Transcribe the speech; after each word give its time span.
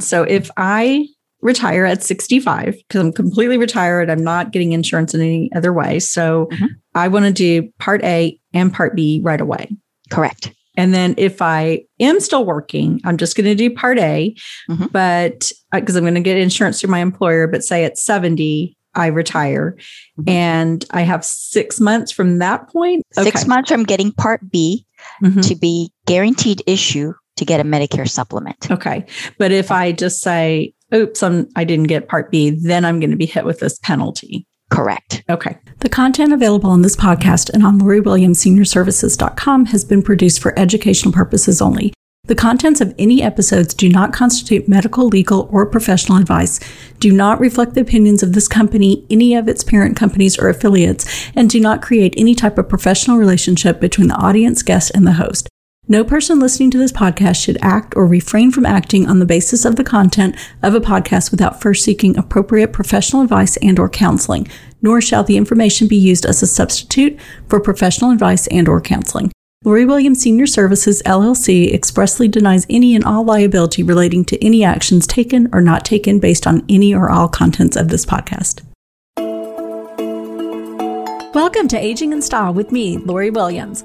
So 0.00 0.22
if 0.22 0.50
I 0.56 1.08
retire 1.40 1.84
at 1.84 2.02
65 2.02 2.74
because 2.76 3.00
I'm 3.00 3.12
completely 3.12 3.58
retired. 3.58 4.10
I'm 4.10 4.24
not 4.24 4.50
getting 4.50 4.72
insurance 4.72 5.14
in 5.14 5.20
any 5.20 5.50
other 5.54 5.72
way. 5.72 6.00
So 6.00 6.46
mm-hmm. 6.46 6.66
I 6.94 7.08
want 7.08 7.26
to 7.26 7.32
do 7.32 7.70
part 7.78 8.02
A 8.02 8.38
and 8.52 8.72
part 8.72 8.96
B 8.96 9.20
right 9.22 9.40
away. 9.40 9.68
Correct. 10.10 10.52
And 10.76 10.94
then 10.94 11.14
if 11.16 11.42
I 11.42 11.82
am 12.00 12.20
still 12.20 12.44
working, 12.44 13.00
I'm 13.04 13.16
just 13.16 13.36
going 13.36 13.46
to 13.46 13.54
do 13.54 13.74
part 13.74 13.98
A, 13.98 14.34
mm-hmm. 14.70 14.86
but 14.86 15.50
because 15.72 15.96
uh, 15.96 15.98
I'm 15.98 16.04
going 16.04 16.14
to 16.14 16.20
get 16.20 16.38
insurance 16.38 16.80
through 16.80 16.90
my 16.90 17.00
employer, 17.00 17.48
but 17.48 17.64
say 17.64 17.84
at 17.84 17.98
70, 17.98 18.76
I 18.94 19.08
retire 19.08 19.76
mm-hmm. 20.18 20.28
and 20.28 20.84
I 20.90 21.02
have 21.02 21.24
six 21.24 21.78
months 21.80 22.10
from 22.10 22.38
that 22.38 22.68
point. 22.68 23.04
Six 23.12 23.42
okay. 23.42 23.48
months 23.48 23.70
from 23.70 23.84
getting 23.84 24.12
part 24.12 24.50
B 24.50 24.86
mm-hmm. 25.22 25.40
to 25.40 25.54
be 25.56 25.90
guaranteed 26.06 26.62
issue 26.66 27.12
to 27.38 27.44
get 27.44 27.60
a 27.60 27.64
Medicare 27.64 28.08
supplement. 28.08 28.70
Okay. 28.70 29.06
But 29.38 29.52
if 29.52 29.70
I 29.70 29.92
just 29.92 30.20
say, 30.20 30.74
oops, 30.94 31.22
I'm, 31.22 31.48
I 31.56 31.64
didn't 31.64 31.86
get 31.86 32.08
Part 32.08 32.30
B, 32.30 32.50
then 32.50 32.84
I'm 32.84 33.00
going 33.00 33.10
to 33.10 33.16
be 33.16 33.26
hit 33.26 33.44
with 33.44 33.60
this 33.60 33.78
penalty. 33.78 34.46
Correct. 34.70 35.24
Okay. 35.30 35.56
The 35.78 35.88
content 35.88 36.32
available 36.32 36.70
on 36.70 36.82
this 36.82 36.96
podcast 36.96 37.48
and 37.50 37.64
on 37.64 37.80
LoriWilliamsSeniorServices.com 37.80 39.66
has 39.66 39.84
been 39.84 40.02
produced 40.02 40.40
for 40.40 40.58
educational 40.58 41.12
purposes 41.12 41.62
only. 41.62 41.94
The 42.26 42.34
contents 42.34 42.82
of 42.82 42.94
any 42.98 43.22
episodes 43.22 43.72
do 43.72 43.88
not 43.88 44.12
constitute 44.12 44.68
medical, 44.68 45.06
legal, 45.06 45.48
or 45.50 45.64
professional 45.64 46.18
advice, 46.18 46.60
do 46.98 47.10
not 47.10 47.40
reflect 47.40 47.72
the 47.72 47.80
opinions 47.80 48.22
of 48.22 48.34
this 48.34 48.46
company, 48.46 49.06
any 49.08 49.34
of 49.34 49.48
its 49.48 49.64
parent 49.64 49.96
companies 49.96 50.38
or 50.38 50.50
affiliates, 50.50 51.30
and 51.34 51.48
do 51.48 51.58
not 51.58 51.80
create 51.80 52.12
any 52.18 52.34
type 52.34 52.58
of 52.58 52.68
professional 52.68 53.16
relationship 53.16 53.80
between 53.80 54.08
the 54.08 54.16
audience, 54.16 54.62
guest, 54.62 54.92
and 54.94 55.06
the 55.06 55.12
host. 55.12 55.48
No 55.90 56.04
person 56.04 56.38
listening 56.38 56.70
to 56.72 56.78
this 56.78 56.92
podcast 56.92 57.42
should 57.42 57.56
act 57.62 57.94
or 57.96 58.06
refrain 58.06 58.50
from 58.50 58.66
acting 58.66 59.08
on 59.08 59.20
the 59.20 59.24
basis 59.24 59.64
of 59.64 59.76
the 59.76 59.84
content 59.84 60.36
of 60.62 60.74
a 60.74 60.82
podcast 60.82 61.30
without 61.30 61.62
first 61.62 61.82
seeking 61.82 62.14
appropriate 62.18 62.74
professional 62.74 63.22
advice 63.22 63.56
and 63.62 63.78
or 63.78 63.88
counseling, 63.88 64.46
nor 64.82 65.00
shall 65.00 65.24
the 65.24 65.38
information 65.38 65.88
be 65.88 65.96
used 65.96 66.26
as 66.26 66.42
a 66.42 66.46
substitute 66.46 67.18
for 67.48 67.58
professional 67.58 68.10
advice 68.10 68.46
and 68.48 68.68
or 68.68 68.82
counseling. 68.82 69.32
Lori 69.64 69.86
Williams 69.86 70.20
Senior 70.20 70.46
Services 70.46 71.02
LLC 71.06 71.72
expressly 71.72 72.28
denies 72.28 72.66
any 72.68 72.94
and 72.94 73.02
all 73.02 73.24
liability 73.24 73.82
relating 73.82 74.26
to 74.26 74.44
any 74.44 74.62
actions 74.62 75.06
taken 75.06 75.48
or 75.54 75.62
not 75.62 75.86
taken 75.86 76.18
based 76.18 76.46
on 76.46 76.66
any 76.68 76.94
or 76.94 77.08
all 77.08 77.28
contents 77.28 77.76
of 77.76 77.88
this 77.88 78.04
podcast. 78.04 78.60
Welcome 81.34 81.66
to 81.68 81.78
Aging 81.78 82.12
in 82.12 82.20
Style 82.20 82.52
with 82.52 82.72
me, 82.72 82.98
Lori 82.98 83.30
Williams. 83.30 83.84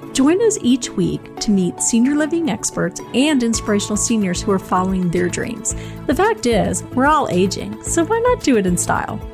Join 0.13 0.41
us 0.45 0.57
each 0.61 0.89
week 0.89 1.37
to 1.37 1.51
meet 1.51 1.81
senior 1.81 2.15
living 2.15 2.49
experts 2.49 2.99
and 3.13 3.41
inspirational 3.41 3.95
seniors 3.95 4.41
who 4.41 4.51
are 4.51 4.59
following 4.59 5.09
their 5.09 5.29
dreams. 5.29 5.73
The 6.05 6.15
fact 6.15 6.45
is, 6.45 6.83
we're 6.95 7.05
all 7.05 7.29
aging, 7.29 7.81
so 7.83 8.03
why 8.03 8.19
not 8.19 8.43
do 8.43 8.57
it 8.57 8.65
in 8.65 8.77
style? 8.77 9.30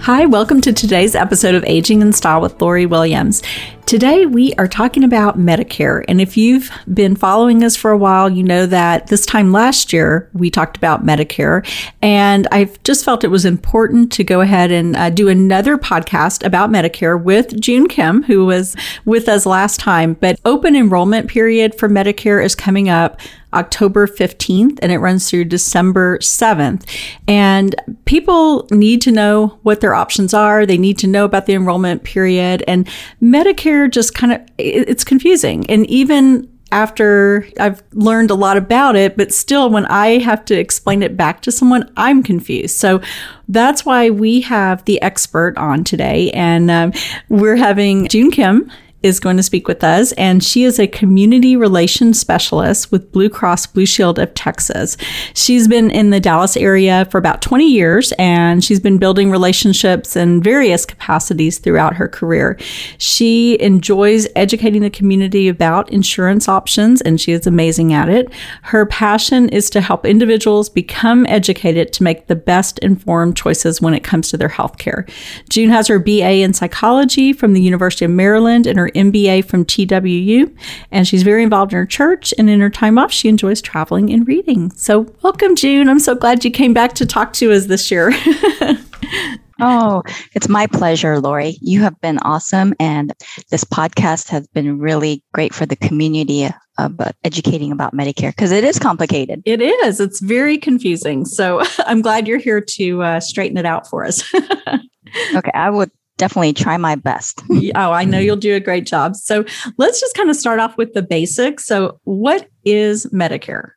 Hi, 0.00 0.24
welcome 0.24 0.60
to 0.60 0.72
today's 0.72 1.16
episode 1.16 1.56
of 1.56 1.64
Aging 1.64 2.00
in 2.00 2.12
Style 2.12 2.40
with 2.40 2.60
Lori 2.60 2.86
Williams. 2.86 3.42
Today, 3.86 4.26
we 4.26 4.52
are 4.54 4.68
talking 4.68 5.04
about 5.04 5.38
Medicare. 5.38 6.04
And 6.08 6.20
if 6.20 6.36
you've 6.36 6.70
been 6.92 7.16
following 7.16 7.64
us 7.64 7.76
for 7.76 7.90
a 7.90 7.98
while, 7.98 8.28
you 8.28 8.42
know 8.42 8.66
that 8.66 9.08
this 9.08 9.26
time 9.26 9.52
last 9.52 9.92
year, 9.92 10.28
we 10.32 10.50
talked 10.50 10.76
about 10.76 11.04
Medicare. 11.04 11.64
And 12.02 12.46
I've 12.52 12.80
just 12.84 13.04
felt 13.04 13.24
it 13.24 13.28
was 13.28 13.44
important 13.44 14.12
to 14.12 14.24
go 14.24 14.40
ahead 14.40 14.70
and 14.70 14.96
uh, 14.96 15.10
do 15.10 15.28
another 15.28 15.76
podcast 15.76 16.44
about 16.44 16.70
Medicare 16.70 17.20
with 17.20 17.60
June 17.60 17.88
Kim, 17.88 18.22
who 18.24 18.44
was 18.44 18.76
with 19.04 19.28
us 19.28 19.46
last 19.46 19.80
time. 19.80 20.14
But 20.14 20.40
open 20.44 20.76
enrollment 20.76 21.28
period 21.28 21.76
for 21.76 21.88
Medicare 21.88 22.44
is 22.44 22.54
coming 22.54 22.88
up. 22.88 23.20
October 23.56 24.06
15th 24.06 24.78
and 24.82 24.92
it 24.92 24.98
runs 24.98 25.28
through 25.28 25.46
December 25.46 26.18
7th. 26.18 26.84
And 27.26 27.74
people 28.04 28.68
need 28.70 29.00
to 29.02 29.10
know 29.10 29.58
what 29.62 29.80
their 29.80 29.94
options 29.94 30.34
are. 30.34 30.66
They 30.66 30.78
need 30.78 30.98
to 30.98 31.06
know 31.06 31.24
about 31.24 31.46
the 31.46 31.54
enrollment 31.54 32.04
period 32.04 32.62
and 32.68 32.86
Medicare 33.22 33.90
just 33.90 34.14
kind 34.14 34.32
of 34.32 34.40
it's 34.58 35.04
confusing 35.04 35.68
and 35.70 35.86
even 35.86 36.48
after 36.72 37.46
I've 37.60 37.82
learned 37.92 38.30
a 38.30 38.34
lot 38.34 38.56
about 38.56 38.96
it, 38.96 39.16
but 39.16 39.32
still, 39.32 39.70
when 39.70 39.86
I 39.86 40.18
have 40.18 40.44
to 40.46 40.58
explain 40.58 41.02
it 41.02 41.16
back 41.16 41.40
to 41.42 41.52
someone, 41.52 41.90
I'm 41.96 42.22
confused. 42.22 42.76
So 42.76 43.00
that's 43.48 43.86
why 43.86 44.10
we 44.10 44.40
have 44.42 44.84
the 44.84 45.00
expert 45.00 45.56
on 45.56 45.84
today, 45.84 46.30
and 46.32 46.70
um, 46.70 46.92
we're 47.28 47.56
having 47.56 48.08
June 48.08 48.30
Kim 48.30 48.70
is 49.06 49.20
going 49.20 49.36
to 49.36 49.42
speak 49.42 49.68
with 49.68 49.82
us, 49.82 50.12
and 50.12 50.42
she 50.42 50.64
is 50.64 50.78
a 50.78 50.86
community 50.86 51.56
relations 51.56 52.20
specialist 52.20 52.92
with 52.92 53.12
Blue 53.12 53.28
Cross 53.28 53.68
Blue 53.68 53.86
Shield 53.86 54.18
of 54.18 54.34
Texas. 54.34 54.96
She's 55.34 55.68
been 55.68 55.90
in 55.90 56.10
the 56.10 56.20
Dallas 56.20 56.56
area 56.56 57.06
for 57.10 57.18
about 57.18 57.42
20 57.42 57.70
years, 57.70 58.12
and 58.18 58.64
she's 58.64 58.80
been 58.80 58.98
building 58.98 59.30
relationships 59.30 60.16
in 60.16 60.42
various 60.42 60.84
capacities 60.84 61.58
throughout 61.58 61.94
her 61.94 62.08
career. 62.08 62.58
She 62.98 63.60
enjoys 63.60 64.26
educating 64.36 64.82
the 64.82 64.90
community 64.90 65.48
about 65.48 65.90
insurance 65.90 66.48
options, 66.48 67.00
and 67.00 67.20
she 67.20 67.32
is 67.32 67.46
amazing 67.46 67.92
at 67.92 68.08
it. 68.08 68.32
Her 68.62 68.86
passion 68.86 69.48
is 69.50 69.70
to 69.70 69.80
help 69.80 70.04
individuals 70.04 70.68
become 70.68 71.26
educated 71.26 71.92
to 71.92 72.02
make 72.02 72.26
the 72.26 72.36
best 72.36 72.78
informed 72.80 73.36
choices 73.36 73.80
when 73.80 73.94
it 73.94 74.04
comes 74.04 74.28
to 74.30 74.36
their 74.36 74.48
health 74.48 74.78
care. 74.78 75.06
June 75.48 75.70
has 75.70 75.88
her 75.88 75.98
BA 75.98 76.42
in 76.42 76.52
psychology 76.52 77.32
from 77.32 77.52
the 77.52 77.60
University 77.60 78.04
of 78.04 78.10
Maryland 78.10 78.66
and 78.66 78.78
her 78.78 78.88
MBA 78.96 79.44
from 79.44 79.64
TWU, 79.64 80.54
and 80.90 81.06
she's 81.06 81.22
very 81.22 81.42
involved 81.42 81.72
in 81.72 81.78
her 81.78 81.86
church. 81.86 82.34
And 82.38 82.50
in 82.50 82.60
her 82.60 82.70
time 82.70 82.98
off, 82.98 83.12
she 83.12 83.28
enjoys 83.28 83.60
traveling 83.60 84.12
and 84.12 84.26
reading. 84.26 84.70
So, 84.72 85.06
welcome, 85.22 85.54
June. 85.54 85.88
I'm 85.88 86.00
so 86.00 86.14
glad 86.14 86.44
you 86.44 86.50
came 86.50 86.74
back 86.74 86.94
to 86.94 87.06
talk 87.06 87.32
to 87.34 87.52
us 87.52 87.66
this 87.66 87.90
year. 87.90 88.12
oh, 89.60 90.02
it's 90.34 90.48
my 90.48 90.66
pleasure, 90.66 91.20
Lori. 91.20 91.56
You 91.60 91.80
have 91.82 92.00
been 92.00 92.18
awesome. 92.18 92.74
And 92.80 93.12
this 93.50 93.64
podcast 93.64 94.28
has 94.28 94.46
been 94.48 94.78
really 94.78 95.22
great 95.32 95.54
for 95.54 95.66
the 95.66 95.76
community 95.76 96.48
about 96.78 97.14
educating 97.24 97.72
about 97.72 97.94
Medicare 97.94 98.30
because 98.30 98.52
it 98.52 98.64
is 98.64 98.78
complicated. 98.78 99.42
It 99.44 99.62
is. 99.62 100.00
It's 100.00 100.20
very 100.20 100.58
confusing. 100.58 101.24
So 101.24 101.62
I'm 101.86 102.02
glad 102.02 102.28
you're 102.28 102.38
here 102.38 102.60
to 102.60 103.02
uh, 103.02 103.20
straighten 103.20 103.56
it 103.56 103.66
out 103.66 103.88
for 103.88 104.04
us. 104.04 104.22
okay. 105.34 105.50
I 105.54 105.70
would 105.70 105.90
definitely 106.16 106.52
try 106.52 106.76
my 106.76 106.94
best. 106.94 107.42
oh, 107.74 107.92
I 107.92 108.04
know 108.04 108.18
you'll 108.18 108.36
do 108.36 108.54
a 108.54 108.60
great 108.60 108.86
job. 108.86 109.16
So 109.16 109.44
let's 109.78 110.00
just 110.00 110.16
kind 110.16 110.30
of 110.30 110.36
start 110.36 110.60
off 110.60 110.76
with 110.76 110.94
the 110.94 111.02
basics. 111.02 111.66
So, 111.66 112.00
what 112.04 112.48
is 112.64 113.06
Medicare? 113.06 113.70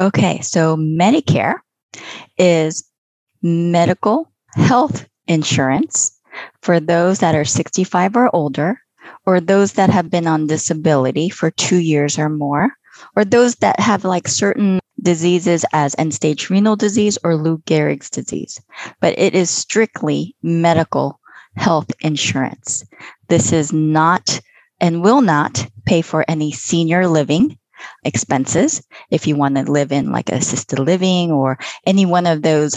Okay, 0.00 0.40
so 0.40 0.76
Medicare 0.76 1.56
is 2.36 2.84
medical 3.42 4.32
health 4.54 5.06
insurance 5.28 6.18
for 6.62 6.80
those 6.80 7.20
that 7.20 7.34
are 7.34 7.44
65 7.44 8.16
or 8.16 8.34
older, 8.34 8.80
or 9.26 9.40
those 9.40 9.74
that 9.74 9.90
have 9.90 10.10
been 10.10 10.26
on 10.26 10.46
disability 10.46 11.28
for 11.28 11.50
two 11.52 11.76
years 11.76 12.18
or 12.18 12.28
more, 12.28 12.70
or 13.14 13.24
those 13.24 13.56
that 13.56 13.78
have 13.78 14.04
like 14.04 14.26
certain 14.26 14.80
diseases 15.00 15.64
as 15.72 15.94
end 15.98 16.14
stage 16.14 16.50
renal 16.50 16.76
disease 16.76 17.18
or 17.22 17.36
Lou 17.36 17.58
Gehrig's 17.58 18.10
disease. 18.10 18.60
But 19.00 19.16
it 19.18 19.34
is 19.34 19.50
strictly 19.50 20.34
medical 20.42 21.20
health 21.56 21.90
insurance. 22.00 22.84
This 23.28 23.52
is 23.52 23.72
not 23.72 24.40
and 24.80 25.02
will 25.02 25.20
not 25.20 25.66
pay 25.86 26.02
for 26.02 26.24
any 26.28 26.52
senior 26.52 27.06
living 27.06 27.58
expenses. 28.04 28.82
If 29.10 29.26
you 29.26 29.36
want 29.36 29.56
to 29.56 29.70
live 29.70 29.92
in 29.92 30.12
like 30.12 30.30
assisted 30.30 30.78
living 30.78 31.30
or 31.30 31.58
any 31.86 32.06
one 32.06 32.26
of 32.26 32.42
those 32.42 32.76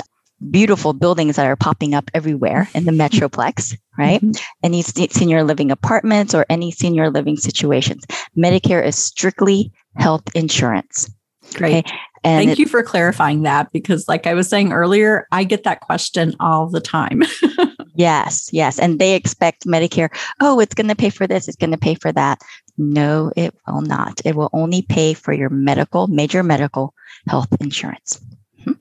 beautiful 0.51 0.93
buildings 0.93 1.35
that 1.35 1.47
are 1.47 1.55
popping 1.55 1.93
up 1.93 2.11
everywhere 2.13 2.69
in 2.73 2.85
the 2.85 2.91
Metroplex, 2.91 3.75
right? 3.97 4.21
Mm-hmm. 4.21 4.43
Any 4.63 4.81
senior 4.83 5.43
living 5.43 5.71
apartments 5.71 6.35
or 6.35 6.45
any 6.49 6.71
senior 6.71 7.09
living 7.09 7.37
situations. 7.37 8.05
Medicare 8.37 8.85
is 8.85 8.95
strictly 8.95 9.71
health 9.95 10.23
insurance. 10.35 11.09
Great. 11.55 11.85
Okay? 11.85 11.97
And 12.23 12.45
Thank 12.45 12.51
it, 12.51 12.59
you 12.59 12.67
for 12.67 12.83
clarifying 12.83 13.43
that 13.43 13.71
because, 13.71 14.07
like 14.07 14.27
I 14.27 14.33
was 14.33 14.49
saying 14.49 14.73
earlier, 14.73 15.27
I 15.31 15.43
get 15.43 15.63
that 15.63 15.81
question 15.81 16.35
all 16.39 16.67
the 16.67 16.81
time. 16.81 17.23
yes, 17.97 18.49
yes. 18.51 18.79
And 18.79 18.99
they 18.99 19.15
expect 19.15 19.65
Medicare, 19.65 20.09
oh, 20.39 20.59
it's 20.59 20.73
going 20.73 20.87
to 20.87 20.95
pay 20.95 21.09
for 21.09 21.27
this, 21.27 21.47
it's 21.47 21.57
going 21.57 21.71
to 21.71 21.77
pay 21.77 21.95
for 21.95 22.11
that. 22.11 22.41
No, 22.77 23.31
it 23.35 23.55
will 23.65 23.81
not. 23.81 24.21
It 24.23 24.35
will 24.35 24.49
only 24.53 24.83
pay 24.83 25.13
for 25.13 25.33
your 25.33 25.49
medical, 25.49 26.07
major 26.07 26.43
medical 26.43 26.93
health 27.27 27.49
insurance. 27.59 28.21
Hmm? 28.63 28.73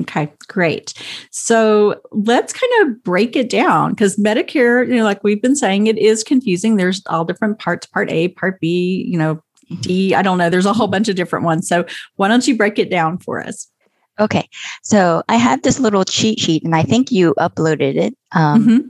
Okay, 0.00 0.32
great. 0.48 0.92
So 1.30 2.00
let's 2.10 2.52
kind 2.52 2.72
of 2.82 3.02
break 3.04 3.36
it 3.36 3.48
down 3.48 3.90
because 3.90 4.16
Medicare, 4.16 4.86
you 4.88 4.96
know, 4.96 5.04
like 5.04 5.22
we've 5.22 5.42
been 5.42 5.56
saying, 5.56 5.86
it 5.86 5.98
is 5.98 6.24
confusing. 6.24 6.76
There's 6.76 7.02
all 7.06 7.24
different 7.24 7.60
parts 7.60 7.86
part 7.86 8.10
A, 8.10 8.28
part 8.28 8.60
B, 8.60 9.06
you 9.08 9.16
know, 9.16 9.40
D, 9.80 10.14
I 10.14 10.22
don't 10.22 10.38
know. 10.38 10.50
There's 10.50 10.66
a 10.66 10.72
whole 10.72 10.88
bunch 10.88 11.08
of 11.08 11.16
different 11.16 11.44
ones. 11.44 11.68
So 11.68 11.84
why 12.16 12.28
don't 12.28 12.46
you 12.46 12.56
break 12.56 12.78
it 12.78 12.90
down 12.90 13.18
for 13.18 13.42
us? 13.42 13.68
Okay. 14.20 14.48
So 14.82 15.22
I 15.28 15.36
have 15.36 15.62
this 15.62 15.80
little 15.80 16.04
cheat 16.04 16.38
sheet 16.38 16.64
and 16.64 16.74
I 16.74 16.82
think 16.82 17.10
you 17.10 17.34
uploaded 17.38 17.96
it. 17.96 18.16
Um, 18.32 18.64
mm-hmm. 18.66 18.88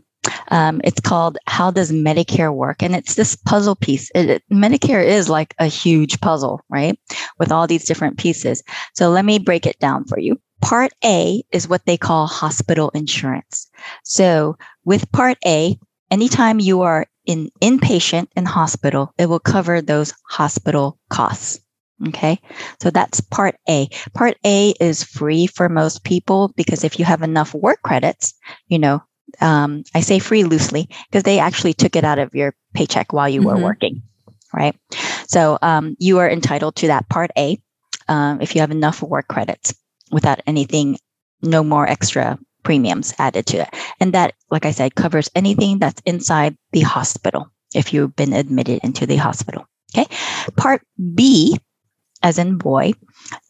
Um, 0.48 0.80
it's 0.84 1.00
called 1.00 1.38
How 1.46 1.70
Does 1.70 1.92
Medicare 1.92 2.54
Work? 2.54 2.82
And 2.82 2.94
it's 2.94 3.14
this 3.14 3.36
puzzle 3.36 3.76
piece. 3.76 4.10
It, 4.14 4.30
it, 4.30 4.42
Medicare 4.50 5.04
is 5.04 5.28
like 5.28 5.54
a 5.58 5.66
huge 5.66 6.20
puzzle, 6.20 6.60
right? 6.68 6.98
With 7.38 7.52
all 7.52 7.66
these 7.66 7.84
different 7.84 8.18
pieces. 8.18 8.62
So 8.94 9.10
let 9.10 9.24
me 9.24 9.38
break 9.38 9.66
it 9.66 9.78
down 9.78 10.04
for 10.04 10.18
you. 10.18 10.40
Part 10.60 10.92
A 11.04 11.42
is 11.52 11.68
what 11.68 11.84
they 11.84 11.96
call 11.96 12.26
hospital 12.26 12.90
insurance. 12.90 13.68
So 14.02 14.56
with 14.84 15.10
Part 15.12 15.38
A, 15.44 15.78
anytime 16.10 16.58
you 16.58 16.82
are 16.82 17.06
in 17.26 17.50
inpatient 17.60 18.28
in 18.36 18.46
hospital, 18.46 19.12
it 19.18 19.26
will 19.26 19.40
cover 19.40 19.80
those 19.80 20.14
hospital 20.30 20.98
costs. 21.10 21.60
Okay. 22.08 22.40
So 22.80 22.90
that's 22.90 23.20
part 23.20 23.56
A. 23.68 23.88
Part 24.14 24.36
A 24.44 24.74
is 24.80 25.04
free 25.04 25.46
for 25.46 25.68
most 25.68 26.04
people 26.04 26.52
because 26.56 26.84
if 26.84 26.98
you 26.98 27.04
have 27.04 27.22
enough 27.22 27.54
work 27.54 27.82
credits, 27.82 28.34
you 28.68 28.78
know, 28.78 29.02
um, 29.40 29.84
I 29.94 30.00
say 30.00 30.18
free 30.18 30.44
loosely 30.44 30.88
because 31.08 31.22
they 31.22 31.38
actually 31.38 31.74
took 31.74 31.96
it 31.96 32.04
out 32.04 32.18
of 32.18 32.34
your 32.34 32.54
paycheck 32.74 33.12
while 33.12 33.28
you 33.28 33.42
were 33.42 33.54
mm-hmm. 33.54 33.62
working, 33.62 34.02
right? 34.52 34.76
So 35.26 35.58
um, 35.62 35.96
you 35.98 36.18
are 36.18 36.28
entitled 36.28 36.76
to 36.76 36.88
that 36.88 37.08
part 37.08 37.30
A 37.38 37.58
um, 38.08 38.40
if 38.40 38.54
you 38.54 38.60
have 38.60 38.70
enough 38.70 39.02
work 39.02 39.28
credits 39.28 39.74
without 40.10 40.40
anything, 40.46 40.98
no 41.42 41.62
more 41.62 41.88
extra 41.88 42.38
premiums 42.62 43.14
added 43.18 43.46
to 43.46 43.58
it. 43.58 43.68
And 44.00 44.14
that, 44.14 44.34
like 44.50 44.66
I 44.66 44.70
said, 44.70 44.94
covers 44.94 45.30
anything 45.34 45.78
that's 45.78 46.02
inside 46.06 46.56
the 46.72 46.80
hospital 46.80 47.50
if 47.74 47.92
you've 47.92 48.16
been 48.16 48.32
admitted 48.32 48.80
into 48.82 49.06
the 49.06 49.16
hospital. 49.16 49.66
Okay. 49.94 50.06
Part 50.56 50.82
B, 51.14 51.58
as 52.24 52.38
in 52.38 52.56
boy, 52.56 52.92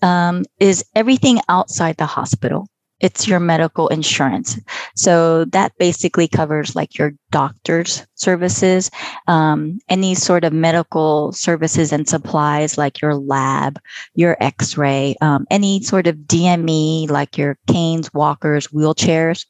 um, 0.03 0.45
is 0.61 0.85
everything 0.95 1.41
outside 1.49 1.97
the 1.97 2.07
hospital 2.07 2.69
it's 3.01 3.29
your 3.29 3.39
medical 3.41 3.89
insurance. 3.89 4.59
So 4.97 5.45
that 5.47 5.73
basically 5.79 6.29
covers 6.29 6.75
like 6.75 6.97
your 6.97 7.13
doctor's 7.31 8.07
services, 8.15 8.91
um, 9.27 9.79
any 9.91 10.15
sort 10.15 10.43
of 10.43 10.53
medical 10.55 11.31
services 11.33 11.93
and 11.93 12.09
supplies 12.09 12.79
like 12.79 13.03
your 13.03 13.17
lab, 13.17 13.79
your 14.15 14.37
x 14.41 14.79
ray, 14.79 15.17
um, 15.21 15.47
any 15.51 15.83
sort 15.83 16.07
of 16.07 16.17
DME 16.17 17.11
like 17.11 17.37
your 17.37 17.59
canes, 17.67 18.13
walkers, 18.15 18.69
wheelchairs. 18.69 19.45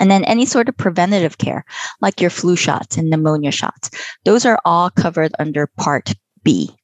And 0.00 0.10
then 0.10 0.24
any 0.24 0.44
sort 0.44 0.68
of 0.68 0.76
preventative 0.76 1.38
care 1.38 1.64
like 2.00 2.20
your 2.20 2.30
flu 2.30 2.54
shots 2.54 2.98
and 2.98 3.08
pneumonia 3.08 3.50
shots. 3.50 3.90
Those 4.24 4.44
are 4.44 4.60
all 4.64 4.90
covered 4.90 5.32
under 5.38 5.66
Part 5.66 6.12
B 6.44 6.77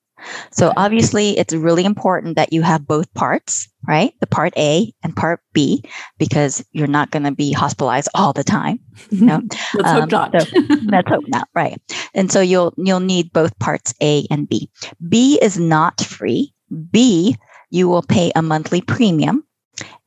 so 0.50 0.73
obviously 0.76 1.38
it's 1.38 1.55
really 1.55 1.85
important 1.85 2.37
that 2.37 2.53
you 2.53 2.62
have 2.62 2.87
both 2.87 3.12
parts, 3.15 3.69
right? 3.87 4.12
The 4.21 4.26
part 4.26 4.53
A 4.56 4.93
and 5.03 5.15
part 5.15 5.41
B, 5.53 5.85
because 6.19 6.65
you're 6.73 6.87
not 6.87 7.11
going 7.11 7.25
to 7.25 7.32
be 7.32 7.53
hospitalized 7.53 8.09
all 8.15 8.32
the 8.32 8.44
time. 8.44 8.81
You 9.11 9.26
know? 9.26 9.43
let's 9.75 9.88
um, 9.88 10.00
hope 10.00 10.11
not. 10.11 10.43
so, 10.43 10.61
let's 10.87 11.09
hope 11.09 11.25
not, 11.29 11.49
right? 11.55 11.81
And 12.15 12.31
so 12.31 12.41
you'll 12.41 12.75
you'll 12.76 13.00
need 13.00 13.32
both 13.32 13.59
parts 13.59 13.94
A 14.03 14.26
and 14.31 14.49
B. 14.49 14.71
B 15.09 15.38
is 15.43 15.59
not 15.59 16.00
free. 16.00 16.53
B, 16.91 17.37
you 17.70 17.88
will 17.88 18.03
pay 18.03 18.32
a 18.35 18.43
monthly 18.43 18.81
premium. 18.81 19.44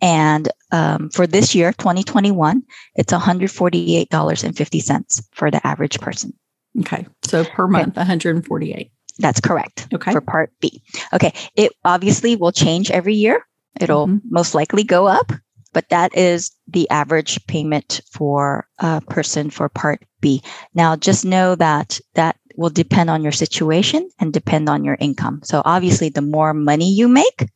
And 0.01 0.49
um, 0.71 1.09
for 1.09 1.27
this 1.27 1.53
year, 1.53 1.73
2021, 1.73 2.63
it's 2.95 3.11
$148.50 3.11 5.23
for 5.33 5.51
the 5.51 5.67
average 5.67 5.99
person. 5.99 6.31
Okay. 6.79 7.05
So 7.23 7.43
per 7.43 7.67
month, 7.67 7.97
okay. 7.97 8.01
148. 8.01 8.91
That's 9.19 9.41
correct. 9.41 9.87
Okay. 9.93 10.11
For 10.11 10.21
part 10.21 10.51
B. 10.59 10.81
Okay. 11.13 11.33
It 11.55 11.73
obviously 11.83 12.35
will 12.35 12.51
change 12.51 12.91
every 12.91 13.15
year. 13.15 13.45
It'll 13.79 14.07
mm-hmm. 14.07 14.27
most 14.29 14.55
likely 14.55 14.83
go 14.83 15.07
up, 15.07 15.31
but 15.73 15.89
that 15.89 16.15
is 16.17 16.51
the 16.67 16.89
average 16.89 17.45
payment 17.47 18.01
for 18.11 18.67
a 18.79 19.01
person 19.01 19.49
for 19.49 19.69
part 19.69 20.03
B. 20.21 20.41
Now, 20.73 20.95
just 20.95 21.25
know 21.25 21.55
that 21.55 21.99
that 22.15 22.37
will 22.55 22.69
depend 22.69 23.09
on 23.09 23.21
your 23.21 23.31
situation 23.31 24.09
and 24.19 24.33
depend 24.33 24.67
on 24.67 24.83
your 24.83 24.97
income. 24.99 25.41
So 25.43 25.61
obviously, 25.63 26.09
the 26.09 26.21
more 26.21 26.53
money 26.53 26.91
you 26.91 27.07
make, 27.07 27.47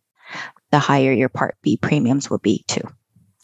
the 0.71 0.79
higher 0.79 1.11
your 1.11 1.29
part 1.29 1.57
B 1.61 1.77
premiums 1.77 2.29
will 2.29 2.39
be 2.39 2.63
too. 2.67 2.87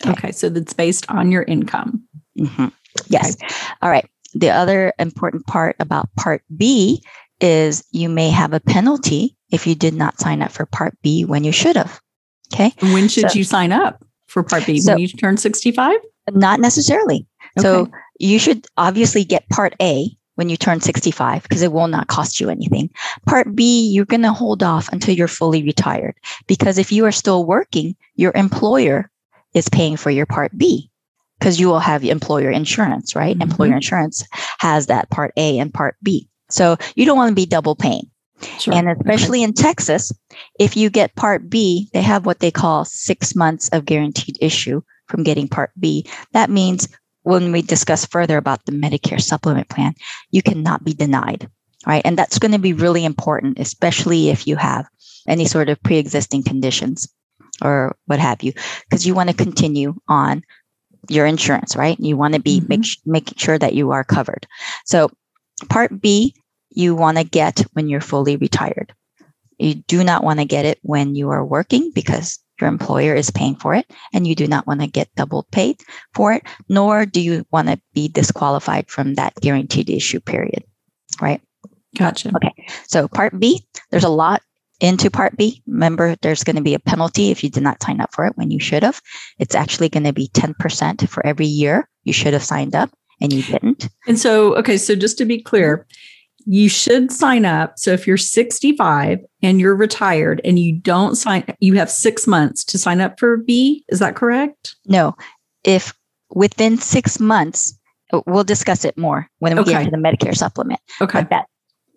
Okay. 0.05 0.11
okay 0.11 0.31
so 0.31 0.49
that's 0.49 0.73
based 0.73 1.09
on 1.09 1.31
your 1.31 1.43
income. 1.43 2.03
Mm-hmm. 2.39 2.67
Yes. 3.07 3.35
Okay. 3.35 3.55
All 3.81 3.89
right. 3.89 4.07
The 4.33 4.51
other 4.51 4.93
important 4.99 5.47
part 5.47 5.75
about 5.79 6.13
part 6.15 6.43
B 6.55 7.01
is 7.39 7.83
you 7.91 8.09
may 8.09 8.29
have 8.29 8.53
a 8.53 8.59
penalty 8.59 9.35
if 9.51 9.67
you 9.67 9.75
did 9.75 9.93
not 9.93 10.19
sign 10.19 10.41
up 10.41 10.51
for 10.51 10.65
Part 10.65 10.97
B 11.01 11.25
when 11.25 11.43
you 11.43 11.51
should 11.51 11.75
have. 11.75 12.01
Okay. 12.53 12.73
When 12.93 13.07
should 13.07 13.31
so, 13.31 13.37
you 13.37 13.43
sign 13.43 13.71
up 13.71 14.03
for 14.27 14.43
Part 14.43 14.65
B? 14.65 14.79
So, 14.79 14.93
when 14.93 15.01
you 15.01 15.07
turn 15.07 15.37
65? 15.37 15.97
Not 16.31 16.59
necessarily. 16.59 17.27
Okay. 17.57 17.63
So 17.63 17.91
you 18.19 18.39
should 18.39 18.65
obviously 18.77 19.23
get 19.23 19.47
Part 19.49 19.75
A 19.81 20.09
when 20.35 20.49
you 20.49 20.57
turn 20.57 20.79
65 20.79 21.43
because 21.43 21.63
it 21.63 21.71
will 21.71 21.87
not 21.87 22.07
cost 22.07 22.39
you 22.39 22.49
anything. 22.49 22.89
Part 23.25 23.55
B, 23.55 23.89
you're 23.89 24.05
going 24.05 24.21
to 24.21 24.31
hold 24.31 24.63
off 24.63 24.87
until 24.91 25.15
you're 25.15 25.27
fully 25.27 25.63
retired 25.63 26.15
because 26.47 26.77
if 26.77 26.91
you 26.91 27.05
are 27.05 27.11
still 27.11 27.45
working, 27.45 27.95
your 28.15 28.31
employer 28.35 29.09
is 29.53 29.67
paying 29.69 29.97
for 29.97 30.11
your 30.11 30.25
Part 30.25 30.55
B 30.57 30.89
because 31.39 31.59
you 31.59 31.67
will 31.67 31.79
have 31.79 32.03
employer 32.03 32.51
insurance, 32.51 33.15
right? 33.15 33.35
Mm-hmm. 33.35 33.49
Employer 33.49 33.75
insurance 33.75 34.25
has 34.59 34.87
that 34.87 35.09
Part 35.09 35.33
A 35.37 35.59
and 35.59 35.73
Part 35.73 35.95
B. 36.03 36.29
So 36.49 36.77
you 36.95 37.05
don't 37.05 37.17
want 37.17 37.29
to 37.29 37.35
be 37.35 37.45
double 37.45 37.75
paying. 37.75 38.09
Sure. 38.59 38.73
And 38.73 38.89
especially 38.89 39.41
in 39.41 39.53
Texas, 39.53 40.11
if 40.59 40.77
you 40.77 40.89
get 40.89 41.15
Part 41.15 41.49
B, 41.49 41.89
they 41.93 42.01
have 42.01 42.25
what 42.25 42.39
they 42.39 42.51
call 42.51 42.85
six 42.85 43.35
months 43.35 43.67
of 43.69 43.85
guaranteed 43.85 44.37
issue 44.41 44.81
from 45.07 45.23
getting 45.23 45.47
Part 45.47 45.71
B. 45.79 46.05
That 46.33 46.49
means 46.49 46.87
when 47.23 47.51
we 47.51 47.61
discuss 47.61 48.05
further 48.05 48.37
about 48.37 48.65
the 48.65 48.71
Medicare 48.71 49.21
supplement 49.21 49.69
plan, 49.69 49.95
you 50.31 50.41
cannot 50.41 50.83
be 50.83 50.93
denied, 50.93 51.49
right? 51.85 52.01
And 52.05 52.17
that's 52.17 52.39
going 52.39 52.51
to 52.51 52.59
be 52.59 52.73
really 52.73 53.05
important, 53.05 53.59
especially 53.59 54.29
if 54.29 54.47
you 54.47 54.55
have 54.55 54.87
any 55.27 55.45
sort 55.45 55.69
of 55.69 55.81
pre 55.83 55.97
existing 55.97 56.43
conditions 56.43 57.07
or 57.61 57.97
what 58.05 58.19
have 58.19 58.43
you, 58.43 58.53
because 58.83 59.05
you 59.05 59.15
want 59.15 59.29
to 59.29 59.35
continue 59.35 59.95
on 60.07 60.43
your 61.09 61.25
insurance, 61.25 61.75
right? 61.75 61.99
You 61.99 62.17
want 62.17 62.35
to 62.35 62.39
be 62.39 62.59
mm-hmm. 62.59 62.67
make, 62.69 62.85
making 63.05 63.37
sure 63.37 63.57
that 63.57 63.73
you 63.73 63.91
are 63.91 64.03
covered. 64.03 64.45
So 64.85 65.09
Part 65.69 66.01
B, 66.01 66.35
you 66.69 66.95
want 66.95 67.17
to 67.17 67.23
get 67.23 67.65
when 67.73 67.87
you're 67.87 68.01
fully 68.01 68.37
retired. 68.37 68.93
You 69.57 69.75
do 69.75 70.03
not 70.03 70.23
want 70.23 70.39
to 70.39 70.45
get 70.45 70.65
it 70.65 70.79
when 70.83 71.15
you 71.15 71.29
are 71.29 71.43
working 71.43 71.91
because 71.93 72.39
your 72.59 72.67
employer 72.67 73.15
is 73.15 73.31
paying 73.31 73.55
for 73.55 73.73
it 73.73 73.89
and 74.13 74.27
you 74.27 74.35
do 74.35 74.47
not 74.47 74.67
want 74.67 74.81
to 74.81 74.87
get 74.87 75.13
double 75.15 75.47
paid 75.51 75.77
for 76.13 76.33
it, 76.33 76.43
nor 76.69 77.05
do 77.05 77.21
you 77.21 77.45
want 77.51 77.67
to 77.67 77.79
be 77.93 78.07
disqualified 78.07 78.89
from 78.89 79.15
that 79.15 79.35
guaranteed 79.41 79.89
issue 79.89 80.19
period. 80.19 80.63
Right? 81.21 81.41
Gotcha. 81.97 82.31
Okay. 82.35 82.67
So, 82.87 83.07
part 83.07 83.39
B, 83.39 83.65
there's 83.89 84.03
a 84.03 84.09
lot 84.09 84.41
into 84.79 85.09
part 85.09 85.35
B. 85.37 85.63
Remember, 85.65 86.15
there's 86.21 86.43
going 86.43 86.55
to 86.55 86.61
be 86.61 86.75
a 86.75 86.79
penalty 86.79 87.31
if 87.31 87.43
you 87.43 87.49
did 87.49 87.63
not 87.63 87.81
sign 87.81 88.01
up 88.01 88.13
for 88.13 88.25
it 88.25 88.33
when 88.35 88.51
you 88.51 88.59
should 88.59 88.83
have. 88.83 89.01
It's 89.39 89.55
actually 89.55 89.89
going 89.89 90.03
to 90.03 90.13
be 90.13 90.29
10% 90.29 91.09
for 91.09 91.25
every 91.25 91.47
year 91.47 91.89
you 92.03 92.13
should 92.13 92.33
have 92.33 92.43
signed 92.43 92.75
up 92.75 92.91
and 93.21 93.33
you 93.33 93.43
didn't. 93.43 93.89
And 94.07 94.19
so, 94.19 94.55
okay, 94.55 94.77
so 94.77 94.95
just 94.95 95.17
to 95.17 95.25
be 95.25 95.41
clear, 95.41 95.85
you 96.45 96.69
should 96.69 97.11
sign 97.11 97.45
up. 97.45 97.77
So 97.77 97.91
if 97.91 98.07
you're 98.07 98.17
65 98.17 99.19
and 99.43 99.59
you're 99.59 99.75
retired 99.75 100.39
and 100.45 100.57
you 100.57 100.77
don't 100.79 101.15
sign, 101.15 101.43
you 101.59 101.73
have 101.75 101.91
six 101.91 102.25
months 102.25 102.63
to 102.65 102.77
sign 102.77 103.01
up 103.01 103.19
for 103.19 103.37
B. 103.37 103.83
Is 103.89 103.99
that 103.99 104.15
correct? 104.15 104.75
No. 104.85 105.15
If 105.65 105.93
within 106.33 106.77
six 106.77 107.19
months, 107.19 107.77
uh, 108.13 108.21
we'll 108.25 108.45
discuss 108.45 108.85
it 108.85 108.97
more 108.97 109.29
when 109.39 109.55
we 109.55 109.61
okay. 109.61 109.71
get 109.71 109.83
to 109.85 109.91
the 109.91 109.97
Medicare 109.97 110.35
supplement. 110.35 110.79
Okay. 111.01 111.19
But 111.19 111.29
that, 111.31 111.45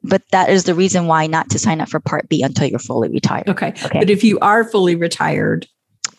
but 0.03 0.23
that 0.33 0.51
is 0.51 0.65
the 0.65 0.75
reason 0.75 1.07
why 1.07 1.29
not 1.29 1.49
to 1.51 1.59
sign 1.59 1.81
up 1.81 1.89
for 1.89 2.01
Part 2.01 2.29
B 2.29 2.43
until 2.43 2.67
you're 2.67 2.81
fully 2.81 3.09
retired. 3.09 3.49
Okay. 3.49 3.69
okay. 3.85 4.01
But 4.01 4.11
if 4.11 4.25
you 4.25 4.39
are 4.41 4.65
fully 4.65 4.97
retired, 4.97 5.69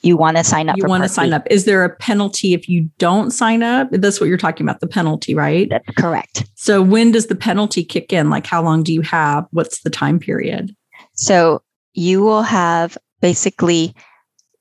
you 0.01 0.17
want 0.17 0.37
to 0.37 0.43
sign 0.43 0.69
up 0.69 0.77
you 0.77 0.85
want 0.85 1.03
to 1.03 1.09
sign 1.09 1.33
up. 1.33 1.45
Is 1.49 1.65
there 1.65 1.83
a 1.83 1.95
penalty 1.95 2.53
if 2.53 2.67
you 2.67 2.89
don't 2.97 3.31
sign 3.31 3.63
up? 3.63 3.89
That's 3.91 4.19
what 4.19 4.27
you're 4.27 4.37
talking 4.37 4.65
about 4.65 4.79
the 4.79 4.87
penalty 4.87 5.35
right? 5.35 5.69
That's 5.69 5.87
correct. 5.97 6.45
So 6.55 6.81
when 6.81 7.11
does 7.11 7.27
the 7.27 7.35
penalty 7.35 7.83
kick 7.83 8.11
in? 8.11 8.29
Like 8.29 8.47
how 8.47 8.63
long 8.63 8.83
do 8.83 8.93
you 8.93 9.01
have? 9.01 9.45
What's 9.51 9.81
the 9.81 9.89
time 9.89 10.19
period? 10.19 10.75
So 11.13 11.61
you 11.93 12.23
will 12.23 12.43
have 12.43 12.97
basically 13.21 13.93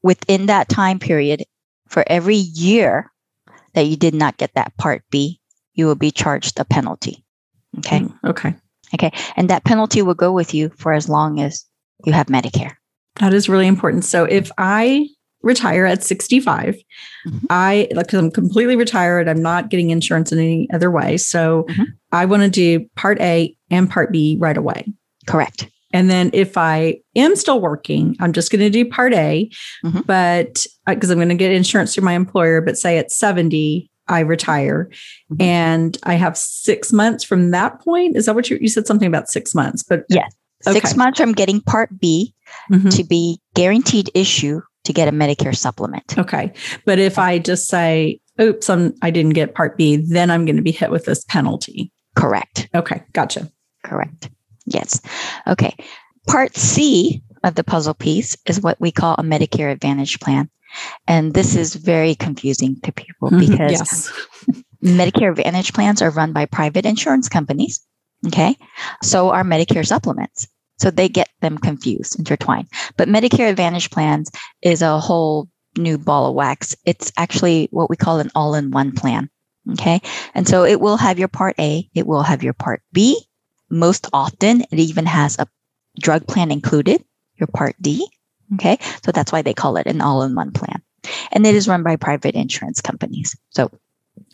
within 0.02 0.46
that 0.46 0.68
time 0.68 0.98
period 0.98 1.44
for 1.88 2.04
every 2.06 2.36
year 2.36 3.10
that 3.74 3.86
you 3.86 3.96
did 3.96 4.14
not 4.14 4.36
get 4.36 4.54
that 4.54 4.76
part 4.76 5.02
b 5.10 5.40
you 5.74 5.86
will 5.86 5.94
be 5.94 6.10
charged 6.10 6.58
a 6.58 6.64
penalty. 6.64 7.24
Okay? 7.78 8.00
Mm, 8.00 8.18
okay. 8.24 8.54
Okay? 8.94 9.12
And 9.36 9.48
that 9.50 9.64
penalty 9.64 10.02
will 10.02 10.14
go 10.14 10.32
with 10.32 10.52
you 10.52 10.70
for 10.76 10.92
as 10.92 11.08
long 11.08 11.40
as 11.40 11.64
you 12.04 12.12
have 12.12 12.26
medicare. 12.26 12.72
That 13.20 13.32
is 13.32 13.48
really 13.48 13.66
important. 13.66 14.04
So 14.04 14.24
if 14.24 14.50
i 14.58 15.08
retire 15.42 15.86
at 15.86 16.02
65. 16.02 16.76
Mm-hmm. 17.26 17.46
I 17.48 17.88
like 17.94 18.12
I'm 18.12 18.30
completely 18.30 18.76
retired. 18.76 19.28
I'm 19.28 19.42
not 19.42 19.70
getting 19.70 19.90
insurance 19.90 20.32
in 20.32 20.38
any 20.38 20.68
other 20.72 20.90
way. 20.90 21.16
So 21.16 21.64
mm-hmm. 21.64 21.84
I 22.12 22.24
want 22.26 22.42
to 22.42 22.50
do 22.50 22.86
part 22.96 23.20
A 23.20 23.54
and 23.70 23.88
part 23.88 24.12
B 24.12 24.36
right 24.38 24.56
away. 24.56 24.86
Correct. 25.26 25.68
And 25.92 26.08
then 26.08 26.30
if 26.32 26.56
I 26.56 27.00
am 27.16 27.34
still 27.34 27.60
working, 27.60 28.16
I'm 28.20 28.32
just 28.32 28.52
going 28.52 28.60
to 28.60 28.70
do 28.70 28.88
part 28.88 29.12
A, 29.12 29.50
mm-hmm. 29.84 30.00
but 30.02 30.66
because 30.86 31.10
uh, 31.10 31.12
I'm 31.12 31.18
going 31.18 31.30
to 31.30 31.34
get 31.34 31.50
insurance 31.50 31.94
through 31.94 32.04
my 32.04 32.12
employer, 32.12 32.60
but 32.60 32.76
say 32.76 32.96
at 32.98 33.10
70, 33.10 33.90
I 34.06 34.20
retire 34.20 34.90
mm-hmm. 35.32 35.42
and 35.42 35.98
I 36.04 36.14
have 36.14 36.36
six 36.36 36.92
months 36.92 37.24
from 37.24 37.50
that 37.50 37.80
point. 37.80 38.16
Is 38.16 38.26
that 38.26 38.34
what 38.34 38.50
you, 38.50 38.58
you 38.60 38.68
said 38.68 38.86
something 38.86 39.08
about 39.08 39.28
six 39.28 39.54
months? 39.54 39.82
But 39.82 40.04
yeah, 40.08 40.26
okay. 40.66 40.78
six 40.78 40.96
months 40.96 41.20
from 41.20 41.32
getting 41.32 41.60
part 41.60 41.98
B 41.98 42.34
mm-hmm. 42.70 42.88
to 42.90 43.04
be 43.04 43.40
guaranteed 43.54 44.10
issue 44.14 44.60
to 44.84 44.92
get 44.92 45.08
a 45.08 45.12
Medicare 45.12 45.56
supplement. 45.56 46.18
Okay. 46.18 46.52
But 46.84 46.98
if 46.98 47.18
I 47.18 47.38
just 47.38 47.68
say, 47.68 48.20
oops, 48.40 48.70
I'm, 48.70 48.94
I 49.02 49.10
didn't 49.10 49.34
get 49.34 49.54
part 49.54 49.76
B, 49.76 49.96
then 49.96 50.30
I'm 50.30 50.44
going 50.44 50.56
to 50.56 50.62
be 50.62 50.72
hit 50.72 50.90
with 50.90 51.04
this 51.04 51.24
penalty. 51.24 51.92
Correct. 52.16 52.68
Okay. 52.74 53.02
Gotcha. 53.12 53.50
Correct. 53.84 54.30
Yes. 54.66 55.00
Okay. 55.46 55.74
Part 56.26 56.56
C 56.56 57.22
of 57.44 57.54
the 57.54 57.64
puzzle 57.64 57.94
piece 57.94 58.36
is 58.46 58.60
what 58.60 58.80
we 58.80 58.92
call 58.92 59.14
a 59.14 59.22
Medicare 59.22 59.72
Advantage 59.72 60.20
plan. 60.20 60.50
And 61.08 61.34
this 61.34 61.56
is 61.56 61.74
very 61.74 62.14
confusing 62.14 62.80
to 62.82 62.92
people 62.92 63.30
mm-hmm. 63.30 63.50
because 63.50 63.72
yes. 63.72 64.26
Medicare 64.84 65.30
Advantage 65.30 65.72
plans 65.72 66.00
are 66.00 66.10
run 66.10 66.32
by 66.32 66.46
private 66.46 66.86
insurance 66.86 67.28
companies. 67.28 67.84
Okay. 68.26 68.56
So 69.02 69.30
are 69.30 69.44
Medicare 69.44 69.86
supplements. 69.86 70.46
So 70.80 70.90
they 70.90 71.08
get 71.08 71.28
them 71.40 71.58
confused, 71.58 72.18
intertwined. 72.18 72.68
But 72.96 73.08
Medicare 73.08 73.50
Advantage 73.50 73.90
plans 73.90 74.30
is 74.62 74.82
a 74.82 74.98
whole 74.98 75.48
new 75.76 75.98
ball 75.98 76.28
of 76.28 76.34
wax. 76.34 76.74
It's 76.84 77.12
actually 77.16 77.68
what 77.70 77.90
we 77.90 77.96
call 77.96 78.18
an 78.18 78.30
all 78.34 78.54
in 78.54 78.70
one 78.70 78.92
plan. 78.92 79.28
Okay. 79.72 80.00
And 80.34 80.48
so 80.48 80.64
it 80.64 80.80
will 80.80 80.96
have 80.96 81.18
your 81.18 81.28
part 81.28 81.54
A, 81.58 81.88
it 81.94 82.06
will 82.06 82.22
have 82.22 82.42
your 82.42 82.54
part 82.54 82.82
B. 82.92 83.20
Most 83.68 84.08
often, 84.12 84.62
it 84.62 84.78
even 84.78 85.06
has 85.06 85.38
a 85.38 85.46
drug 86.00 86.26
plan 86.26 86.50
included, 86.50 87.04
your 87.36 87.46
part 87.46 87.76
D. 87.80 88.06
Okay. 88.54 88.78
So 89.04 89.12
that's 89.12 89.30
why 89.30 89.42
they 89.42 89.54
call 89.54 89.76
it 89.76 89.86
an 89.86 90.00
all 90.00 90.22
in 90.22 90.34
one 90.34 90.50
plan. 90.50 90.82
And 91.30 91.46
it 91.46 91.54
is 91.54 91.68
run 91.68 91.82
by 91.82 91.96
private 91.96 92.34
insurance 92.34 92.80
companies. 92.80 93.36
So, 93.50 93.70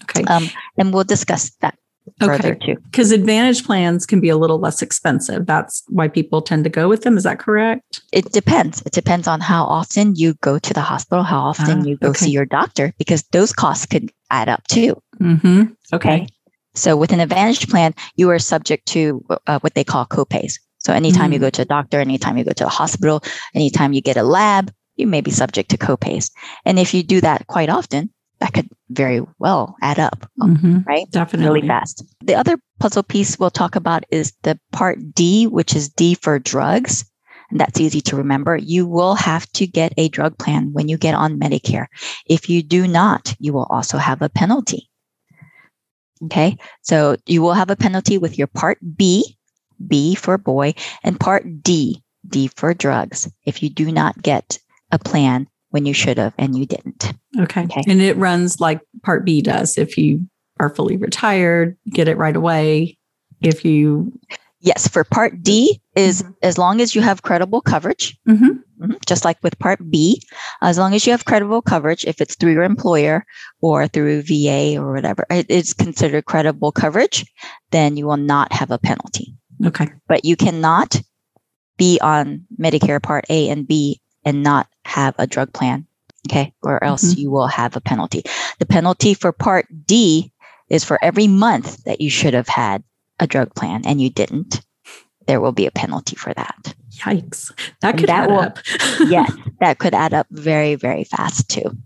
okay. 0.05 0.25
Um, 0.25 0.49
and 0.79 0.95
we'll 0.95 1.05
discuss 1.05 1.50
that 1.61 1.79
okay. 2.22 2.54
too. 2.54 2.76
Because 2.84 3.12
advantage 3.12 3.64
plans 3.64 4.06
can 4.06 4.20
be 4.20 4.28
a 4.28 4.36
little 4.36 4.58
less 4.58 4.82
expensive. 4.82 5.46
That's 5.46 5.82
why 5.88 6.08
people 6.08 6.42
tend 6.42 6.64
to 6.64 6.70
go 6.70 6.88
with 6.88 7.02
them. 7.02 7.16
Is 7.16 7.25
that 7.25 7.38
correct? 7.38 8.00
It 8.12 8.32
depends. 8.32 8.82
It 8.82 8.92
depends 8.92 9.26
on 9.26 9.40
how 9.40 9.64
often 9.64 10.14
you 10.16 10.34
go 10.34 10.58
to 10.58 10.75
the 10.75 10.80
hospital, 10.80 11.22
how 11.22 11.40
often 11.40 11.80
ah, 11.80 11.84
you 11.84 11.96
go 11.96 12.08
okay. 12.08 12.26
see 12.26 12.30
your 12.30 12.46
doctor, 12.46 12.92
because 12.98 13.22
those 13.32 13.52
costs 13.52 13.86
could 13.86 14.10
add 14.30 14.48
up 14.48 14.66
too. 14.68 15.00
Mm-hmm. 15.20 15.64
Okay. 15.92 16.14
okay. 16.14 16.26
So 16.75 16.96
with 16.96 17.12
an 17.12 17.20
advantage 17.20 17.68
plan, 17.68 17.94
you 18.16 18.30
are 18.30 18.38
subject 18.38 18.86
to 18.88 19.25
uh, 19.46 19.58
what 19.60 19.75
they 19.75 19.84
call 19.84 20.06
copays. 20.06 20.58
So 20.78 20.92
anytime 20.92 21.25
mm-hmm. 21.25 21.32
you 21.32 21.38
mm. 21.38 21.42
go 21.42 21.50
to 21.50 21.62
a 21.62 21.64
doctor, 21.64 22.00
anytime 22.00 22.36
you 22.36 22.44
go 22.44 22.52
to 22.52 22.66
a 22.66 22.70
hospital, 22.70 23.25
anytime 23.54 23.92
you 23.92 24.00
get 24.00 24.16
a 24.16 24.22
lab, 24.22 24.70
you 24.96 25.06
may 25.06 25.20
be 25.20 25.30
subject 25.30 25.70
to 25.70 25.78
copays. 25.78 26.30
And 26.64 26.78
if 26.78 26.94
you 26.94 27.02
do 27.02 27.20
that 27.22 27.46
quite 27.46 27.68
often, 27.68 28.10
that 28.40 28.52
could 28.52 28.69
very 28.90 29.23
well 29.38 29.76
add 29.83 29.99
up, 29.99 30.31
mm-hmm. 30.40 30.78
right? 30.87 31.11
Definitely. 31.11 31.61
Really 31.61 31.69
fast. 31.69 32.05
The 32.23 32.35
other 32.35 32.59
puzzle 32.78 33.02
piece 33.02 33.38
we'll 33.38 33.50
talk 33.50 33.76
about 33.76 34.05
is 34.11 34.35
the 34.43 34.59
part 34.73 34.99
D, 35.14 35.47
which 35.47 35.75
is 35.75 35.88
D 35.88 36.14
for 36.14 36.38
drugs. 36.38 37.05
And 37.50 37.61
that's 37.61 37.81
easy 37.81 38.00
to 38.02 38.16
remember. 38.16 38.57
You 38.57 38.87
will 38.87 39.14
have 39.14 39.47
to 39.52 39.66
get 39.66 39.95
a 39.97 40.09
drug 40.09 40.37
plan 40.37 40.73
when 40.73 40.88
you 40.88 40.99
get 40.99 41.14
on 41.14 41.38
Medicare. 41.38 41.87
If 42.26 42.50
you 42.50 42.62
do 42.62 42.88
not, 42.88 43.35
you 43.38 43.52
will 43.52 43.66
also 43.71 43.99
have 43.99 44.21
a 44.21 44.28
penalty. 44.28 44.90
Okay. 46.25 46.57
So 46.83 47.16
you 47.26 47.43
will 47.43 47.52
have 47.52 47.71
a 47.71 47.76
penalty 47.76 48.19
with 48.19 48.37
your 48.37 48.49
part 48.49 48.78
B, 48.97 49.37
B 49.87 50.14
for 50.14 50.38
boy, 50.38 50.75
and 51.05 51.21
part 51.21 51.62
D, 51.62 52.02
D 52.26 52.49
for 52.49 52.75
drugs. 52.75 53.31
If 53.45 53.62
you 53.62 53.71
do 53.71 53.93
not 53.93 54.21
get 54.21 54.59
a 54.90 54.99
plan 54.99 55.47
when 55.76 55.85
you 55.85 55.92
should 55.92 56.16
have 56.16 56.33
and 56.38 56.56
you 56.56 56.64
didn't. 56.64 57.12
Okay. 57.38 57.64
okay. 57.64 57.83
And 57.87 58.00
it 58.00 58.16
runs 58.16 58.61
like 58.61 58.80
Part 59.02 59.26
B 59.26 59.42
does. 59.42 59.76
If 59.76 59.99
you 59.99 60.26
are 60.59 60.71
fully 60.71 60.97
retired, 60.97 61.76
get 61.90 62.09
it 62.09 62.16
right 62.16 62.35
away. 62.35 62.97
If 63.42 63.62
you 63.62 64.18
Yes, 64.61 64.88
for 64.88 65.04
Part 65.04 65.42
D 65.42 65.83
is 65.95 66.23
mm-hmm. 66.23 66.33
as 66.42 66.56
long 66.56 66.80
as 66.80 66.95
you 66.95 67.02
have 67.02 67.21
credible 67.21 67.61
coverage, 67.61 68.18
mm-hmm. 68.26 68.45
mm-hmm. 68.83 68.92
just 69.04 69.23
like 69.23 69.37
with 69.42 69.59
Part 69.59 69.80
B, 69.90 70.23
as 70.62 70.78
long 70.78 70.95
as 70.95 71.04
you 71.04 71.12
have 71.12 71.26
credible 71.26 71.61
coverage, 71.61 72.06
if 72.06 72.23
it's 72.23 72.37
through 72.37 72.52
your 72.52 72.62
employer 72.62 73.26
or 73.61 73.87
through 73.87 74.23
VA 74.23 74.78
or 74.80 74.95
whatever, 74.95 75.26
it 75.28 75.50
is 75.50 75.75
considered 75.75 76.25
credible 76.25 76.73
coverage, 76.73 77.30
then 77.71 77.99
you 77.99 78.06
will 78.06 78.16
not 78.16 78.50
have 78.50 78.71
a 78.71 78.78
penalty. 78.78 79.37
Okay. 79.62 79.88
But 80.09 80.25
you 80.25 80.37
cannot 80.37 81.02
be 81.76 82.00
on 82.00 82.47
Medicare 82.59 83.02
Part 83.02 83.26
A 83.28 83.50
and 83.50 83.68
B 83.68 84.00
and 84.26 84.42
not 84.42 84.68
have 84.85 85.14
a 85.16 85.26
drug 85.26 85.54
plan. 85.54 85.87
Okay. 86.28 86.52
Or 86.62 86.83
else 86.83 87.12
mm-hmm. 87.12 87.21
you 87.21 87.30
will 87.30 87.47
have 87.47 87.76
a 87.76 87.80
penalty. 87.80 88.25
The 88.59 88.66
penalty 88.66 89.14
for 89.14 89.33
part 89.33 89.66
D 89.87 90.33
is 90.68 90.85
for 90.85 91.02
every 91.02 91.28
month 91.28 91.85
that 91.85 92.00
you 92.00 92.11
should 92.11 92.35
have 92.35 92.49
had 92.49 92.83
a 93.21 93.26
drug 93.26 93.54
plan 93.54 93.83
and 93.87 94.00
you 94.00 94.11
didn't, 94.11 94.61
there 95.26 95.40
will 95.40 95.52
be 95.52 95.66
a 95.66 95.71
penalty 95.71 96.16
for 96.16 96.35
that. 96.35 96.75
Yikes. 96.99 97.52
That 97.80 97.97
could 97.97 98.09
that 98.09 98.25
add 98.25 98.30
will, 98.30 98.40
up. 98.40 98.59
yes, 99.06 99.33
that 99.61 99.78
could 99.78 99.95
add 99.95 100.12
up 100.12 100.26
very, 100.30 100.75
very 100.75 101.04
fast 101.04 101.49
too. 101.49 101.78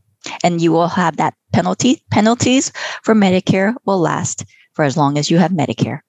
And 0.42 0.60
you 0.60 0.72
will 0.72 0.88
have 0.88 1.18
that 1.18 1.34
penalty. 1.52 2.02
Penalties 2.10 2.72
for 3.02 3.14
Medicare 3.14 3.74
will 3.84 4.00
last 4.00 4.44
for 4.72 4.84
as 4.84 4.96
long 4.96 5.18
as 5.18 5.30
you 5.30 5.38
have 5.38 5.50
Medicare 5.50 6.00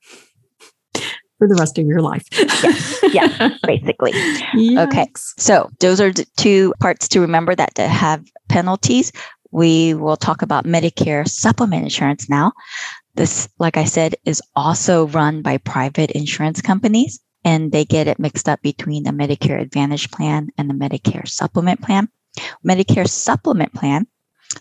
for 1.42 1.48
the 1.48 1.56
rest 1.56 1.80
of 1.80 1.88
your 1.88 2.02
life. 2.02 2.24
yes. 2.32 3.04
Yeah, 3.12 3.58
basically. 3.66 4.12
Yikes. 4.12 4.78
Okay. 4.88 5.08
So 5.16 5.72
those 5.80 6.00
are 6.00 6.12
the 6.12 6.28
two 6.38 6.72
parts 6.80 7.08
to 7.10 7.20
remember 7.20 7.56
that 7.56 7.74
to 7.76 7.88
have 7.88 8.24
penalties. 8.48 9.12
We 9.50 9.96
will 9.96 10.18
talk 10.18 10.44
about 10.44 10.66
Medicare 10.66 11.28
supplement 11.28 11.82
insurance 11.82 12.30
now. 12.30 12.52
This, 13.16 13.50
like 13.58 13.76
I 13.76 13.86
said, 13.86 14.14
is 14.24 14.40
also 14.56 15.08
run 15.08 15.42
by 15.42 15.58
private 15.58 16.12
insurance 16.12 16.62
companies 16.62 17.20
and 17.44 17.72
they 17.72 17.86
get 17.86 18.08
it 18.08 18.20
mixed 18.20 18.48
up 18.48 18.62
between 18.62 19.02
the 19.02 19.10
Medicare 19.10 19.60
Advantage 19.60 20.12
plan 20.12 20.50
and 20.60 20.70
the 20.70 20.76
Medicare 20.76 21.28
supplement 21.28 21.82
plan. 21.82 22.08
Medicare 22.64 23.10
supplement 23.10 23.74
plan 23.74 24.06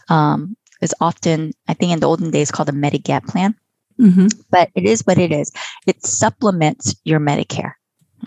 um, 0.09 0.57
is 0.81 0.95
often, 0.99 1.53
I 1.69 1.75
think 1.75 1.93
in 1.93 2.01
the 2.01 2.07
olden 2.07 2.31
days, 2.31 2.51
called 2.51 2.71
a 2.71 2.73
Medigap 2.73 3.27
plan. 3.27 3.55
Mm-hmm. 4.01 4.27
But 4.51 4.71
it 4.75 4.85
is 4.85 5.03
what 5.05 5.19
it 5.19 5.33
is. 5.33 5.53
It 5.87 6.05
supplements 6.05 6.95
your 7.05 7.21
Medicare. 7.21 7.73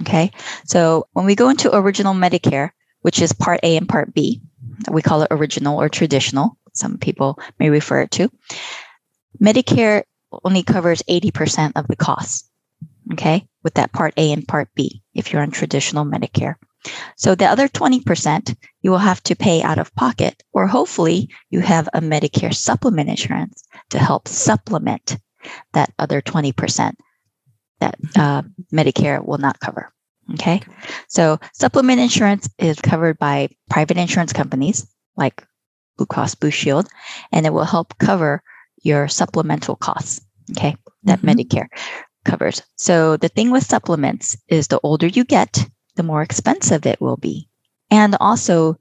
Okay. 0.01 0.31
So 0.65 1.07
when 1.13 1.25
we 1.25 1.35
go 1.35 1.49
into 1.49 1.75
original 1.75 2.13
Medicare, 2.13 2.71
which 3.01 3.21
is 3.21 3.33
part 3.33 3.59
A 3.63 3.77
and 3.77 3.87
part 3.87 4.13
B, 4.13 4.41
we 4.91 5.01
call 5.01 5.21
it 5.21 5.27
original 5.31 5.79
or 5.79 5.89
traditional. 5.89 6.57
Some 6.73 6.97
people 6.97 7.39
may 7.59 7.69
refer 7.69 8.01
it 8.01 8.11
to. 8.11 8.31
Medicare 9.41 10.03
only 10.43 10.63
covers 10.63 11.03
80% 11.09 11.73
of 11.75 11.87
the 11.87 11.95
costs. 11.95 12.49
Okay. 13.13 13.47
With 13.63 13.75
that 13.75 13.91
part 13.91 14.13
A 14.17 14.31
and 14.31 14.47
part 14.47 14.69
B, 14.75 15.03
if 15.13 15.31
you're 15.31 15.41
on 15.41 15.51
traditional 15.51 16.05
Medicare. 16.05 16.55
So 17.15 17.35
the 17.35 17.45
other 17.45 17.67
20% 17.67 18.55
you 18.81 18.91
will 18.91 18.97
have 18.97 19.23
to 19.23 19.35
pay 19.35 19.61
out 19.61 19.79
of 19.79 19.95
pocket, 19.95 20.43
or 20.51 20.67
hopefully 20.67 21.29
you 21.49 21.61
have 21.61 21.87
a 21.93 22.01
Medicare 22.01 22.53
supplement 22.53 23.09
insurance 23.09 23.63
to 23.91 23.99
help 23.99 24.27
supplement 24.27 25.17
that 25.73 25.93
other 26.00 26.21
20% 26.21 26.93
that 27.79 27.95
uh, 28.15 28.41
Medicare 28.71 29.25
will 29.25 29.38
not 29.38 29.59
cover. 29.59 29.91
Okay. 30.33 30.62
So 31.07 31.39
supplement 31.53 32.00
insurance 32.00 32.50
is 32.57 32.79
covered 32.79 33.19
by 33.19 33.50
private 33.69 33.97
insurance 33.97 34.31
companies 34.31 34.88
like 35.17 35.45
Blue 35.97 36.05
Cross 36.05 36.35
Blue 36.35 36.51
Shield, 36.51 36.88
and 37.31 37.45
it 37.45 37.53
will 37.53 37.65
help 37.65 37.97
cover 37.97 38.41
your 38.81 39.07
supplemental 39.07 39.75
costs. 39.75 40.21
Okay. 40.51 40.75
That 41.03 41.19
mm-hmm. 41.19 41.29
Medicare 41.29 41.67
covers. 42.23 42.62
So 42.77 43.17
the 43.17 43.27
thing 43.27 43.51
with 43.51 43.63
supplements 43.63 44.38
is 44.47 44.67
the 44.67 44.79
older 44.81 45.07
you 45.07 45.25
get, 45.25 45.65
the 45.95 46.03
more 46.03 46.21
expensive 46.21 46.85
it 46.85 47.01
will 47.01 47.17
be. 47.17 47.50
And 47.91 48.15
also, 48.19 48.79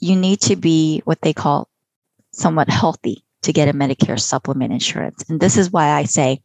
you 0.00 0.16
need 0.16 0.40
to 0.42 0.56
be 0.56 1.02
what 1.04 1.20
they 1.22 1.32
call 1.32 1.68
somewhat 2.32 2.68
healthy 2.68 3.24
to 3.42 3.52
get 3.52 3.68
a 3.68 3.72
Medicare 3.72 4.20
supplement 4.20 4.72
insurance. 4.72 5.24
And 5.28 5.40
this 5.40 5.56
is 5.56 5.70
why 5.70 5.90
I 5.90 6.04
say 6.04 6.42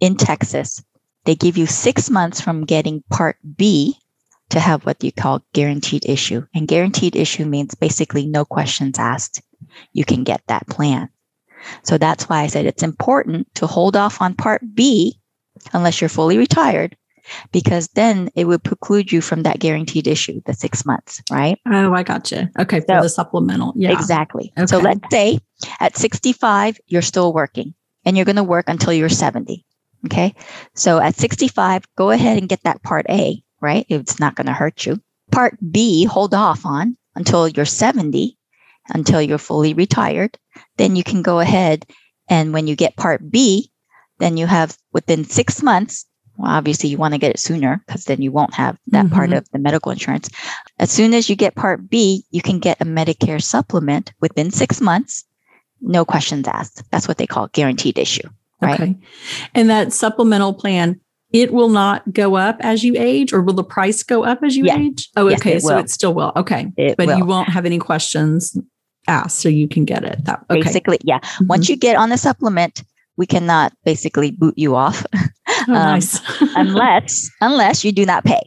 in 0.00 0.16
Texas, 0.16 0.82
they 1.24 1.34
give 1.34 1.56
you 1.56 1.66
six 1.66 2.10
months 2.10 2.40
from 2.40 2.64
getting 2.64 3.02
Part 3.10 3.36
B 3.56 3.96
to 4.50 4.60
have 4.60 4.86
what 4.86 5.02
you 5.02 5.12
call 5.12 5.44
guaranteed 5.52 6.08
issue. 6.08 6.46
And 6.54 6.68
guaranteed 6.68 7.16
issue 7.16 7.44
means 7.44 7.74
basically 7.74 8.26
no 8.26 8.44
questions 8.44 8.98
asked. 8.98 9.42
You 9.92 10.04
can 10.04 10.24
get 10.24 10.42
that 10.46 10.66
plan. 10.68 11.10
So 11.82 11.98
that's 11.98 12.28
why 12.28 12.42
I 12.42 12.46
said 12.46 12.66
it's 12.66 12.82
important 12.82 13.52
to 13.56 13.66
hold 13.66 13.96
off 13.96 14.22
on 14.22 14.34
Part 14.34 14.62
B 14.74 15.18
unless 15.72 16.00
you're 16.00 16.08
fully 16.08 16.38
retired 16.38 16.96
because 17.52 17.88
then 17.94 18.30
it 18.34 18.46
would 18.46 18.62
preclude 18.62 19.12
you 19.12 19.20
from 19.20 19.42
that 19.42 19.58
guaranteed 19.58 20.06
issue, 20.06 20.40
the 20.46 20.54
six 20.54 20.84
months, 20.86 21.22
right? 21.30 21.58
Oh, 21.66 21.92
I 21.92 22.02
got 22.02 22.30
you. 22.30 22.48
Okay, 22.58 22.80
for 22.80 22.86
So- 22.98 23.02
the 23.02 23.08
supplemental. 23.08 23.72
Yeah. 23.76 23.92
Exactly. 23.92 24.52
So 24.66 24.78
let's 24.78 25.00
say 25.10 25.40
at 25.80 25.96
65, 25.96 26.78
you're 26.86 27.02
still 27.02 27.32
working 27.32 27.74
and 28.04 28.16
you're 28.16 28.26
going 28.26 28.36
to 28.36 28.44
work 28.44 28.68
until 28.68 28.92
you're 28.92 29.08
70. 29.08 29.64
Okay. 30.06 30.34
So 30.74 30.98
at 31.00 31.16
65, 31.16 31.84
go 31.96 32.10
ahead 32.10 32.38
and 32.38 32.48
get 32.48 32.62
that 32.62 32.82
part 32.82 33.06
A, 33.10 33.42
right? 33.60 33.84
It's 33.88 34.20
not 34.20 34.36
going 34.36 34.46
to 34.46 34.52
hurt 34.52 34.86
you. 34.86 35.00
Part 35.32 35.58
B, 35.72 36.04
hold 36.04 36.34
off 36.34 36.64
on 36.64 36.96
until 37.16 37.48
you're 37.48 37.64
70, 37.64 38.38
until 38.94 39.20
you're 39.20 39.38
fully 39.38 39.74
retired. 39.74 40.38
Then 40.76 40.94
you 40.96 41.02
can 41.02 41.22
go 41.22 41.40
ahead 41.40 41.84
and 42.28 42.52
when 42.52 42.66
you 42.66 42.76
get 42.76 42.96
part 42.96 43.28
B, 43.28 43.70
then 44.18 44.36
you 44.36 44.46
have 44.46 44.76
within 44.92 45.24
six 45.24 45.62
months. 45.62 46.06
Well, 46.38 46.50
obviously, 46.52 46.88
you 46.88 46.96
want 46.98 47.14
to 47.14 47.18
get 47.18 47.30
it 47.32 47.40
sooner 47.40 47.82
because 47.86 48.04
then 48.04 48.22
you 48.22 48.30
won't 48.32 48.54
have 48.54 48.78
that 48.88 49.10
part 49.10 49.30
Mhm. 49.30 49.38
of 49.38 49.48
the 49.52 49.58
medical 49.58 49.90
insurance. 49.92 50.30
As 50.78 50.90
soon 50.90 51.12
as 51.12 51.28
you 51.28 51.34
get 51.36 51.56
Part 51.56 51.90
B, 51.90 52.24
you 52.30 52.40
can 52.42 52.60
get 52.60 52.80
a 52.80 52.84
Medicare 52.84 53.42
supplement 53.42 54.12
within 54.20 54.50
six 54.52 54.80
months, 54.80 55.24
no 55.82 56.04
questions 56.04 56.46
asked. 56.46 56.82
That's 56.92 57.08
what 57.08 57.18
they 57.18 57.26
call 57.26 57.48
guaranteed 57.52 57.98
issue. 57.98 58.28
Right. 58.62 58.80
Okay. 58.80 58.96
And 59.54 59.68
that 59.68 59.92
supplemental 59.92 60.54
plan, 60.54 61.00
it 61.32 61.52
will 61.52 61.68
not 61.68 62.12
go 62.14 62.36
up 62.36 62.56
as 62.60 62.84
you 62.84 62.94
age, 62.96 63.32
or 63.32 63.42
will 63.42 63.54
the 63.54 63.64
price 63.64 64.02
go 64.04 64.24
up 64.24 64.38
as 64.44 64.56
you 64.56 64.64
Yes. 64.64 64.78
age? 64.78 65.08
Oh, 65.16 65.28
Yes, 65.28 65.40
okay. 65.40 65.54
it 65.56 65.62
so 65.62 65.74
will. 65.74 65.78
it 65.80 65.90
still 65.90 66.14
will. 66.14 66.32
Okay. 66.36 66.72
It 66.76 66.96
but 66.96 67.08
you 67.08 67.24
will. 67.24 67.26
won't 67.26 67.48
have 67.50 67.66
any 67.66 67.78
questions 67.78 68.56
asked, 69.08 69.38
so 69.40 69.48
you 69.48 69.66
can 69.68 69.84
get 69.84 70.04
it. 70.04 70.24
That 70.24 70.44
okay. 70.50 70.62
Basically, 70.62 70.98
yeah. 71.04 71.18
Mhm. 71.40 71.48
Once 71.48 71.68
you 71.68 71.76
get 71.76 71.96
on 71.96 72.10
the 72.10 72.16
supplement, 72.18 72.84
we 73.16 73.26
cannot 73.26 73.72
basically 73.84 74.30
boot 74.30 74.54
you 74.56 74.76
off 74.76 75.04
Oh, 75.68 75.74
um, 75.74 75.78
nice. 75.94 76.20
unless 76.56 77.30
unless 77.40 77.84
you 77.84 77.92
do 77.92 78.04
not 78.06 78.24
pay. 78.24 78.40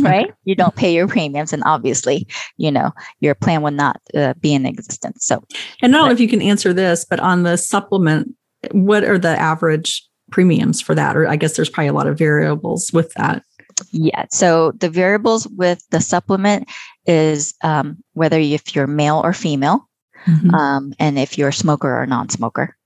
Right, 0.00 0.30
you 0.44 0.54
don't 0.54 0.74
pay 0.76 0.92
your 0.92 1.08
premiums, 1.08 1.54
and 1.54 1.62
obviously, 1.64 2.26
you 2.58 2.70
know 2.70 2.90
your 3.20 3.34
plan 3.34 3.62
will 3.62 3.70
not 3.70 3.98
uh, 4.14 4.34
be 4.40 4.52
in 4.52 4.66
existence. 4.66 5.24
So, 5.24 5.42
And 5.80 5.94
I 5.94 5.98
don't 5.98 6.08
know 6.08 6.12
if 6.12 6.20
you 6.20 6.28
can 6.28 6.42
answer 6.42 6.74
this, 6.74 7.06
but 7.08 7.18
on 7.20 7.44
the 7.44 7.56
supplement, 7.56 8.34
what 8.72 9.04
are 9.04 9.18
the 9.18 9.28
average 9.38 10.06
premiums 10.30 10.82
for 10.82 10.94
that? 10.94 11.16
Or 11.16 11.26
I 11.26 11.36
guess 11.36 11.56
there's 11.56 11.70
probably 11.70 11.88
a 11.88 11.92
lot 11.94 12.08
of 12.08 12.18
variables 12.18 12.90
with 12.92 13.12
that. 13.14 13.42
Yeah. 13.90 14.26
So 14.30 14.72
the 14.72 14.90
variables 14.90 15.46
with 15.48 15.82
the 15.90 16.00
supplement 16.00 16.68
is 17.06 17.54
um, 17.62 17.96
whether 18.12 18.38
if 18.38 18.74
you're 18.74 18.86
male 18.86 19.20
or 19.24 19.32
female, 19.32 19.88
Mhm. 20.26 20.52
um, 20.52 20.92
and 20.98 21.18
if 21.18 21.38
you're 21.38 21.48
a 21.50 21.52
smoker 21.54 22.02
or 22.02 22.04
non-smoker. 22.06 22.76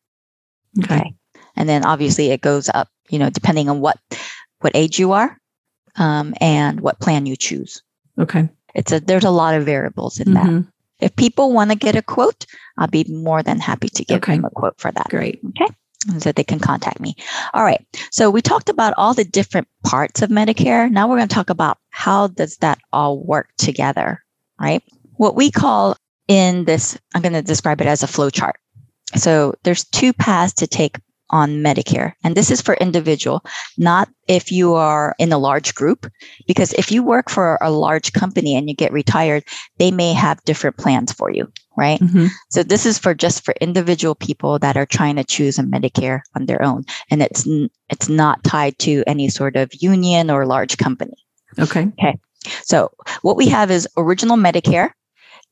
okay. 0.85 0.95
Okay. 0.97 1.15
And 1.57 1.69
then 1.69 1.85
obviously 1.85 2.31
it 2.31 2.41
goes 2.41 2.69
up, 2.73 2.89
you 3.09 3.19
know, 3.19 3.31
depending 3.31 3.69
on 3.69 3.81
what 3.81 3.99
what 4.61 4.73
age 4.75 4.99
you 4.99 5.13
are, 5.13 5.37
um, 5.97 6.35
and 6.41 6.81
what 6.81 7.01
plan 7.01 7.27
you 7.27 7.37
choose. 7.37 7.83
Okay. 8.19 8.49
It's 8.75 8.93
a 8.93 9.01
there's 9.01 9.25
a 9.25 9.31
lot 9.31 9.55
of 9.55 9.65
variables 9.65 10.21
in 10.21 10.35
that. 10.35 10.47
Mhm. 10.47 10.69
If 11.01 11.17
people 11.17 11.53
want 11.53 11.71
to 11.71 11.77
get 11.77 11.97
a 11.97 12.03
quote, 12.03 12.45
I'll 12.77 12.87
be 12.87 13.05
more 13.09 13.43
than 13.43 13.59
happy 13.59 13.89
to 13.89 14.05
give 14.05 14.19
Okay. 14.19 14.37
them 14.37 14.45
a 14.45 14.51
quote 14.51 14.79
for 14.79 14.93
that. 14.93 15.09
Great. 15.09 15.41
and 16.09 16.23
so 16.23 16.33
they 16.33 16.43
can 16.45 16.59
contact 16.59 16.99
me. 16.99 17.15
All 17.53 17.63
right. 17.63 17.85
So 18.11 18.31
we 18.31 18.41
talked 18.41 18.71
about 18.71 18.95
all 18.97 19.13
the 19.13 19.23
different 19.25 19.69
parts 19.85 20.23
of 20.23 20.31
Medicare. 20.31 20.91
Now 20.91 21.07
we're 21.07 21.19
going 21.19 21.29
to 21.29 21.35
talk 21.35 21.51
about 21.51 21.77
how 21.91 22.29
does 22.29 22.57
that 22.59 22.79
all 22.91 23.23
work 23.23 23.49
together, 23.59 24.23
right? 24.59 24.83
What 25.17 25.37
we 25.37 25.51
call 25.51 25.97
in 26.27 26.65
this, 26.65 26.97
I'm 27.15 27.21
going 27.21 27.35
to 27.35 27.43
describe 27.43 27.83
it 27.83 27.87
as 27.87 28.03
a 28.03 28.07
flow 28.07 28.31
chart. 28.31 28.57
So 29.15 29.53
there's 29.63 29.85
two 29.85 30.15
paths 30.15 30.55
to 30.55 30.67
take 30.67 30.99
on 31.31 31.63
Medicare, 31.63 32.13
and 32.25 32.37
this 32.37 32.51
is 32.51 32.61
for 32.61 32.75
individual, 32.75 33.45
not 33.79 34.09
if 34.29 34.51
you 34.53 34.75
are 34.75 35.15
in 35.19 35.33
a 35.33 35.39
large 35.39 35.75
group, 35.75 36.07
because 36.47 36.73
if 36.75 36.91
you 36.91 37.03
work 37.03 37.31
for 37.31 37.59
a 37.61 37.71
large 37.71 38.13
company 38.13 38.57
and 38.57 38.69
you 38.69 38.75
get 38.75 38.93
retired, 38.93 39.45
they 39.79 39.91
may 39.91 40.13
have 40.13 40.43
different 40.45 40.77
plans 40.77 41.13
for 41.13 41.31
you, 41.31 41.51
right? 41.77 42.01
Mhm. 42.01 42.29
So 42.51 42.63
this 42.63 42.87
is 42.87 42.99
for 42.99 43.15
just 43.15 43.45
for 43.45 43.55
individual 43.61 44.15
people 44.15 44.59
that 44.59 44.77
are 44.77 44.87
trying 44.87 45.17
to 45.17 45.25
choose 45.25 45.59
a 45.59 45.63
Medicare 45.63 46.21
on 46.37 46.47
their 46.47 46.63
own, 46.63 46.85
and 47.11 47.23
it's 47.23 47.47
it's 47.89 48.09
not 48.09 48.43
tied 48.45 48.79
to 48.81 49.03
any 49.07 49.29
sort 49.29 49.57
of 49.57 49.71
union 49.81 50.31
or 50.31 50.47
large 50.47 50.77
company. 50.79 51.17
Okay. 51.59 51.89
Okay. 51.99 52.19
So 52.63 52.91
what 53.23 53.37
we 53.37 53.49
have 53.49 53.71
is 53.71 53.89
original 53.97 54.37
Medicare, 54.37 54.91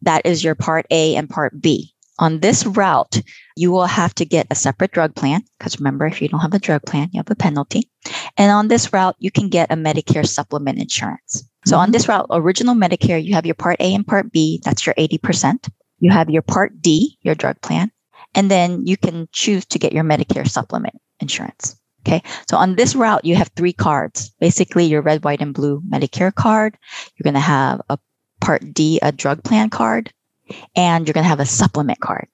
that 0.03 0.25
is 0.25 0.43
your 0.43 0.55
Part 0.55 0.87
A 0.91 1.17
and 1.17 1.29
Part 1.29 1.61
B. 1.61 1.93
On 2.21 2.41
this 2.41 2.67
route, 2.67 3.23
you 3.59 3.73
will 3.73 3.87
have 3.87 4.15
to 4.15 4.25
get 4.25 4.47
a 4.51 4.55
separate 4.55 4.93
drug 4.93 5.15
plan 5.15 5.43
because 5.59 5.81
remember, 5.81 6.07
if 6.07 6.23
you 6.23 6.29
don't 6.29 6.41
have 6.41 6.55
a 6.55 6.59
drug 6.59 6.83
plan, 6.87 7.11
you 7.13 7.19
have 7.19 7.31
a 7.31 7.35
penalty. 7.35 7.91
And 8.37 8.53
on 8.53 8.69
this 8.69 8.93
route, 8.93 9.17
you 9.19 9.31
can 9.31 9.49
get 9.49 9.73
a 9.73 9.77
Medicare 9.77 10.27
supplement 10.27 10.79
insurance. 10.79 11.43
So 11.67 11.77
on 11.77 11.89
Mhm. 11.89 11.93
this 11.93 12.09
route, 12.09 12.27
original 12.31 12.75
Medicare, 12.77 13.23
you 13.23 13.35
have 13.35 13.45
your 13.45 13.57
Part 13.57 13.81
A 13.81 13.95
and 13.95 14.07
Part 14.07 14.31
B, 14.31 14.61
that's 14.65 14.87
your 14.87 14.95
80%. 14.97 15.69
You 15.99 16.13
have 16.13 16.31
your 16.31 16.43
Part 16.43 16.81
D, 16.81 17.19
your 17.23 17.35
drug 17.35 17.61
plan, 17.61 17.91
and 18.35 18.49
then 18.49 18.87
you 18.87 18.97
can 18.97 19.29
choose 19.33 19.67
to 19.67 19.79
get 19.79 19.93
your 19.93 20.05
Medicare 20.05 20.49
supplement 20.49 20.95
insurance. 21.19 21.75
Okay. 22.07 22.23
So 22.49 22.57
on 22.57 22.77
this 22.77 22.95
route, 22.95 23.25
you 23.25 23.35
have 23.35 23.51
three 23.57 23.73
cards. 23.75 24.31
Basically, 24.41 24.87
your 24.87 25.03
red, 25.03 25.25
white, 25.25 25.43
and 25.43 25.53
blue 25.53 25.83
Medicare 25.91 26.33
card. 26.33 26.79
You're 27.17 27.25
going 27.27 27.35
to 27.35 27.41
have 27.41 27.83
a 27.91 27.99
Part 28.41 28.73
D, 28.73 29.01
a 29.03 29.11
drug 29.11 29.43
plan 29.43 29.69
card, 29.69 30.13
and 30.77 31.07
you're 31.07 31.13
going 31.13 31.25
to 31.25 31.29
have 31.29 31.41
a 31.41 31.45
supplement 31.45 32.01
card. 32.01 32.29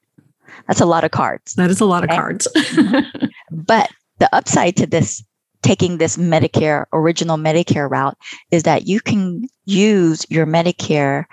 That's 0.67 0.81
a 0.81 0.87
lot 0.87 1.05
of 1.05 1.11
cards. 1.11 1.55
That 1.55 1.71
is 1.71 1.81
a 1.81 1.85
lot 1.85 2.05
of 2.05 2.11
Okay. 2.11 2.17
cards. 2.17 2.49
But 3.51 3.91
the 4.19 4.35
upside 4.35 4.77
to 4.77 4.87
this, 4.87 5.23
taking 5.63 5.99
this 5.99 6.17
Medicare, 6.17 6.87
original 6.93 7.37
Medicare 7.37 7.89
route, 7.91 8.17
is 8.51 8.63
that 8.65 8.87
you 8.87 9.01
can 9.01 9.45
use 9.65 10.27
your 10.31 10.47
Medicare 10.47 11.25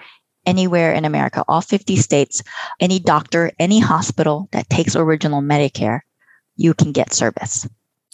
anywhere 0.46 0.92
in 0.94 1.06
America, 1.06 1.44
all 1.48 1.62
50 1.62 1.96
states, 1.98 2.42
any 2.80 3.00
doctor, 3.00 3.52
any 3.60 3.80
hospital 3.80 4.50
that 4.52 4.70
takes 4.70 4.96
original 4.96 5.42
Medicare, 5.42 6.02
you 6.56 6.74
can 6.74 6.92
get 6.92 7.14
service. 7.14 7.68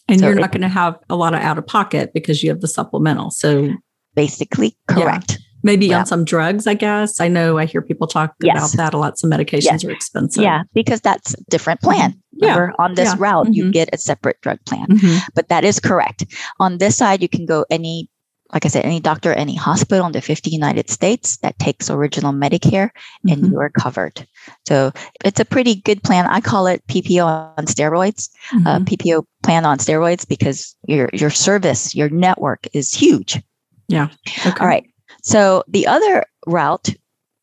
and 0.07 0.19
So 0.19 0.27
you're 0.27 0.35
not 0.35 0.51
going 0.51 0.61
to 0.61 0.67
have 0.69 0.97
a 1.09 1.15
lot 1.15 1.33
of 1.33 1.41
out 1.41 1.57
of 1.57 1.65
pocket 1.67 2.13
because 2.13 2.43
you 2.43 2.49
have 2.49 2.61
the 2.61 2.67
supplemental. 2.67 3.31
So 3.31 3.73
Basically, 4.15 4.75
Yeah. 4.97 5.19
Maybe 5.63 5.87
Yeah. 5.87 5.99
on 5.99 6.05
some 6.05 6.23
drugs, 6.25 6.67
I 6.67 6.73
guess. 6.73 7.19
I 7.19 7.27
know 7.27 7.57
I 7.57 7.65
hear 7.65 7.81
people 7.81 8.07
talk 8.07 8.33
Yes. 8.41 8.73
about 8.73 8.77
that 8.77 8.93
a 8.93 8.97
lot. 8.97 9.17
Some 9.17 9.29
medications 9.31 9.85
are 9.85 9.91
expensive. 9.91 10.43
Yeah, 10.43 10.63
because 10.73 11.01
that's 11.01 11.33
a 11.33 11.37
different 11.49 11.81
plan. 11.81 12.13
Yeah. 12.33 12.69
On 12.79 12.93
this 12.95 13.09
Yeah. 13.09 13.15
route, 13.17 13.53
you 13.53 13.65
Mhm. 13.65 13.73
get 13.73 13.89
a 13.93 13.97
separate 13.97 14.37
drug 14.41 14.59
plan. 14.65 14.87
Mhm. 14.87 15.21
But 15.33 15.49
that 15.49 15.63
is 15.63 15.79
correct. 15.79 16.25
On 16.59 16.77
this 16.77 16.95
side, 16.97 17.21
you 17.21 17.27
can 17.29 17.45
go 17.45 17.65
any, 17.71 18.09
like 18.53 18.63
I 18.65 18.69
said, 18.69 18.85
any 18.85 18.99
doctor, 18.99 19.33
any 19.33 19.55
hospital 19.55 20.05
in 20.05 20.11
the 20.11 20.21
50 20.21 20.51
United 20.51 20.89
States 20.89 21.37
that 21.37 21.57
takes 21.59 21.89
original 21.89 22.31
Medicare 22.33 22.91
and 23.27 23.41
Mhm. 23.43 23.51
you 23.51 23.59
are 23.59 23.69
covered. 23.71 24.27
So 24.67 24.91
it's 25.25 25.39
a 25.39 25.45
pretty 25.45 25.75
good 25.75 26.03
plan. 26.03 26.27
I 26.27 26.39
call 26.39 26.67
it 26.67 26.83
PPO 26.87 27.25
on 27.25 27.65
steroids, 27.65 28.29
uh, 28.65 28.77
Mhm. 28.79 28.85
PPO 28.85 29.23
plan 29.43 29.65
on 29.65 29.79
steroids 29.79 30.27
because 30.27 30.75
your 30.87 31.09
your 31.13 31.31
service, 31.31 31.95
your 31.95 32.09
network 32.09 32.67
is 32.73 32.93
huge. 32.93 33.41
Yeah. 33.89 34.09
Okay. 34.45 34.59
All 34.61 34.67
right. 34.67 34.85
So 35.27 35.63
the 35.67 35.87
other 35.87 36.23
route 36.45 36.87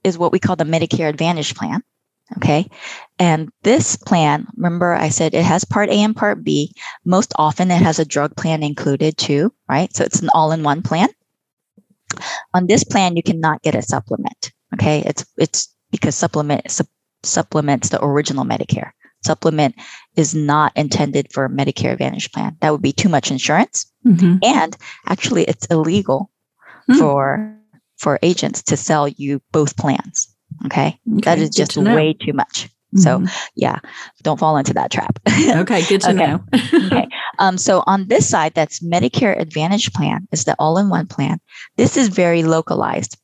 is 0.05 0.17
what 0.17 0.33
we 0.33 0.39
call 0.39 0.57
the 0.57 0.65
Medicare 0.65 1.09
Advantage 1.11 1.55
plan. 1.55 1.83
Okay. 2.39 2.67
And 3.19 3.51
this 3.63 3.97
plan, 3.97 4.47
remember 4.57 4.95
I 4.95 5.11
said 5.11 5.35
it 5.35 5.45
has 5.45 5.67
part 5.67 5.91
A 5.91 5.93
and 5.93 6.17
part 6.17 6.43
B. 6.43 6.73
Most 7.05 7.35
often 7.37 7.71
it 7.71 7.83
has 7.83 7.99
a 7.99 8.05
drug 8.07 8.35
plan 8.37 8.63
included 8.63 9.19
too, 9.19 9.53
right? 9.69 9.95
So 9.95 10.03
it's 10.05 10.23
an 10.23 10.31
all 10.35 10.51
in 10.53 10.63
one 10.63 10.81
plan. 10.81 11.09
On 12.55 12.67
this 12.67 12.85
plan, 12.85 13.17
you 13.17 13.23
cannot 13.23 13.61
get 13.61 13.75
a 13.75 13.83
supplement. 13.83 14.53
Okay. 14.73 15.03
It's, 15.05 15.27
it's 15.37 15.69
because 15.91 16.15
supplement 16.15 16.71
sup- 16.71 16.89
supplements 17.23 17.91
the 17.91 18.03
original 18.03 18.47
Medicare. 18.47 18.93
Supplement 19.27 19.75
is 20.17 20.35
not 20.35 20.73
intended 20.75 21.33
for 21.33 21.49
Medicare 21.51 21.93
Advantage 21.93 22.33
plan. 22.33 22.57
That 22.61 22.71
would 22.73 22.83
be 22.83 22.93
too 22.93 23.11
much 23.11 23.31
insurance. 23.31 23.85
Mhm. 24.07 24.39
And 24.43 24.77
actually, 25.07 25.45
it's 25.45 25.67
illegal 25.67 26.31
Hmm. 26.87 26.99
for 26.99 27.57
for 27.99 28.19
agents 28.23 28.63
to 28.65 28.77
sell 28.77 29.09
you 29.09 29.41
both 29.53 29.77
plans. 29.77 30.29
Okay, 30.67 30.99
that 31.07 31.33
Okay, 31.39 31.43
is 31.43 31.51
good 31.51 31.57
just 31.57 31.71
to 31.73 31.81
way 31.81 32.15
too 32.15 32.33
much. 32.33 32.69
So 32.97 33.19
Mhm. 33.19 33.31
yeah, 33.57 33.79
don't 34.23 34.39
fall 34.39 34.57
into 34.57 34.73
that 34.75 34.91
trap. 34.93 35.19
okay, 35.57 35.83
good 35.83 36.01
to 36.03 36.11
Okay. 36.11 36.27
know. 36.27 36.45
Okay. 36.87 37.09
um, 37.41 37.59
so 37.59 37.83
on 37.89 38.07
this 38.07 38.29
side, 38.29 38.55
that's 38.55 38.81
Medicare 38.85 39.39
Advantage 39.39 39.93
plan 39.93 40.29
is 40.31 40.45
the 40.45 40.55
all-in-one 40.61 41.07
plan. 41.09 41.41
This 41.77 41.97
is 41.97 42.07
very 42.09 42.45
localized, 42.45 43.17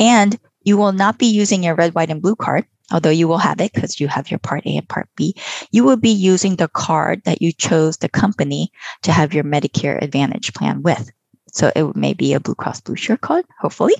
and 0.00 0.36
you 0.64 0.76
will 0.76 0.90
not 0.92 1.18
be 1.18 1.26
using 1.26 1.62
your 1.62 1.76
red, 1.76 1.94
white, 1.94 2.10
and 2.10 2.20
blue 2.20 2.34
card. 2.36 2.64
Although 2.92 3.10
you 3.10 3.28
will 3.28 3.38
have 3.38 3.60
it 3.60 3.72
because 3.72 4.00
you 4.00 4.08
have 4.08 4.30
your 4.30 4.38
Part 4.40 4.66
A 4.66 4.76
and 4.76 4.88
Part 4.88 5.08
B, 5.16 5.34
you 5.70 5.84
will 5.84 5.96
be 5.96 6.10
using 6.10 6.56
the 6.56 6.68
card 6.68 7.22
that 7.24 7.40
you 7.40 7.52
chose 7.52 7.96
the 7.98 8.08
company 8.08 8.70
to 9.02 9.12
have 9.12 9.32
your 9.32 9.44
Medicare 9.44 10.02
Advantage 10.02 10.52
plan 10.52 10.82
with. 10.82 11.10
So 11.52 11.70
it 11.74 11.96
may 11.96 12.12
be 12.12 12.34
a 12.34 12.40
Blue 12.40 12.54
Cross 12.56 12.80
Blue 12.82 12.96
Shield 12.96 13.20
card, 13.20 13.44
hopefully, 13.60 13.94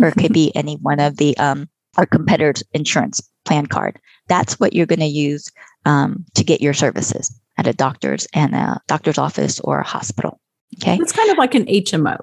or 0.00 0.08
it 0.08 0.14
could 0.14 0.32
be 0.32 0.54
any 0.54 0.76
one 0.76 1.00
of 1.00 1.16
the 1.16 1.36
um, 1.38 1.68
our 1.96 2.06
competitors' 2.06 2.62
insurance 2.72 3.20
plan 3.44 3.66
card. 3.66 3.98
That's 4.28 4.58
what 4.60 4.72
you're 4.72 4.86
going 4.86 5.00
to 5.00 5.06
use 5.06 5.50
um, 5.84 6.24
to 6.34 6.44
get 6.44 6.60
your 6.60 6.74
services 6.74 7.38
at 7.56 7.66
a 7.66 7.72
doctor's 7.72 8.26
and 8.34 8.54
a 8.54 8.80
doctor's 8.86 9.18
office 9.18 9.60
or 9.60 9.80
a 9.80 9.86
hospital. 9.86 10.40
Okay. 10.82 10.98
It's 11.00 11.12
kind 11.12 11.30
of 11.30 11.38
like 11.38 11.54
an 11.54 11.66
HMO, 11.66 12.18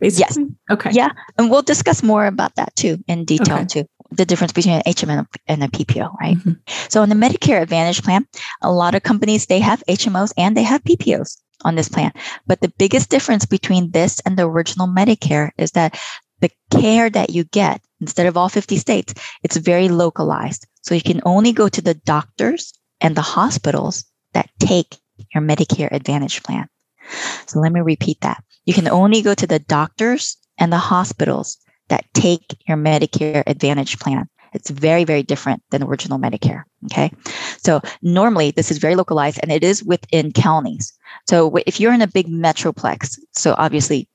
basically. 0.00 0.44
Yes. 0.46 0.50
Okay. 0.70 0.90
Yeah. 0.92 1.10
And 1.38 1.50
we'll 1.50 1.62
discuss 1.62 2.02
more 2.02 2.26
about 2.26 2.54
that 2.56 2.74
too 2.74 2.98
in 3.06 3.24
detail 3.24 3.58
okay. 3.58 3.66
too. 3.66 3.84
The 4.12 4.24
difference 4.24 4.52
between 4.52 4.76
an 4.76 4.82
HMO 4.86 5.26
and 5.46 5.64
a 5.64 5.68
PPO, 5.68 6.14
right? 6.20 6.36
Mm-hmm. 6.36 6.52
So 6.88 7.02
in 7.02 7.08
the 7.08 7.16
Medicare 7.16 7.60
Advantage 7.60 8.02
plan, 8.02 8.26
a 8.62 8.72
lot 8.72 8.94
of 8.94 9.02
companies 9.02 9.46
they 9.46 9.60
have 9.60 9.82
HMOs 9.88 10.32
and 10.36 10.56
they 10.56 10.62
have 10.62 10.82
PPOs 10.84 11.38
on 11.64 11.74
this 11.74 11.88
plan. 11.88 12.12
But 12.46 12.60
the 12.60 12.72
biggest 12.78 13.10
difference 13.10 13.46
between 13.46 13.90
this 13.90 14.20
and 14.20 14.36
the 14.36 14.48
original 14.48 14.86
Medicare 14.86 15.50
is 15.58 15.72
that 15.72 15.98
the 16.40 16.50
care 16.70 17.10
that 17.10 17.30
you 17.30 17.44
get 17.44 17.80
instead 18.00 18.26
of 18.26 18.36
all 18.36 18.48
50 18.48 18.76
states, 18.76 19.14
it's 19.42 19.56
very 19.56 19.88
localized. 19.88 20.66
So 20.82 20.94
you 20.94 21.02
can 21.02 21.20
only 21.24 21.52
go 21.52 21.68
to 21.68 21.80
the 21.80 21.94
doctors 21.94 22.72
and 23.00 23.16
the 23.16 23.22
hospitals 23.22 24.04
that 24.32 24.50
take 24.58 24.96
your 25.34 25.42
Medicare 25.42 25.92
Advantage 25.92 26.42
plan. 26.42 26.68
So 27.46 27.60
let 27.60 27.72
me 27.72 27.80
repeat 27.80 28.20
that. 28.20 28.42
You 28.64 28.74
can 28.74 28.88
only 28.88 29.22
go 29.22 29.34
to 29.34 29.46
the 29.46 29.58
doctors 29.58 30.36
and 30.58 30.72
the 30.72 30.78
hospitals 30.78 31.58
that 31.88 32.04
take 32.14 32.56
your 32.66 32.76
Medicare 32.76 33.42
Advantage 33.46 33.98
plan. 33.98 34.28
It's 34.52 34.70
very, 34.70 35.04
very 35.04 35.22
different 35.22 35.62
than 35.70 35.82
original 35.82 36.18
Medicare. 36.18 36.62
Okay. 36.86 37.12
So 37.58 37.80
normally 38.02 38.50
this 38.50 38.70
is 38.70 38.78
very 38.78 38.94
localized 38.94 39.38
and 39.42 39.52
it 39.52 39.62
is 39.62 39.84
within 39.84 40.32
counties. 40.32 40.92
So 41.28 41.56
if 41.66 41.78
you're 41.78 41.92
in 41.92 42.02
a 42.02 42.06
big 42.06 42.28
metroplex, 42.28 43.18
so 43.32 43.54
obviously, 43.58 44.08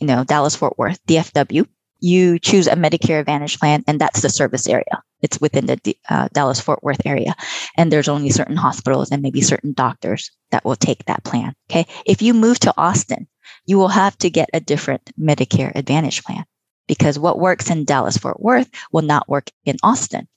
you 0.00 0.06
know, 0.06 0.24
Dallas 0.24 0.56
Fort 0.56 0.78
Worth, 0.78 1.04
DFW, 1.06 1.66
you 2.00 2.38
choose 2.38 2.66
a 2.66 2.76
Medicare 2.76 3.20
Advantage 3.20 3.58
plan, 3.58 3.82
and 3.86 4.00
that's 4.00 4.20
the 4.20 4.28
service 4.28 4.68
area. 4.68 5.02
It's 5.22 5.40
within 5.40 5.66
the 5.66 5.96
uh, 6.10 6.28
Dallas 6.34 6.60
Fort 6.60 6.82
Worth 6.82 7.06
area. 7.06 7.34
And 7.78 7.90
there's 7.90 8.08
only 8.08 8.28
certain 8.28 8.56
hospitals 8.56 9.10
and 9.10 9.22
maybe 9.22 9.40
certain 9.40 9.72
doctors 9.72 10.30
that 10.50 10.64
will 10.66 10.76
take 10.76 11.06
that 11.06 11.24
plan. 11.24 11.54
Okay. 11.70 11.86
If 12.04 12.20
you 12.20 12.34
move 12.34 12.58
to 12.60 12.74
Austin, 12.76 13.26
you 13.64 13.78
will 13.78 13.88
have 13.88 14.18
to 14.18 14.28
get 14.28 14.50
a 14.52 14.60
different 14.60 15.10
Medicare 15.18 15.72
Advantage 15.74 16.22
plan 16.24 16.44
because 16.86 17.18
what 17.18 17.38
works 17.38 17.70
in 17.70 17.86
Dallas 17.86 18.18
Fort 18.18 18.40
Worth 18.40 18.68
will 18.92 19.02
not 19.02 19.28
work 19.28 19.50
in 19.64 19.76
Austin. 19.82 20.28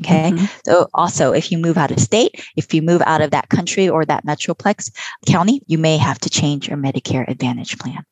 Okay. 0.00 0.32
Mm-hmm. 0.32 0.46
So 0.64 0.88
also, 0.94 1.32
if 1.32 1.52
you 1.52 1.58
move 1.58 1.76
out 1.76 1.90
of 1.90 2.00
state, 2.00 2.42
if 2.56 2.72
you 2.72 2.82
move 2.82 3.02
out 3.04 3.20
of 3.20 3.30
that 3.32 3.48
country 3.48 3.88
or 3.88 4.04
that 4.06 4.24
metroplex 4.26 4.90
county, 5.26 5.60
you 5.66 5.78
may 5.78 5.98
have 5.98 6.18
to 6.20 6.30
change 6.30 6.68
your 6.68 6.78
Medicare 6.78 7.28
Advantage 7.28 7.78
plan. 7.78 8.04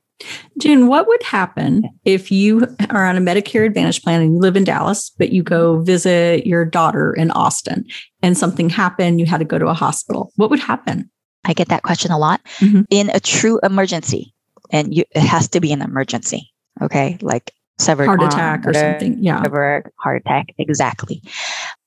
June, 0.58 0.86
what 0.86 1.06
would 1.06 1.22
happen 1.22 1.84
if 2.04 2.30
you 2.30 2.66
are 2.90 3.06
on 3.06 3.16
a 3.16 3.20
Medicare 3.20 3.66
Advantage 3.66 4.02
plan 4.02 4.20
and 4.20 4.34
you 4.34 4.40
live 4.40 4.56
in 4.56 4.64
Dallas, 4.64 5.10
but 5.18 5.30
you 5.30 5.42
go 5.42 5.80
visit 5.80 6.46
your 6.46 6.64
daughter 6.64 7.12
in 7.14 7.30
Austin 7.30 7.84
and 8.22 8.36
something 8.36 8.68
happened, 8.68 9.20
you 9.20 9.26
had 9.26 9.38
to 9.38 9.44
go 9.44 9.58
to 9.58 9.66
a 9.68 9.74
hospital? 9.74 10.32
What 10.36 10.50
would 10.50 10.60
happen? 10.60 11.10
I 11.44 11.54
get 11.54 11.68
that 11.68 11.82
question 11.82 12.12
a 12.12 12.18
lot. 12.18 12.40
Mm-hmm. 12.58 12.82
In 12.90 13.10
a 13.10 13.20
true 13.20 13.58
emergency, 13.62 14.32
and 14.70 14.94
you, 14.94 15.04
it 15.10 15.20
has 15.20 15.48
to 15.48 15.60
be 15.60 15.72
an 15.72 15.82
emergency, 15.82 16.52
okay? 16.80 17.18
Like 17.20 17.52
severed 17.78 18.06
heart 18.06 18.22
attack 18.22 18.66
or 18.66 18.72
something. 18.72 19.22
Yeah. 19.22 19.42
Severe 19.42 19.92
heart 19.98 20.22
attack. 20.24 20.54
Exactly. 20.58 21.22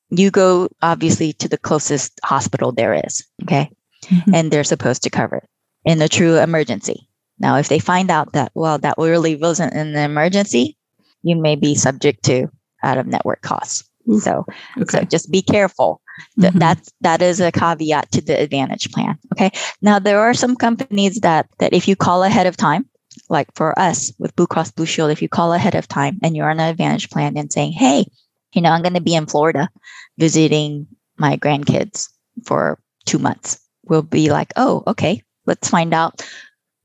You 0.09 0.29
go 0.29 0.69
obviously 0.81 1.33
to 1.33 1.47
the 1.47 1.57
closest 1.57 2.19
hospital 2.23 2.71
there 2.71 2.93
is, 2.93 3.25
okay? 3.43 3.71
Mm-hmm. 4.05 4.35
And 4.35 4.51
they're 4.51 4.63
supposed 4.63 5.03
to 5.03 5.09
cover 5.09 5.37
it 5.37 5.49
in 5.85 6.01
a 6.01 6.09
true 6.09 6.37
emergency. 6.37 7.07
Now, 7.39 7.57
if 7.57 7.67
they 7.67 7.79
find 7.79 8.09
out 8.09 8.33
that, 8.33 8.51
well, 8.55 8.77
that 8.79 8.95
really 8.97 9.35
wasn't 9.35 9.73
an 9.73 9.95
emergency, 9.95 10.77
you 11.23 11.35
may 11.35 11.55
be 11.55 11.75
subject 11.75 12.23
to 12.25 12.47
out 12.83 12.97
of 12.97 13.07
network 13.07 13.41
costs. 13.41 13.83
So, 14.19 14.45
okay. 14.77 14.99
so 14.99 15.03
just 15.03 15.31
be 15.31 15.41
careful. 15.41 16.01
Mm-hmm. 16.39 16.59
That's 16.59 16.93
that 17.01 17.21
is 17.21 17.39
a 17.39 17.51
caveat 17.51 18.11
to 18.11 18.21
the 18.21 18.39
advantage 18.39 18.91
plan. 18.91 19.17
Okay. 19.33 19.51
Now 19.81 19.99
there 19.99 20.19
are 20.19 20.33
some 20.33 20.55
companies 20.55 21.19
that 21.21 21.47
that 21.57 21.73
if 21.73 21.87
you 21.87 21.95
call 21.95 22.23
ahead 22.23 22.47
of 22.47 22.55
time, 22.55 22.87
like 23.29 23.47
for 23.55 23.77
us 23.79 24.13
with 24.19 24.35
Blue 24.35 24.47
Cross 24.47 24.71
Blue 24.71 24.85
Shield, 24.85 25.11
if 25.11 25.21
you 25.21 25.29
call 25.29 25.53
ahead 25.53 25.75
of 25.75 25.87
time 25.87 26.19
and 26.23 26.35
you're 26.35 26.49
on 26.49 26.59
an 26.59 26.69
advantage 26.69 27.09
plan 27.09 27.35
and 27.35 27.51
saying, 27.51 27.71
Hey, 27.71 28.05
you 28.53 28.61
know, 28.61 28.69
I'm 28.69 28.81
going 28.81 28.93
to 28.93 29.01
be 29.01 29.15
in 29.15 29.25
Florida 29.25 29.69
visiting 30.17 30.87
my 31.17 31.37
grandkids 31.37 32.07
for 32.45 32.79
two 33.05 33.19
months, 33.19 33.59
we'll 33.83 34.03
be 34.03 34.29
like, 34.29 34.53
Oh, 34.55 34.83
okay, 34.87 35.21
let's 35.45 35.69
find 35.69 35.93
out 35.93 36.21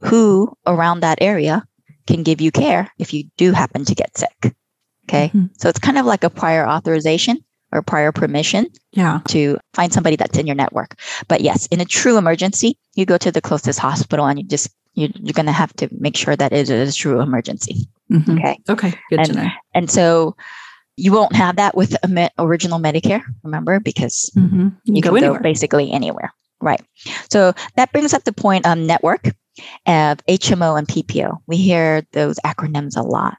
who 0.01 0.57
around 0.67 1.01
that 1.01 1.19
area 1.21 1.65
can 2.07 2.23
give 2.23 2.41
you 2.41 2.51
care 2.51 2.91
if 2.99 3.13
you 3.15 3.25
do 3.37 3.53
happen 3.53 3.85
to 3.85 3.95
get 3.95 4.17
sick. 4.17 4.55
Okay. 5.09 5.29
Mm-hmm. 5.29 5.47
So 5.59 5.69
it's 5.69 5.79
kind 5.79 5.99
of 5.99 6.07
like 6.07 6.25
a 6.25 6.31
prior 6.31 6.67
authorization 6.67 7.39
or 7.73 7.83
prior 7.83 8.13
permission 8.13 8.67
yeah. 8.93 9.21
to 9.29 9.59
find 9.75 9.93
somebody 9.93 10.17
that's 10.17 10.39
in 10.39 10.47
your 10.47 10.57
network. 10.57 10.99
But 11.29 11.41
yes, 11.41 11.67
in 11.67 11.81
a 11.81 11.85
true 11.85 12.17
emergency, 12.17 12.79
you 12.95 13.07
go 13.07 13.19
to 13.19 13.31
the 13.31 13.41
closest 13.41 13.79
hospital 13.79 14.27
and 14.27 14.39
you 14.39 14.45
just 14.47 14.71
you, 14.95 15.07
are 15.07 15.33
going 15.33 15.47
to 15.47 15.53
have 15.53 15.73
to 15.75 15.89
make 15.93 16.17
sure 16.17 16.35
that 16.35 16.53
it 16.53 16.69
is 16.69 16.95
a 16.95 16.97
true 16.97 17.21
emergency. 17.21 17.89
Mm-hmm. 18.11 18.39
Okay. 18.39 18.59
Okay. 18.69 18.95
Good 19.09 19.21
and, 19.21 19.29
to 19.29 19.35
know. 19.35 19.49
And 19.75 19.91
so 19.91 20.37
you 20.97 21.13
won't 21.13 21.35
have 21.35 21.57
that 21.57 21.77
with 21.77 21.97
original 22.39 22.79
Medicare, 22.79 23.23
remember, 23.43 23.81
because 23.81 24.31
mm-hmm. 24.37 24.69
you, 24.85 24.95
you, 24.97 25.03
can 25.03 25.15
go, 25.15 25.21
go 25.21 25.39
basically 25.39 25.91
anywhere. 25.91 26.33
Right. 26.61 26.83
So 27.31 27.55
that 27.77 27.93
brings 27.93 28.13
up 28.13 28.25
the 28.25 28.33
point 28.33 28.67
on 28.67 28.87
network 28.87 29.29
of 29.87 30.25
HMO 30.27 30.79
and 30.79 30.87
PPO. 30.87 31.39
We 31.47 31.57
hear 31.57 32.07
those 32.13 32.39
acronyms 32.45 32.97
a 32.97 33.03
lot. 33.03 33.37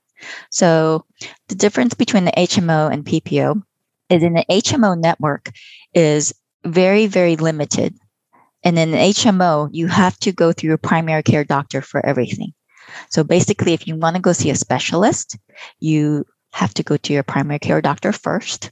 So 0.50 1.06
the 1.48 1.56
difference 1.56 1.94
between 1.94 2.26
the 2.26 2.32
HMO 2.32 2.92
and 2.92 3.06
PPO 3.06 3.62
is 4.10 4.24
in 4.24 4.34
the 4.34 4.46
HMO 4.50 5.00
network 5.00 5.52
is 5.94 6.34
very, 6.64 7.08
very 7.08 7.36
limited. 7.36 7.96
And 8.64 8.78
in 8.78 8.92
the 8.92 8.98
HMO, 8.98 9.70
you 9.72 9.88
have 9.88 10.18
to 10.20 10.32
go 10.32 10.52
through 10.52 10.74
a 10.74 10.78
primary 10.78 11.24
care 11.24 11.44
doctor 11.44 11.82
for 11.82 12.06
everything. 12.06 12.54
So 13.10 13.24
basically, 13.24 13.74
if 13.74 13.88
you 13.88 13.96
want 13.96 14.16
to 14.16 14.22
go 14.22 14.34
see 14.34 14.50
a 14.50 14.56
specialist, 14.56 15.38
you 15.80 16.26
have 16.52 16.74
to 16.76 16.84
go 16.84 16.98
to 16.98 17.14
your 17.14 17.24
primary 17.24 17.60
care 17.60 17.82
doctor 17.82 18.12
first 18.12 18.72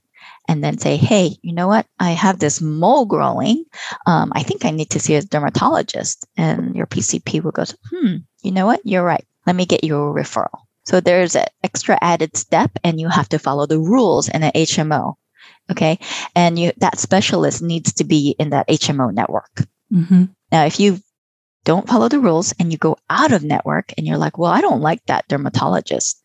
and 0.49 0.63
then 0.63 0.79
say, 0.79 0.97
hey, 0.97 1.37
you 1.43 1.53
know 1.53 1.67
what? 1.67 1.85
I 1.99 2.09
have 2.11 2.39
this 2.39 2.59
mole 2.59 3.05
growing. 3.05 3.65
Um, 4.07 4.31
I 4.33 4.41
think 4.41 4.65
I 4.65 4.71
need 4.71 4.89
to 4.89 4.99
see 4.99 5.13
a 5.13 5.21
dermatologist. 5.21 6.25
And 6.37 6.75
your 6.75 6.87
PCP 6.87 7.43
will 7.43 7.51
go, 7.51 7.65
hmm, 7.91 8.15
you 8.41 8.51
know 8.51 8.65
what? 8.65 8.81
You're 8.83 9.03
right. 9.03 9.23
Let 9.45 9.55
me 9.55 9.67
get 9.67 9.83
you 9.83 9.95
a 9.95 10.13
referral. 10.13 10.61
So 10.85 11.01
there's 11.01 11.35
an 11.35 11.45
extra 11.63 11.99
added 12.01 12.35
step, 12.35 12.71
and 12.83 12.99
you 12.99 13.09
have 13.09 13.29
to 13.29 13.37
follow 13.37 13.67
the 13.67 13.77
rules 13.77 14.27
in 14.27 14.41
an 14.41 14.51
HMO. 14.55 15.13
Okay. 15.69 15.99
And 16.35 16.57
you, 16.57 16.71
that 16.77 16.97
specialist 16.97 17.61
needs 17.61 17.93
to 17.93 18.03
be 18.03 18.35
in 18.39 18.49
that 18.49 18.67
HMO 18.67 19.13
network. 19.13 19.67
Mm-hmm. 19.93 20.25
Now, 20.51 20.65
if 20.65 20.79
you 20.79 20.97
don't 21.63 21.87
follow 21.87 22.09
the 22.09 22.19
rules 22.19 22.55
and 22.57 22.71
you 22.71 22.79
go 22.79 22.97
out 23.07 23.33
of 23.33 23.43
network 23.43 23.93
and 23.99 24.07
you're 24.07 24.17
like, 24.17 24.39
well, 24.39 24.51
I 24.51 24.61
don't 24.61 24.81
like 24.81 25.05
that 25.05 25.27
dermatologist 25.27 26.19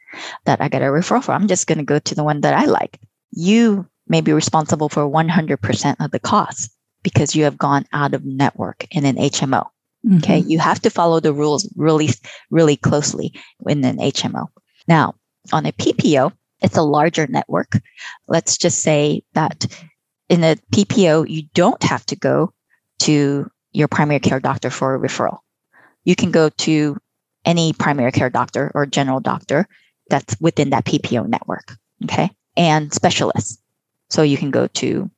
that 0.46 0.62
I 0.62 0.70
got 0.70 0.80
a 0.80 0.86
referral 0.86 1.22
for. 1.22 1.32
I'm 1.32 1.48
just 1.48 1.66
going 1.66 1.76
to 1.76 1.84
go 1.84 1.98
to 1.98 2.14
the 2.14 2.24
one 2.24 2.40
that 2.40 2.54
I 2.54 2.64
like. 2.64 2.98
You 3.30 3.86
may 4.08 4.20
be 4.20 4.32
responsible 4.32 4.88
for 4.88 5.08
100% 5.08 5.96
of 6.00 6.10
the 6.10 6.18
costs 6.18 6.70
because 7.02 7.34
you 7.34 7.44
have 7.44 7.58
gone 7.58 7.84
out 7.92 8.14
of 8.14 8.24
network 8.24 8.86
in 8.90 9.04
an 9.04 9.16
HMO. 9.16 9.66
Mm-hmm. 10.06 10.18
Okay. 10.18 10.38
You 10.38 10.58
have 10.58 10.80
to 10.80 10.90
follow 10.90 11.20
the 11.20 11.32
rules 11.32 11.68
really, 11.76 12.10
really 12.50 12.76
closely 12.76 13.32
in 13.66 13.84
an 13.84 13.98
HMO. 13.98 14.48
Now, 14.86 15.14
on 15.52 15.66
a 15.66 15.72
PPO, 15.72 16.32
it's 16.60 16.76
a 16.76 16.82
larger 16.82 17.26
network. 17.26 17.80
Let's 18.28 18.56
just 18.56 18.80
say 18.80 19.22
that 19.34 19.66
in 20.28 20.44
a 20.44 20.56
PPO, 20.72 21.28
you 21.28 21.42
don't 21.54 21.82
have 21.82 22.04
to 22.06 22.16
go 22.16 22.52
to 23.00 23.50
your 23.72 23.88
primary 23.88 24.20
care 24.20 24.40
doctor 24.40 24.70
for 24.70 24.94
a 24.94 24.98
referral. 24.98 25.38
You 26.04 26.16
can 26.16 26.30
go 26.30 26.48
to 26.48 26.96
any 27.44 27.72
primary 27.72 28.12
care 28.12 28.30
doctor 28.30 28.70
or 28.74 28.86
general 28.86 29.20
doctor 29.20 29.68
that's 30.08 30.36
within 30.40 30.70
that 30.70 30.84
PPO 30.84 31.26
network. 31.28 31.76
Okay. 32.04 32.30
And 32.56 32.92
specialists. 32.92 33.58
So 34.10 34.22
you 34.22 34.36
can 34.36 34.50
go 34.50 34.66
to, 34.66 35.10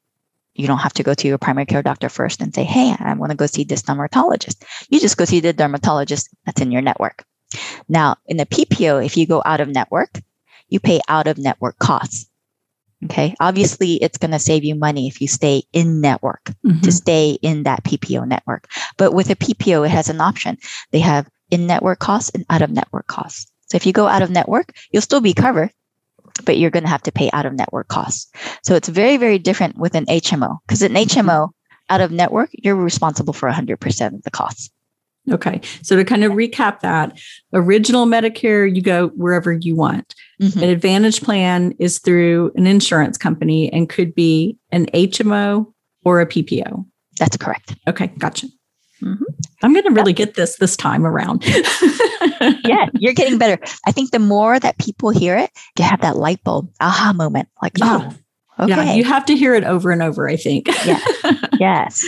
you 0.55 0.67
don't 0.67 0.79
have 0.79 0.95
to 0.95 1.03
go 1.03 1.15
to 1.15 1.29
your 1.29 1.39
primary 1.39 1.67
care 1.67 1.83
doctor 1.83 2.09
first 2.09 2.41
and 2.41 2.55
say, 2.55 2.65
Hey, 2.65 2.95
I 2.99 3.15
want 3.15 3.31
to 3.31 3.37
go 3.37 3.47
see 3.47 3.65
this 3.65 3.83
dermatologist. 3.83 4.65
You 4.89 5.01
just 5.01 5.17
go 5.17 5.25
see 5.25 5.41
the 5.41 5.53
dermatologist 5.53 6.29
that's 6.45 6.61
in 6.61 6.71
your 6.71 6.83
network. 6.83 7.25
Now, 7.89 8.17
in 8.27 8.37
the 8.37 8.47
PPO, 8.47 9.05
if 9.05 9.17
you 9.17 9.27
go 9.27 9.43
out 9.45 9.61
of 9.61 9.69
network, 9.69 10.21
you 10.69 10.81
pay 10.81 11.01
out 11.09 11.27
of 11.27 11.39
network 11.39 11.79
costs. 11.79 12.27
Okay. 13.05 13.35
Obviously, 13.41 13.95
it's 13.95 14.19
going 14.19 14.31
to 14.31 14.39
save 14.39 14.65
you 14.65 14.75
money 14.75 15.07
if 15.07 15.21
you 15.21 15.29
stay 15.29 15.63
in 15.73 16.01
network 16.01 16.45
mm-hmm. 16.65 16.81
to 16.81 16.91
stay 16.91 17.39
in 17.43 17.65
that 17.65 17.85
PPO 17.85 18.27
network. 18.27 18.69
But 18.97 19.13
with 19.13 19.31
a 19.31 19.37
PPO, 19.37 19.87
it 19.87 19.91
has 19.91 20.09
an 20.09 20.21
option. 20.21 20.57
They 20.93 21.01
have 21.01 21.29
in 21.51 21.67
network 21.67 21.99
costs 21.99 22.31
and 22.31 22.47
out 22.49 22.63
of 22.63 22.71
network 22.71 23.07
costs. 23.07 23.53
So 23.69 23.77
if 23.77 23.87
you 23.87 23.93
go 23.93 24.07
out 24.07 24.23
of 24.23 24.31
network, 24.31 24.73
you'll 24.91 25.03
still 25.03 25.21
be 25.21 25.35
covered, 25.35 25.71
but 26.45 26.59
you're 26.59 26.71
going 26.71 26.85
to 26.85 26.89
have 26.89 27.03
to 27.03 27.13
pay 27.13 27.31
out 27.33 27.47
of 27.47 27.55
network 27.55 27.89
costs. 27.89 28.31
So 28.63 28.75
it's 28.75 28.89
very, 28.89 29.17
very 29.17 29.39
different 29.39 29.79
with 29.79 29.95
an 29.95 30.07
HMO 30.07 30.59
because 30.67 30.83
an 30.83 30.95
HMO 30.95 31.51
out 31.89 32.01
of 32.01 32.11
network, 32.11 32.51
you're 32.53 32.77
responsible 32.77 33.33
for 33.33 33.51
100% 33.51 34.15
of 34.15 34.23
the 34.23 34.31
costs. 34.31 34.71
Okay. 35.31 35.61
So 35.83 35.97
to 35.97 36.05
kind 36.05 36.23
of 36.23 36.33
recap 36.33 36.81
that, 36.81 37.19
original 37.53 38.07
Medicare, 38.07 38.73
you 38.73 38.81
go 38.81 39.09
wherever 39.09 39.53
you 39.53 39.75
want. 39.75 40.15
Mm-hmm. 40.41 40.63
An 40.63 40.69
Advantage 40.69 41.21
plan 41.21 41.73
is 41.81 41.99
through 41.99 42.53
an 42.55 42.67
insurance 42.67 43.19
company 43.19 43.73
and 43.73 43.89
could 43.89 44.15
be 44.15 44.57
an 44.71 44.87
HMO 44.87 45.73
or 46.05 46.21
a 46.21 46.27
PPO. 46.27 46.87
That's 47.19 47.37
correct. 47.37 47.75
Okay. 47.89 48.09
Gotcha. 48.19 48.47
Mm-hmm. 49.03 49.25
I'm 49.63 49.73
going 49.73 49.85
to 49.85 49.91
really 49.91 50.13
get 50.13 50.35
this 50.35 50.57
this 50.57 50.77
time 50.77 51.07
around. 51.07 51.45
yeah, 52.65 52.87
you're 52.95 53.15
getting 53.15 53.39
better. 53.39 53.63
I 53.87 53.93
think 53.93 54.11
the 54.11 54.19
more 54.19 54.59
that 54.59 54.79
people 54.79 55.11
hear 55.11 55.37
it, 55.37 55.51
you 55.79 55.85
have 55.85 56.01
that 56.03 56.17
light 56.17 56.43
bulb 56.45 56.71
aha 56.81 57.13
moment. 57.15 57.49
Like, 57.63 57.79
yeah. 57.79 58.11
oh, 58.59 58.65
okay. 58.65 58.75
Yeah, 58.75 58.95
you 58.95 59.05
have 59.05 59.25
to 59.27 59.37
hear 59.37 59.55
it 59.55 59.65
over 59.65 59.91
and 59.91 60.03
over, 60.03 60.29
I 60.29 60.37
think. 60.37 60.69
yeah. 60.85 61.01
Yes. 61.59 62.05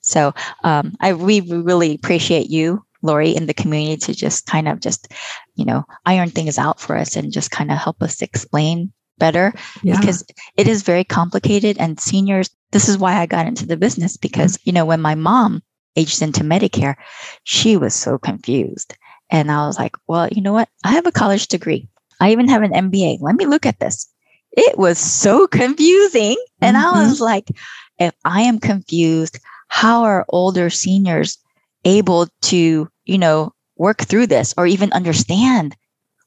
So 0.00 0.32
um, 0.64 0.94
I 1.00 1.12
we 1.12 1.40
really 1.42 1.94
appreciate 1.94 2.48
you, 2.48 2.82
Lori, 3.02 3.36
in 3.36 3.46
the 3.46 3.52
community 3.52 3.96
to 4.06 4.14
just 4.14 4.46
kind 4.46 4.68
of 4.68 4.80
just, 4.80 5.12
you 5.54 5.66
know, 5.66 5.84
iron 6.06 6.30
things 6.30 6.56
out 6.56 6.80
for 6.80 6.96
us 6.96 7.14
and 7.14 7.30
just 7.30 7.50
kind 7.50 7.70
of 7.70 7.76
help 7.76 8.02
us 8.02 8.22
explain 8.22 8.90
better 9.18 9.52
yeah. 9.82 9.98
because 9.98 10.24
it 10.56 10.66
is 10.66 10.82
very 10.82 11.04
complicated 11.04 11.76
and 11.78 12.00
seniors 12.00 12.50
this 12.72 12.88
is 12.88 12.98
why 12.98 13.14
I 13.14 13.26
got 13.26 13.46
into 13.46 13.66
the 13.66 13.76
business 13.76 14.16
because 14.16 14.56
mm-hmm. 14.56 14.62
you 14.68 14.72
know 14.72 14.84
when 14.84 15.00
my 15.00 15.14
mom 15.14 15.62
aged 15.96 16.22
into 16.22 16.42
Medicare 16.42 16.96
she 17.44 17.76
was 17.76 17.94
so 17.94 18.18
confused 18.18 18.94
and 19.30 19.50
I 19.50 19.66
was 19.66 19.78
like 19.78 19.96
well 20.06 20.28
you 20.28 20.42
know 20.42 20.52
what 20.52 20.68
I 20.84 20.92
have 20.92 21.06
a 21.06 21.12
college 21.12 21.48
degree 21.48 21.88
I 22.20 22.32
even 22.32 22.48
have 22.48 22.62
an 22.62 22.72
MBA 22.72 23.18
let 23.20 23.36
me 23.36 23.46
look 23.46 23.66
at 23.66 23.80
this 23.80 24.08
it 24.52 24.78
was 24.78 24.98
so 24.98 25.46
confusing 25.62 26.36
and 26.60 26.76
mm-hmm. 26.76 26.96
I 26.96 27.06
was 27.06 27.20
like 27.20 27.50
if 27.98 28.14
I 28.24 28.42
am 28.42 28.58
confused 28.58 29.38
how 29.68 30.04
are 30.04 30.24
older 30.28 30.70
seniors 30.70 31.38
able 31.84 32.26
to, 32.42 32.88
you 33.04 33.18
know, 33.18 33.52
work 33.76 34.02
through 34.02 34.26
this 34.26 34.54
or 34.56 34.66
even 34.66 34.92
understand 34.92 35.76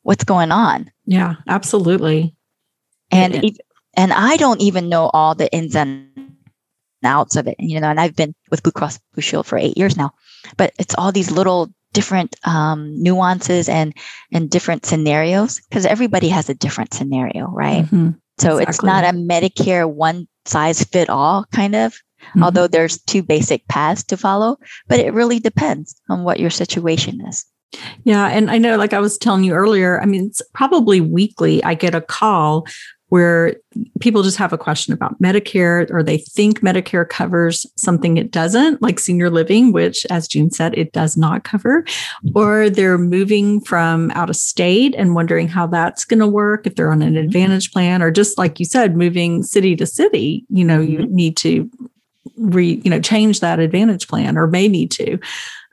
what's 0.04 0.24
going 0.24 0.52
on? 0.52 0.92
Yeah, 1.06 1.36
absolutely. 1.48 2.36
And 3.12 3.44
yeah. 3.44 3.50
and 3.96 4.14
I 4.14 4.38
don't 4.38 4.62
even 4.62 4.90
know 4.90 5.10
all 5.14 5.36
the 5.36 5.52
ins 5.52 5.76
and 5.76 6.29
outs 7.08 7.36
of 7.36 7.48
it. 7.48 7.56
and 7.60 7.70
You 7.70 7.80
know, 7.80 7.90
and 7.90 8.00
I've 8.00 8.16
been 8.16 8.34
with 8.52 8.64
Blue 8.64 8.72
Cross 8.72 9.00
Blue 9.14 9.22
Shield 9.22 9.46
for 9.46 9.58
eight 9.58 9.78
years 9.78 9.98
now, 9.98 10.12
but 10.58 10.74
it's 10.80 10.96
all 10.96 11.12
these 11.12 11.32
little 11.32 11.70
different 11.94 12.36
um, 12.46 13.02
nuances 13.02 13.68
and 13.68 13.94
and 14.32 14.50
different 14.50 14.86
scenarios 14.86 15.60
because 15.70 15.86
everybody 15.86 16.30
has 16.30 16.50
a 16.50 16.56
different 16.56 16.94
scenario, 16.94 17.48
right? 17.48 17.86
Mm-hmm. 17.86 18.12
So 18.38 18.58
exactly. 18.58 18.64
it's 18.64 18.84
not 18.84 19.04
a 19.04 19.18
Medicare 19.18 19.92
one 19.92 20.28
size 20.46 20.84
fit 20.84 21.10
all 21.10 21.46
kind 21.52 21.76
of 21.76 21.94
mm-hmm. 21.94 22.44
although 22.44 22.68
there's 22.68 23.02
two 23.04 23.24
basic 23.24 23.68
paths 23.68 24.04
to 24.06 24.18
follow, 24.18 24.58
but 24.88 25.00
it 25.00 25.14
really 25.14 25.40
depends 25.40 26.00
on 26.10 26.24
what 26.24 26.40
your 26.40 26.50
situation 26.50 27.26
is. 27.28 27.46
Yeah. 28.04 28.28
And 28.28 28.50
I 28.50 28.58
know, 28.58 28.78
like 28.78 28.94
I 28.94 29.00
was 29.00 29.18
telling 29.18 29.44
you 29.44 29.54
earlier, 29.54 30.02
I 30.02 30.06
mean, 30.06 30.26
it's 30.28 30.42
probably 30.54 31.02
weekly 31.02 31.64
I 31.64 31.76
get 31.76 31.94
a 31.94 32.02
call 32.02 32.66
where 33.10 33.56
people 34.00 34.24
just 34.24 34.38
have 34.38 34.54
a 34.54 34.58
question 34.58 34.94
about 34.94 35.20
Medicare 35.22 35.90
or 35.92 36.04
they 36.04 36.18
think 36.18 36.62
Medicare 36.62 37.08
covers 37.08 37.66
something 37.76 38.18
it 38.18 38.32
doesn't, 38.32 38.82
like 38.82 39.00
senior 39.00 39.30
living, 39.30 39.72
which, 39.72 40.06
as 40.10 40.28
June 40.28 40.52
said, 40.52 40.78
it 40.78 40.92
does 40.92 41.18
not 41.18 41.44
cover, 41.44 41.84
or 42.36 42.70
they're 42.70 42.98
moving 42.98 43.62
from 43.62 44.12
out 44.12 44.30
of 44.30 44.36
state 44.36 44.96
and 44.98 45.16
wondering 45.16 45.48
how 45.48 45.68
that's 45.68 46.06
going 46.06 46.20
to 46.20 46.28
work 46.28 46.66
if 46.66 46.76
they're 46.76 46.92
on 46.92 47.02
an 47.02 47.14
mm-hmm. 47.14 47.26
advantage 47.26 47.72
plan, 47.72 48.02
or 48.02 48.12
just 48.12 48.38
like 48.38 48.60
you 48.60 48.66
said, 48.66 48.96
moving 48.96 49.44
city 49.44 49.76
to 49.76 49.86
city, 49.86 50.46
you 50.50 50.64
know, 50.64 50.80
you 50.80 51.00
mm-hmm. 51.00 51.16
need 51.16 51.38
to 51.38 51.70
re 52.38 52.82
you 52.84 52.90
know 52.90 53.02
change 53.02 53.42
that 53.42 53.60
advantage 53.60 54.08
plan 54.08 54.38
or 54.38 54.48
may 54.48 54.68
need 54.68 54.92
to 54.92 55.20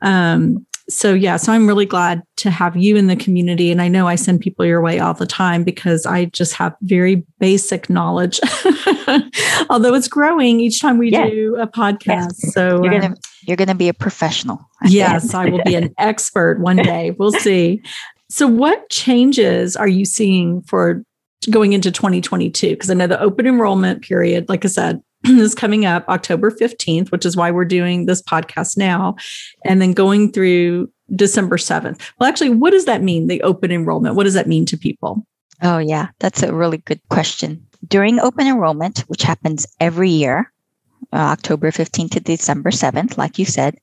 um, 0.02 0.66
so 0.88 1.12
yeah 1.12 1.36
so 1.36 1.52
i'm 1.52 1.66
really 1.66 1.86
glad 1.86 2.22
to 2.36 2.50
have 2.50 2.76
you 2.76 2.96
in 2.96 3.06
the 3.06 3.16
community. 3.16 3.70
And 3.70 3.82
i 3.82 3.88
know 3.88 4.06
i 4.06 4.14
send 4.14 4.40
people 4.40 4.64
your 4.64 4.80
way 4.80 4.98
all 4.98 5.14
the 5.14 5.26
time 5.26 5.64
because 5.64 6.06
i 6.06 6.26
just 6.26 6.54
have 6.54 6.74
very 6.82 7.24
basic 7.38 7.90
knowledge. 7.90 8.40
Although 9.70 9.94
it's 9.94 10.08
growing 10.08 10.60
each 10.60 10.80
time 10.80 10.98
we 10.98 11.10
yeah. 11.10 11.26
do 11.28 11.56
a 11.56 11.66
podcast. 11.66 12.32
Yes. 12.42 12.52
so 12.52 12.82
you're 12.82 12.92
gonna 12.92 13.06
um, 13.06 13.16
you're 13.46 13.56
gonna 13.56 13.74
be 13.74 13.88
a 13.88 13.94
professional 13.94 14.60
yes 14.84 15.34
i 15.34 15.48
will 15.48 15.62
be 15.64 15.74
an 15.74 15.94
expert 15.98 16.60
one 16.60 16.76
day. 16.76 17.12
We'll 17.12 17.32
see. 17.32 17.82
So 18.28 18.46
what 18.46 18.88
changes 18.90 19.76
are 19.76 19.88
you 19.88 20.04
seeing 20.04 20.62
for 20.62 21.02
going 21.50 21.72
into 21.72 21.92
2022 21.92 22.70
because 22.70 22.90
i 22.90 22.94
know 22.94 23.06
the 23.06 23.20
open 23.20 23.46
enrollment 23.46 24.02
period 24.02 24.48
like 24.48 24.64
i 24.64 24.68
said 24.68 25.00
is 25.40 25.54
coming 25.54 25.84
up 25.84 26.08
October 26.08 26.50
15th, 26.50 27.10
which 27.10 27.26
is 27.26 27.36
why 27.36 27.50
we're 27.50 27.64
doing 27.64 28.06
this 28.06 28.22
podcast 28.22 28.76
now, 28.76 29.16
and 29.64 29.80
then 29.82 29.92
going 29.92 30.32
through 30.32 30.90
December 31.14 31.56
7th. 31.56 32.00
Well, 32.18 32.28
actually, 32.28 32.50
what 32.50 32.70
does 32.70 32.84
that 32.86 33.02
mean, 33.02 33.26
the 33.26 33.42
open 33.42 33.70
enrollment? 33.70 34.14
What 34.14 34.24
does 34.24 34.34
that 34.34 34.48
mean 34.48 34.66
to 34.66 34.76
people? 34.76 35.26
Oh, 35.62 35.78
yeah, 35.78 36.08
that's 36.18 36.42
a 36.42 36.54
really 36.54 36.78
good 36.78 37.00
question. 37.08 37.66
During 37.86 38.20
open 38.20 38.46
enrollment, 38.46 39.00
which 39.08 39.22
happens 39.22 39.66
every 39.80 40.10
year, 40.10 40.52
uh, 41.12 41.16
October 41.16 41.70
15th 41.70 42.12
to 42.12 42.20
December 42.20 42.70
7th, 42.70 43.16
like 43.16 43.38
you 43.38 43.44
said, 43.44 43.78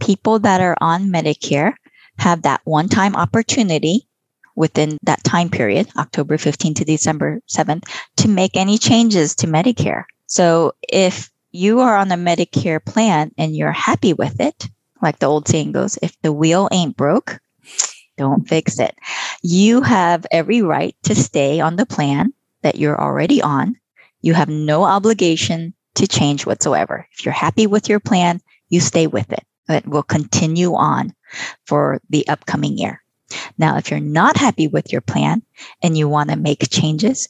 people 0.00 0.38
that 0.40 0.60
are 0.60 0.76
on 0.80 1.08
Medicare 1.08 1.74
have 2.18 2.42
that 2.42 2.60
one 2.64 2.88
time 2.88 3.14
opportunity 3.14 4.08
within 4.56 4.98
that 5.02 5.22
time 5.22 5.48
period, 5.48 5.88
October 5.96 6.36
15th 6.36 6.76
to 6.76 6.84
December 6.84 7.40
7th, 7.48 7.84
to 8.16 8.28
make 8.28 8.56
any 8.56 8.78
changes 8.78 9.34
to 9.36 9.46
Medicare. 9.46 10.04
So 10.26 10.74
if 10.82 11.30
you 11.52 11.80
are 11.80 11.96
on 11.96 12.10
a 12.10 12.16
Medicare 12.16 12.84
plan 12.84 13.30
and 13.38 13.54
you're 13.54 13.72
happy 13.72 14.12
with 14.12 14.40
it, 14.40 14.68
like 15.00 15.18
the 15.18 15.26
old 15.26 15.46
saying 15.46 15.72
goes, 15.72 15.98
if 16.02 16.20
the 16.22 16.32
wheel 16.32 16.68
ain't 16.72 16.96
broke, 16.96 17.38
don't 18.16 18.48
fix 18.48 18.78
it. 18.80 18.96
You 19.42 19.82
have 19.82 20.26
every 20.30 20.62
right 20.62 20.96
to 21.04 21.14
stay 21.14 21.60
on 21.60 21.76
the 21.76 21.86
plan 21.86 22.32
that 22.62 22.76
you're 22.76 23.00
already 23.00 23.42
on. 23.42 23.76
You 24.22 24.34
have 24.34 24.48
no 24.48 24.84
obligation 24.84 25.74
to 25.96 26.06
change 26.06 26.46
whatsoever. 26.46 27.06
If 27.12 27.24
you're 27.24 27.34
happy 27.34 27.66
with 27.66 27.88
your 27.88 28.00
plan, 28.00 28.40
you 28.68 28.80
stay 28.80 29.06
with 29.06 29.30
it. 29.32 29.44
It 29.68 29.86
will 29.86 30.02
continue 30.02 30.74
on 30.74 31.14
for 31.66 32.00
the 32.08 32.26
upcoming 32.28 32.78
year. 32.78 33.02
Now, 33.58 33.76
if 33.76 33.90
you're 33.90 34.00
not 34.00 34.36
happy 34.36 34.68
with 34.68 34.92
your 34.92 35.00
plan 35.00 35.42
and 35.82 35.96
you 35.96 36.08
want 36.08 36.30
to 36.30 36.36
make 36.36 36.68
changes, 36.70 37.28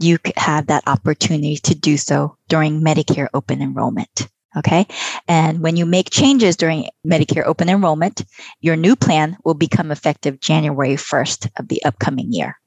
you 0.00 0.18
have 0.36 0.66
that 0.66 0.86
opportunity 0.86 1.56
to 1.56 1.74
do 1.74 1.96
so 1.96 2.36
during 2.48 2.80
Medicare 2.80 3.28
open 3.34 3.60
enrollment. 3.60 4.28
Okay. 4.56 4.86
And 5.28 5.60
when 5.60 5.76
you 5.76 5.86
make 5.86 6.10
changes 6.10 6.56
during 6.56 6.88
Medicare 7.06 7.46
open 7.46 7.68
enrollment, 7.70 8.24
your 8.60 8.76
new 8.76 8.94
plan 8.96 9.36
will 9.44 9.54
become 9.54 9.90
effective 9.90 10.40
January 10.40 10.94
1st 10.94 11.50
of 11.58 11.68
the 11.68 11.82
upcoming 11.84 12.32
year. 12.32 12.58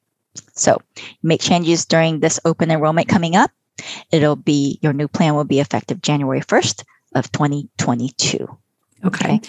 So 0.56 0.82
make 1.22 1.42
changes 1.42 1.86
during 1.86 2.20
this 2.20 2.40
open 2.44 2.72
enrollment 2.72 3.08
coming 3.08 3.36
up. 3.36 3.52
It'll 4.12 4.36
be 4.36 4.80
your 4.82 4.94
new 4.94 5.08
plan 5.08 5.36
will 5.36 5.44
be 5.44 5.60
effective 5.60 6.02
January 6.02 6.42
1st 6.42 6.84
of 7.14 7.32
2022. 7.32 8.48
Okay. 9.06 9.40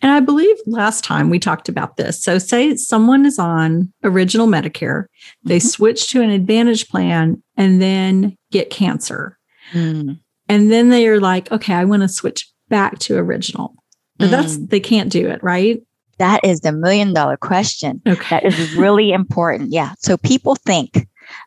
And 0.00 0.12
I 0.12 0.20
believe 0.20 0.56
last 0.66 1.04
time 1.04 1.28
we 1.28 1.38
talked 1.38 1.68
about 1.68 1.96
this. 1.96 2.22
So, 2.22 2.38
say 2.38 2.74
someone 2.76 3.26
is 3.26 3.38
on 3.38 3.92
original 4.04 4.46
Medicare, 4.46 5.04
they 5.44 5.58
mm-hmm. 5.58 5.68
switch 5.68 6.10
to 6.10 6.22
an 6.22 6.30
Advantage 6.30 6.88
plan 6.88 7.42
and 7.56 7.82
then 7.82 8.36
get 8.50 8.70
cancer. 8.70 9.38
Mm. 9.72 10.18
And 10.48 10.72
then 10.72 10.88
they 10.88 11.06
are 11.08 11.20
like, 11.20 11.50
okay, 11.52 11.74
I 11.74 11.84
want 11.84 12.02
to 12.02 12.08
switch 12.08 12.50
back 12.68 12.98
to 13.00 13.18
original. 13.18 13.74
But 14.18 14.28
mm. 14.28 14.30
that's, 14.30 14.56
they 14.58 14.80
can't 14.80 15.10
do 15.10 15.28
it, 15.28 15.42
right? 15.42 15.80
That 16.18 16.44
is 16.44 16.60
the 16.60 16.72
million 16.72 17.12
dollar 17.12 17.36
question. 17.36 18.00
Okay. 18.06 18.40
That 18.40 18.44
is 18.44 18.74
really 18.76 19.12
important. 19.12 19.72
Yeah. 19.72 19.92
So, 19.98 20.16
people 20.16 20.54
think 20.54 21.06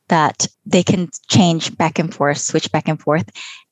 that 0.10 0.47
they 0.65 0.84
can 0.84 1.10
change 1.30 1.75
back 1.78 1.97
and 1.99 2.13
forth, 2.13 2.38
switch 2.38 2.71
back 2.71 2.88
and 2.88 2.99
forth. 2.99 3.30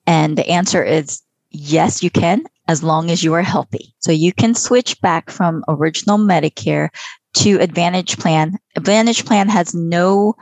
And 0.08 0.38
the 0.38 0.47
answer 0.49 0.84
is 0.84 1.21
yes, 1.51 2.01
you 2.01 2.10
can 2.10 2.43
as 2.67 2.84
long 2.84 3.12
as 3.12 3.23
you 3.23 3.34
are 3.34 3.41
healthy. 3.41 3.93
So 3.99 4.12
you 4.12 4.32
can 4.34 4.56
switch 4.56 4.99
back 5.02 5.30
from 5.30 5.63
original 5.67 6.17
Medicare 6.17 6.89
to 7.36 7.60
Advantage 7.60 8.17
Plan. 8.17 8.58
Advantage 8.76 9.26
Plan 9.26 9.49
has 9.49 9.73
no 9.73 10.36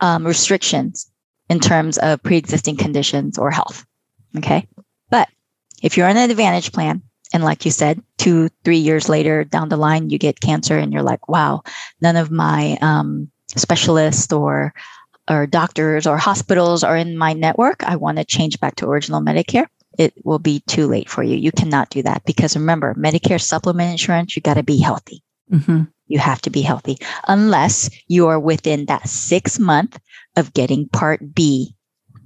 um, 0.00 0.26
restrictions 0.26 1.10
in 1.48 1.60
terms 1.60 1.98
of 1.98 2.22
pre 2.22 2.36
existing 2.36 2.76
conditions 2.76 3.38
or 3.38 3.50
health. 3.50 3.84
Okay. 4.36 4.66
But 5.10 5.28
if 5.82 5.96
you're 5.96 6.08
on 6.08 6.16
an 6.16 6.30
Advantage 6.30 6.72
Plan, 6.72 7.02
and 7.34 7.44
like 7.44 7.64
you 7.64 7.70
said, 7.70 8.02
two, 8.18 8.50
three 8.64 8.78
years 8.78 9.08
later 9.08 9.44
down 9.44 9.70
the 9.70 9.76
line, 9.76 10.10
you 10.10 10.18
get 10.18 10.40
cancer 10.40 10.76
and 10.76 10.92
you're 10.92 11.02
like, 11.02 11.28
wow, 11.28 11.62
none 12.02 12.16
of 12.16 12.30
my 12.30 12.76
um, 12.82 13.30
specialists 13.56 14.32
or 14.32 14.74
or 15.30 15.46
doctors 15.46 16.06
or 16.06 16.18
hospitals 16.18 16.82
are 16.82 16.96
in 16.96 17.16
my 17.16 17.32
network. 17.32 17.84
I 17.84 17.96
want 17.96 18.18
to 18.18 18.24
change 18.24 18.58
back 18.60 18.76
to 18.76 18.86
original 18.86 19.22
Medicare 19.22 19.66
it 19.98 20.14
will 20.24 20.38
be 20.38 20.60
too 20.66 20.86
late 20.86 21.08
for 21.08 21.22
you. 21.22 21.36
You 21.36 21.52
cannot 21.52 21.90
do 21.90 22.02
that 22.02 22.24
because 22.24 22.56
remember, 22.56 22.94
Medicare 22.94 23.40
supplement 23.40 23.90
insurance, 23.90 24.36
you 24.36 24.42
got 24.42 24.54
to 24.54 24.62
be 24.62 24.78
healthy. 24.78 25.22
Mm-hmm. 25.52 25.82
You 26.06 26.18
have 26.18 26.42
to 26.42 26.50
be 26.50 26.62
healthy 26.62 26.98
unless 27.28 27.90
you 28.08 28.26
are 28.28 28.40
within 28.40 28.86
that 28.86 29.08
six 29.08 29.58
month 29.58 29.98
of 30.36 30.52
getting 30.54 30.88
Part 30.88 31.34
B. 31.34 31.74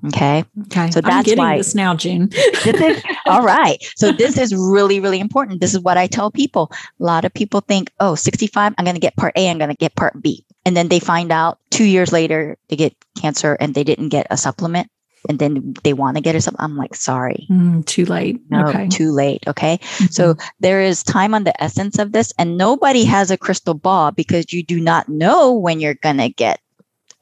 Okay. 0.08 0.44
Okay. 0.66 0.90
So 0.90 1.00
that's 1.00 1.34
why 1.34 1.56
this 1.56 1.74
now, 1.74 1.94
June. 1.94 2.28
this 2.64 2.80
is 2.80 3.02
all 3.26 3.42
right. 3.42 3.82
So 3.96 4.12
this 4.12 4.38
is 4.38 4.54
really, 4.54 5.00
really 5.00 5.18
important. 5.18 5.60
This 5.60 5.74
is 5.74 5.80
what 5.80 5.96
I 5.96 6.06
tell 6.06 6.30
people. 6.30 6.70
A 7.00 7.04
lot 7.04 7.24
of 7.24 7.34
people 7.34 7.60
think, 7.60 7.90
oh, 7.98 8.14
65, 8.14 8.74
I'm 8.76 8.84
going 8.84 8.94
to 8.94 9.00
get 9.00 9.16
part 9.16 9.32
A, 9.36 9.48
I'm 9.48 9.58
going 9.58 9.70
to 9.70 9.76
get 9.76 9.96
part 9.96 10.20
B. 10.22 10.44
And 10.64 10.76
then 10.76 10.88
they 10.88 11.00
find 11.00 11.32
out 11.32 11.58
two 11.70 11.84
years 11.84 12.12
later 12.12 12.56
they 12.68 12.76
get 12.76 12.94
cancer 13.20 13.54
and 13.54 13.74
they 13.74 13.84
didn't 13.84 14.10
get 14.10 14.26
a 14.30 14.36
supplement 14.36 14.88
and 15.28 15.38
then 15.38 15.74
they 15.84 15.92
want 15.92 16.16
to 16.16 16.22
get 16.22 16.34
her 16.34 16.40
something. 16.40 16.62
I'm 16.62 16.76
like, 16.76 16.94
sorry. 16.94 17.46
Mm, 17.50 17.84
too 17.86 18.04
late. 18.04 18.40
No, 18.50 18.66
okay. 18.66 18.88
too 18.88 19.12
late. 19.12 19.44
Okay. 19.46 19.78
Mm-hmm. 19.78 20.06
So 20.06 20.36
there 20.60 20.80
is 20.80 21.02
time 21.02 21.34
on 21.34 21.44
the 21.44 21.62
essence 21.62 21.98
of 21.98 22.12
this, 22.12 22.32
and 22.38 22.56
nobody 22.56 23.04
has 23.04 23.30
a 23.30 23.36
crystal 23.36 23.74
ball 23.74 24.10
because 24.10 24.52
you 24.52 24.62
do 24.62 24.80
not 24.80 25.08
know 25.08 25.52
when 25.52 25.80
you're 25.80 25.94
going 25.94 26.18
to 26.18 26.28
get, 26.28 26.60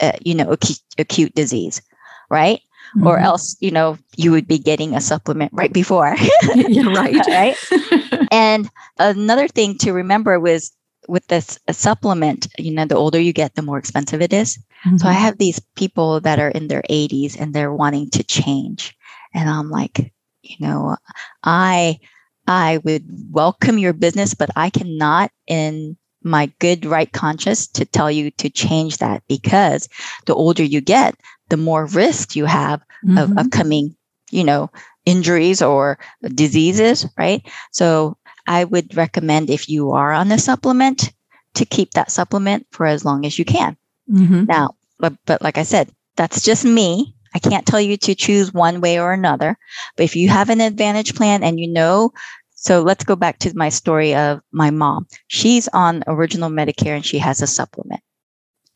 uh, 0.01 0.13
you 0.25 0.35
know, 0.35 0.51
acute, 0.51 0.81
acute 0.99 1.35
disease, 1.35 1.83
right? 2.31 2.61
Mm-hmm. 2.97 3.07
Or 3.07 3.19
else, 3.19 3.57
you 3.61 3.71
know, 3.71 3.99
you 4.17 4.31
would 4.31 4.47
be 4.47 4.59
getting 4.59 4.95
a 4.95 5.01
supplement 5.01 5.53
right 5.55 5.73
before. 5.73 6.15
yeah, 6.55 6.87
right. 6.87 7.27
right. 7.27 8.29
and 8.31 8.69
another 8.99 9.49
thing 9.49 9.79
to 9.79 9.93
remember 9.93 10.39
was 10.39 10.73
with 11.09 11.27
this 11.29 11.59
supplement, 11.71 12.47
you 12.59 12.73
know, 12.73 12.85
the 12.85 12.97
older 12.97 13.21
you 13.21 13.33
get, 13.33 13.55
the 13.55 13.63
more 13.63 13.79
expensive 13.79 14.23
it 14.23 14.33
is. 14.33 14.59
Mm-hmm. 14.87 14.99
So 14.99 15.09
I 15.09 15.13
have 15.13 15.39
these 15.39 15.61
people 15.77 16.21
that 16.21 16.39
are 16.39 16.49
in 16.49 16.69
their 16.69 16.83
80s 16.91 17.39
and 17.39 17.55
they're 17.55 17.73
wanting 17.73 18.11
to 18.11 18.23
change. 18.23 18.97
And 19.33 19.49
I'm 19.49 19.71
like, 19.71 20.13
you 20.43 20.57
know, 20.61 20.97
I 21.43 21.99
I 22.47 22.79
would 22.85 23.05
welcome 23.31 23.79
your 23.79 23.95
business, 23.95 24.35
but 24.35 24.51
I 24.55 24.69
cannot 24.71 25.31
in 25.47 25.97
my 26.23 26.53
good 26.59 26.85
right 26.85 27.11
conscience 27.11 27.67
to 27.69 27.85
tell 27.85 28.11
you 28.11 28.31
to 28.33 28.51
change 28.51 28.99
that 28.99 29.23
because 29.29 29.89
the 30.27 30.35
older 30.35 30.63
you 30.63 30.81
get, 30.81 31.15
the 31.49 31.57
more 31.57 31.87
risk 31.87 32.37
you 32.37 32.45
have 32.45 32.81
mm-hmm. 33.05 33.19
of 33.19 33.39
upcoming, 33.39 33.97
you 34.31 34.45
know, 34.45 34.71
injuries 35.05 35.63
or 35.63 35.99
diseases, 36.35 37.07
right? 37.17 37.43
So 37.73 38.17
I 38.47 38.65
would 38.65 38.97
recommend 38.97 39.51
if 39.51 39.69
you 39.69 39.93
are 39.93 40.13
on 40.13 40.31
a 40.33 40.39
supplement 40.39 41.13
to 41.55 41.65
keep 41.65 41.93
that 41.93 42.11
supplement 42.11 42.67
for 42.71 42.87
as 42.87 43.05
long 43.05 43.25
as 43.25 43.39
you 43.39 43.45
can. 43.45 43.77
Mm-hmm. 44.11 44.45
Now, 44.45 44.77
but, 44.99 45.15
but 45.27 45.43
like 45.43 45.59
I 45.59 45.63
said, 45.63 45.91
that's 46.17 46.43
just 46.43 46.65
me. 46.65 47.15
I 47.35 47.39
can't 47.39 47.67
tell 47.67 47.81
you 47.81 47.97
to 47.97 48.15
choose 48.15 48.53
one 48.53 48.81
way 48.81 49.01
or 49.01 49.13
another. 49.13 49.57
But 49.97 50.05
if 50.05 50.15
you 50.15 50.29
have 50.29 50.51
an 50.51 50.61
advantage 50.61 51.15
plan 51.15 51.43
and 51.43 51.59
you 51.59 51.69
know, 51.69 52.13
so 52.55 52.83
let's 52.83 53.05
go 53.05 53.17
back 53.17 53.39
to 53.41 53.57
my 53.57 53.69
story 53.69 54.15
of 54.15 54.41
my 54.53 54.71
mom. 54.71 55.07
She's 55.27 55.69
on 55.69 56.05
original 56.07 56.49
Medicare 56.49 56.97
and 56.97 57.05
she 57.05 57.19
has 57.19 57.43
a 57.43 57.47
supplement. 57.47 58.01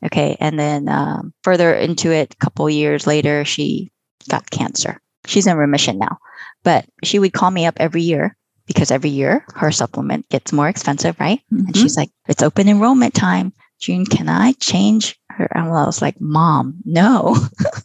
Okay. 0.05 0.37
And 0.39 0.59
then 0.59 0.87
um, 0.87 1.33
further 1.43 1.73
into 1.73 2.11
it, 2.11 2.33
a 2.33 2.37
couple 2.37 2.69
years 2.69 3.07
later, 3.07 3.43
she 3.45 3.91
got 4.29 4.49
cancer. 4.49 5.01
She's 5.25 5.47
in 5.47 5.57
remission 5.57 5.97
now. 5.97 6.17
But 6.63 6.85
she 7.03 7.19
would 7.19 7.33
call 7.33 7.51
me 7.51 7.65
up 7.65 7.75
every 7.77 8.01
year 8.01 8.35
because 8.69 8.91
every 8.91 9.09
year 9.09 9.43
her 9.55 9.71
supplement 9.71 10.29
gets 10.29 10.53
more 10.53 10.69
expensive, 10.69 11.19
right? 11.19 11.41
Mm-hmm. 11.51 11.65
And 11.65 11.75
she's 11.75 11.97
like, 11.97 12.11
it's 12.27 12.43
open 12.43 12.69
enrollment 12.69 13.15
time. 13.15 13.51
June, 13.79 14.05
can 14.05 14.29
I 14.29 14.51
change 14.59 15.19
her? 15.31 15.49
And 15.55 15.69
I 15.69 15.85
was 15.87 16.03
like, 16.03 16.21
Mom, 16.21 16.75
no. 16.85 17.35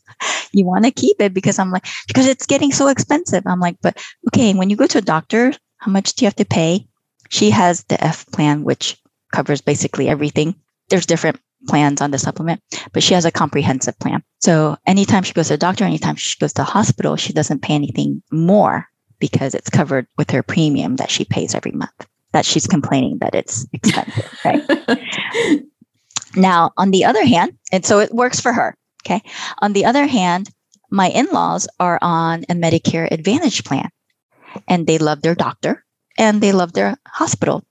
you 0.53 0.67
want 0.67 0.85
to 0.85 0.91
keep 0.91 1.23
it 1.23 1.33
because 1.33 1.59
I'm 1.59 1.71
like, 1.71 1.87
because 2.07 2.27
it's 2.27 2.47
getting 2.47 2.71
so 2.71 2.89
expensive. 2.89 3.45
I'm 3.47 3.61
like, 3.61 3.79
but 3.81 3.97
okay, 4.29 4.53
when 4.53 4.69
you 4.69 4.77
go 4.77 4.87
to 4.87 4.99
a 4.99 5.09
doctor, 5.15 5.55
how 5.79 5.91
much 5.91 6.13
do 6.13 6.25
you 6.25 6.27
have 6.27 6.37
to 6.37 6.45
pay? 6.45 6.87
She 7.31 7.49
has 7.49 7.85
the 7.85 8.03
F 8.05 8.27
plan, 8.27 8.63
which 8.63 9.01
covers 9.33 9.63
basically 9.63 10.07
everything. 10.11 10.55
There's 10.91 11.07
different 11.07 11.41
plans 11.67 12.03
on 12.03 12.11
the 12.11 12.19
supplement, 12.19 12.61
but 12.93 13.03
she 13.03 13.15
has 13.15 13.25
a 13.25 13.33
comprehensive 13.33 13.99
plan. 14.01 14.23
So 14.43 14.77
anytime 14.87 15.23
she 15.23 15.33
goes 15.33 15.49
to 15.49 15.55
a 15.55 15.57
doctor, 15.57 15.85
anytime 15.85 16.17
she 16.17 16.39
goes 16.39 16.53
to 16.55 16.63
a 16.63 16.67
hospital, 16.67 17.17
she 17.17 17.33
doesn't 17.33 17.63
pay 17.63 17.73
anything 17.73 18.23
more 18.31 18.87
because 19.19 19.55
it's 19.55 19.71
covered 19.71 20.07
with 20.17 20.31
her 20.31 20.43
premium 20.43 20.97
that 20.97 21.11
she 21.11 21.25
pays 21.25 21.55
every 21.55 21.73
month. 21.73 22.07
That 22.33 22.45
she's 22.45 22.67
complaining 22.67 23.19
that 23.19 23.35
it's 23.35 23.67
expensive, 23.73 24.39
right? 24.45 24.65
now, 26.37 26.73
on 26.77 26.91
the 26.91 27.05
other 27.05 27.25
hand, 27.25 27.57
and 27.71 27.87
so 27.87 28.01
it 28.01 28.13
works 28.13 28.41
for 28.41 28.53
her. 28.53 28.77
Okay. 29.07 29.23
On 29.59 29.73
the 29.73 29.85
other 29.85 30.07
hand, 30.07 30.51
my 30.91 31.09
in-laws 31.11 31.69
are 31.79 31.99
on 32.01 32.45
a 32.49 32.55
Medicare 32.55 33.11
Advantage 33.11 33.65
plan 33.65 33.91
and 34.69 34.87
they 34.87 34.99
love 34.99 35.23
their 35.23 35.35
doctor 35.35 35.85
and 36.17 36.41
they 36.41 36.53
love 36.53 36.73
their 36.73 36.97
hospital 37.07 37.65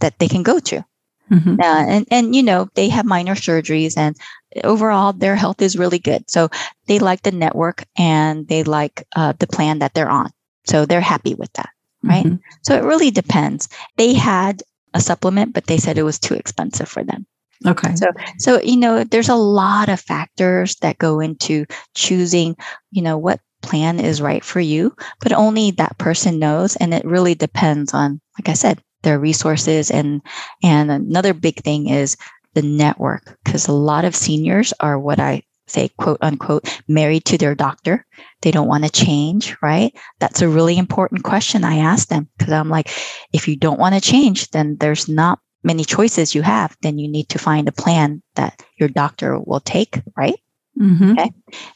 that 0.00 0.18
they 0.18 0.28
can 0.28 0.42
go 0.42 0.58
to. 0.58 0.84
Mm-hmm. 1.30 1.60
Uh, 1.60 1.84
and 1.88 2.06
and 2.12 2.36
you 2.36 2.42
know 2.44 2.68
they 2.74 2.88
have 2.88 3.04
minor 3.04 3.34
surgeries 3.34 3.96
and 3.96 4.16
overall 4.62 5.12
their 5.12 5.34
health 5.34 5.60
is 5.60 5.76
really 5.76 5.98
good 5.98 6.30
so 6.30 6.48
they 6.86 7.00
like 7.00 7.22
the 7.22 7.32
network 7.32 7.84
and 7.98 8.46
they 8.46 8.62
like 8.62 9.04
uh, 9.16 9.32
the 9.40 9.48
plan 9.48 9.80
that 9.80 9.92
they're 9.92 10.08
on 10.08 10.30
so 10.66 10.86
they're 10.86 11.00
happy 11.00 11.34
with 11.34 11.52
that, 11.54 11.70
right? 12.02 12.26
Mm-hmm. 12.26 12.36
So 12.62 12.74
it 12.74 12.84
really 12.84 13.10
depends. 13.10 13.68
They 13.96 14.14
had 14.14 14.62
a 14.94 15.00
supplement, 15.00 15.54
but 15.54 15.66
they 15.66 15.78
said 15.78 15.98
it 15.98 16.02
was 16.02 16.18
too 16.18 16.34
expensive 16.34 16.88
for 16.88 17.04
them. 17.04 17.26
Okay. 17.64 17.94
So 17.94 18.06
so 18.38 18.60
you 18.60 18.76
know, 18.76 19.04
there's 19.04 19.28
a 19.28 19.34
lot 19.34 19.88
of 19.88 20.00
factors 20.00 20.76
that 20.76 20.98
go 20.98 21.20
into 21.20 21.64
choosing, 21.94 22.56
you 22.90 23.02
know, 23.02 23.16
what 23.16 23.40
plan 23.62 23.98
is 23.98 24.20
right 24.20 24.44
for 24.44 24.60
you, 24.60 24.94
but 25.20 25.32
only 25.32 25.70
that 25.72 25.98
person 25.98 26.38
knows 26.38 26.76
and 26.76 26.92
it 26.92 27.04
really 27.04 27.34
depends 27.34 27.94
on 27.94 28.20
like 28.38 28.48
I 28.48 28.54
said, 28.54 28.82
their 29.02 29.18
resources 29.18 29.90
and 29.90 30.20
and 30.62 30.90
another 30.90 31.32
big 31.32 31.62
thing 31.62 31.88
is 31.88 32.16
the 32.54 32.62
network 32.62 33.38
because 33.44 33.68
a 33.68 33.72
lot 33.72 34.04
of 34.04 34.16
seniors 34.16 34.72
are 34.80 34.98
what 34.98 35.20
I 35.20 35.42
say 35.66 35.90
quote 35.98 36.18
unquote 36.20 36.68
married 36.88 37.24
to 37.26 37.38
their 37.38 37.54
doctor. 37.54 38.04
They 38.42 38.50
don't 38.50 38.68
want 38.68 38.84
to 38.84 38.90
change 38.90 39.56
right? 39.62 39.94
That's 40.20 40.42
a 40.42 40.48
really 40.48 40.78
important 40.78 41.24
question 41.24 41.64
i 41.64 41.78
ask 41.78 42.08
them 42.08 42.28
because 42.36 42.52
i'm 42.52 42.68
like 42.68 42.90
if 43.32 43.48
you 43.48 43.56
don't 43.56 43.78
want 43.78 43.94
to 43.94 44.00
change 44.00 44.50
then 44.50 44.76
there's 44.78 45.08
not 45.08 45.38
many 45.62 45.84
choices 45.84 46.34
you 46.34 46.42
have. 46.42 46.76
Then 46.82 46.98
you 46.98 47.08
need 47.08 47.28
to 47.30 47.38
find 47.38 47.68
a 47.68 47.72
plan 47.72 48.22
that 48.36 48.62
your 48.78 48.88
doctor 48.88 49.38
will 49.38 49.60
take 49.60 50.00
right? 50.16 50.38
Mm-hmm. 50.78 51.12
okay? 51.12 51.30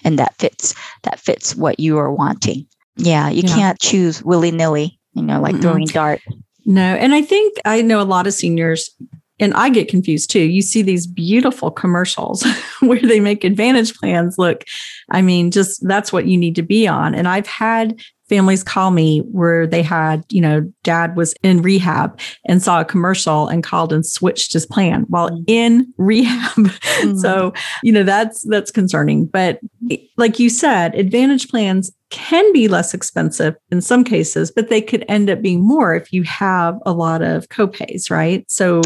And 0.04 0.18
that 0.18 0.36
fits 0.36 0.74
that 1.02 1.18
fits 1.18 1.56
what 1.56 1.80
you 1.80 1.98
are 1.98 2.12
wanting. 2.12 2.66
Yeah 2.96 3.28
you 3.28 3.42
yeah. 3.44 3.54
can't 3.54 3.78
choose 3.78 4.22
willy-nilly 4.22 4.98
you 5.14 5.22
know 5.22 5.40
like 5.40 5.56
mm 5.56 5.62
throwing 5.62 5.86
dart 5.86 6.20
no 6.64 6.82
and 6.82 7.14
i 7.14 7.22
think 7.22 7.56
i 7.64 7.82
know 7.82 8.00
a 8.00 8.04
lot 8.04 8.26
of 8.26 8.32
seniors 8.32 8.90
and 9.40 9.54
I 9.54 9.70
get 9.70 9.88
confused 9.88 10.30
too. 10.30 10.40
You 10.40 10.62
see 10.62 10.82
these 10.82 11.06
beautiful 11.06 11.70
commercials 11.70 12.44
where 12.80 13.00
they 13.00 13.20
make 13.20 13.42
advantage 13.42 13.94
plans 13.94 14.38
look, 14.38 14.64
I 15.10 15.22
mean, 15.22 15.50
just 15.50 15.86
that's 15.86 16.12
what 16.12 16.26
you 16.26 16.36
need 16.36 16.54
to 16.56 16.62
be 16.62 16.86
on. 16.86 17.14
And 17.14 17.26
I've 17.26 17.46
had 17.46 18.00
families 18.30 18.62
call 18.62 18.92
me 18.92 19.18
where 19.32 19.66
they 19.66 19.82
had, 19.82 20.24
you 20.30 20.40
know, 20.40 20.60
dad 20.84 21.16
was 21.16 21.34
in 21.42 21.62
rehab 21.62 22.18
and 22.46 22.62
saw 22.62 22.80
a 22.80 22.84
commercial 22.84 23.48
and 23.48 23.64
called 23.64 23.92
and 23.92 24.06
switched 24.06 24.52
his 24.52 24.64
plan 24.64 25.02
while 25.08 25.30
mm. 25.30 25.44
in 25.48 25.92
rehab. 25.98 26.52
Mm-hmm. 26.52 27.16
so, 27.16 27.52
you 27.82 27.92
know, 27.92 28.04
that's 28.04 28.42
that's 28.42 28.70
concerning. 28.70 29.26
But 29.26 29.58
like 30.16 30.38
you 30.38 30.48
said, 30.48 30.94
advantage 30.94 31.48
plans 31.48 31.90
can 32.10 32.52
be 32.52 32.68
less 32.68 32.94
expensive 32.94 33.56
in 33.70 33.80
some 33.80 34.04
cases, 34.04 34.50
but 34.50 34.68
they 34.68 34.80
could 34.80 35.04
end 35.08 35.28
up 35.28 35.42
being 35.42 35.60
more 35.60 35.94
if 35.94 36.12
you 36.12 36.22
have 36.22 36.78
a 36.86 36.92
lot 36.92 37.22
of 37.22 37.48
copays, 37.48 38.10
right? 38.10 38.48
So 38.50 38.80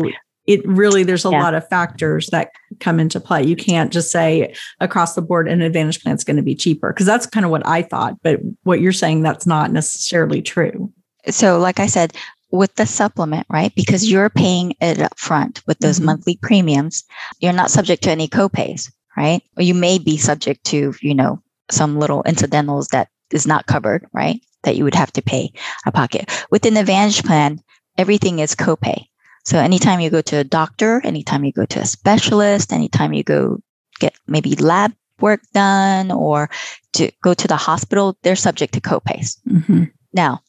it 0.47 0.67
really 0.67 1.03
there's 1.03 1.25
a 1.25 1.31
yeah. 1.31 1.43
lot 1.43 1.55
of 1.55 1.67
factors 1.69 2.29
that 2.29 2.51
come 2.81 3.01
into 3.01 3.21
play. 3.21 3.45
You 3.45 3.57
can't 3.57 3.93
just 3.93 4.11
say 4.11 4.55
across 4.81 5.15
the 5.15 5.23
board 5.23 5.49
an 5.49 5.63
advantage 5.63 6.03
plan 6.03 6.15
is 6.15 6.25
going 6.25 6.37
to 6.37 6.43
be 6.43 6.55
cheaper 6.55 6.93
because 6.93 7.07
that's 7.07 7.27
kind 7.27 7.45
of 7.45 7.51
what 7.51 7.67
i 7.67 7.83
thought 7.83 8.17
but 8.23 8.41
what 8.65 8.81
you're 8.81 8.93
saying 8.93 9.23
that's 9.23 9.47
not 9.47 9.73
necessarily 9.73 10.43
true. 10.43 10.93
So 11.29 11.59
like 11.59 11.81
i 11.81 11.87
said 11.87 12.15
with 12.51 12.75
the 12.77 12.87
supplement 12.87 13.47
right 13.51 13.75
because 13.75 14.11
you're 14.11 14.31
paying 14.31 14.75
it 14.81 15.01
up 15.01 15.19
front 15.19 15.63
with 15.67 15.79
those 15.79 15.97
mm-hmm. 15.97 16.07
monthly 16.07 16.39
premiums 16.41 17.03
you're 17.41 17.53
not 17.53 17.71
subject 17.71 18.03
to 18.05 18.11
any 18.11 18.29
copays 18.29 18.91
right? 19.17 19.43
Or 19.57 19.63
you 19.63 19.75
may 19.75 19.99
be 19.99 20.17
subject 20.17 20.65
to 20.67 20.95
you 21.01 21.15
know 21.15 21.43
some 21.71 21.99
little 21.99 22.23
incidentals 22.25 22.89
that 22.89 23.09
is 23.31 23.47
not 23.47 23.67
covered 23.67 24.07
right 24.13 24.41
that 24.65 24.77
you 24.77 24.85
would 24.85 24.95
have 24.95 25.13
to 25.13 25.23
pay 25.23 25.53
a 25.87 25.93
pocket. 25.93 26.31
With 26.51 26.65
an 26.67 26.77
advantage 26.77 27.25
plan 27.25 27.61
everything 27.97 28.41
is 28.41 28.55
copay 28.55 29.07
so 29.45 29.59
anytime 29.59 30.01
you 30.01 30.11
go 30.11 30.23
to 30.23 30.37
a 30.37 30.45
doctor, 30.45 31.01
anytime 31.05 31.45
you 31.45 31.53
go 31.53 31.67
to 31.67 31.81
a 31.81 31.87
specialist, 31.87 32.73
anytime 32.73 33.13
you 33.13 33.23
go 33.23 33.61
get 34.01 34.15
maybe 34.27 34.57
lab 34.57 34.93
work 35.21 35.41
done 35.53 36.11
or 36.11 36.51
to 36.95 37.11
go 37.23 37.35
to 37.35 37.47
the 37.47 37.57
hospital, 37.57 38.17
they're 38.23 38.37
subject 38.37 38.75
to 38.75 38.81
copays. 38.81 39.39
Mm-hmm. 39.49 39.85
Now, 40.13 40.41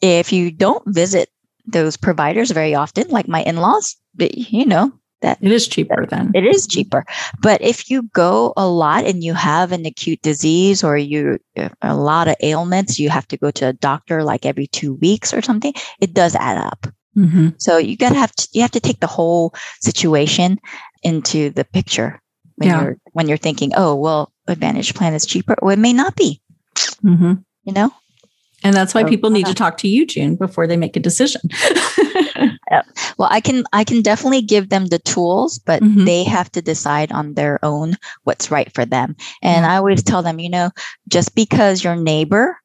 if 0.00 0.32
you 0.32 0.50
don't 0.50 0.82
visit 0.86 1.30
those 1.66 1.96
providers 1.96 2.50
very 2.50 2.74
often, 2.74 3.08
like 3.08 3.28
my 3.28 3.42
in-laws, 3.42 3.96
you 4.18 4.64
know, 4.66 4.92
that 5.20 5.38
it 5.42 5.50
is 5.50 5.66
cheaper 5.66 6.06
then. 6.06 6.30
It 6.34 6.44
is 6.44 6.66
cheaper. 6.66 7.04
But 7.40 7.60
if 7.60 7.90
you 7.90 8.04
go 8.12 8.52
a 8.56 8.68
lot 8.68 9.04
and 9.04 9.22
you 9.24 9.34
have 9.34 9.72
an 9.72 9.84
acute 9.84 10.22
disease 10.22 10.84
or 10.84 10.96
you 10.96 11.38
a 11.82 11.96
lot 11.96 12.28
of 12.28 12.36
ailments, 12.40 12.98
you 12.98 13.10
have 13.10 13.26
to 13.28 13.36
go 13.36 13.50
to 13.50 13.68
a 13.68 13.72
doctor 13.72 14.22
like 14.22 14.46
every 14.46 14.68
2 14.68 14.94
weeks 14.94 15.34
or 15.34 15.42
something, 15.42 15.74
it 16.00 16.14
does 16.14 16.34
add 16.36 16.58
up. 16.58 16.86
Mm-hmm. 17.18 17.48
So 17.58 17.78
you 17.78 17.96
got 17.96 18.10
to 18.10 18.18
have 18.18 18.32
to, 18.34 18.48
you 18.52 18.62
have 18.62 18.70
to 18.72 18.80
take 18.80 19.00
the 19.00 19.06
whole 19.06 19.54
situation 19.80 20.58
into 21.02 21.50
the 21.50 21.64
picture 21.64 22.20
when 22.56 22.68
yeah. 22.68 22.82
you're 22.82 22.96
when 23.12 23.28
you're 23.28 23.36
thinking, 23.36 23.72
oh 23.76 23.94
well, 23.94 24.32
Advantage 24.46 24.94
plan 24.94 25.14
is 25.14 25.26
cheaper. 25.26 25.56
Well, 25.60 25.72
it 25.72 25.78
may 25.78 25.92
not 25.92 26.16
be. 26.16 26.40
Mm-hmm. 27.04 27.34
You 27.64 27.72
know, 27.72 27.92
and 28.62 28.74
that's 28.74 28.94
why 28.94 29.02
so, 29.02 29.08
people 29.08 29.30
need 29.30 29.46
uh, 29.46 29.50
to 29.50 29.54
talk 29.54 29.76
to 29.78 29.88
you, 29.88 30.06
June, 30.06 30.36
before 30.36 30.66
they 30.66 30.76
make 30.76 30.96
a 30.96 31.00
decision. 31.00 31.42
Well, 33.18 33.28
I 33.30 33.40
can 33.40 33.64
I 33.72 33.82
can 33.84 34.00
definitely 34.00 34.42
give 34.42 34.68
them 34.68 34.86
the 34.86 35.00
tools, 35.00 35.58
but 35.58 35.82
Mhm. 35.82 36.06
they 36.06 36.22
have 36.24 36.50
to 36.52 36.62
decide 36.62 37.10
on 37.10 37.34
their 37.34 37.58
own 37.64 37.96
what's 38.22 38.50
right 38.50 38.72
for 38.72 38.86
them. 38.86 39.16
And 39.42 39.66
I 39.66 39.76
always 39.76 40.02
tell 40.02 40.22
them, 40.22 40.38
you 40.38 40.48
know, 40.48 40.70
just 41.08 41.34
because 41.34 41.82
your 41.82 41.96
neighbor 41.96 42.56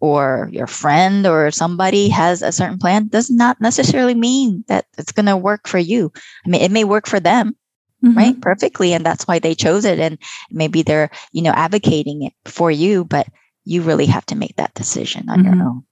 or 0.00 0.48
your 0.52 0.66
friend 0.66 1.26
or 1.26 1.50
somebody 1.50 2.08
has 2.08 2.42
a 2.42 2.52
certain 2.52 2.78
plan 2.78 3.08
does 3.08 3.30
not 3.30 3.60
necessarily 3.60 4.14
mean 4.14 4.64
that 4.68 4.86
it's 4.98 5.12
going 5.12 5.26
to 5.26 5.36
work 5.36 5.66
for 5.66 5.78
you. 5.78 6.12
I 6.44 6.48
mean, 6.48 6.60
it 6.60 6.70
may 6.70 6.84
work 6.84 7.06
for 7.06 7.18
them, 7.20 7.56
Mhm. 8.04 8.16
right? 8.16 8.40
Perfectly, 8.40 8.92
and 8.92 9.04
that's 9.06 9.26
why 9.26 9.38
they 9.38 9.54
chose 9.54 9.84
it 9.84 9.98
and 9.98 10.18
maybe 10.50 10.82
they're, 10.82 11.10
you 11.32 11.42
know, 11.42 11.52
advocating 11.52 12.22
it 12.22 12.32
for 12.44 12.70
you, 12.70 13.04
but 13.04 13.26
you 13.64 13.82
really 13.82 14.06
have 14.06 14.26
to 14.26 14.36
make 14.36 14.56
that 14.56 14.74
decision 14.74 15.28
on 15.28 15.40
Mhm. 15.40 15.44
your 15.56 15.66
own. 15.66 15.82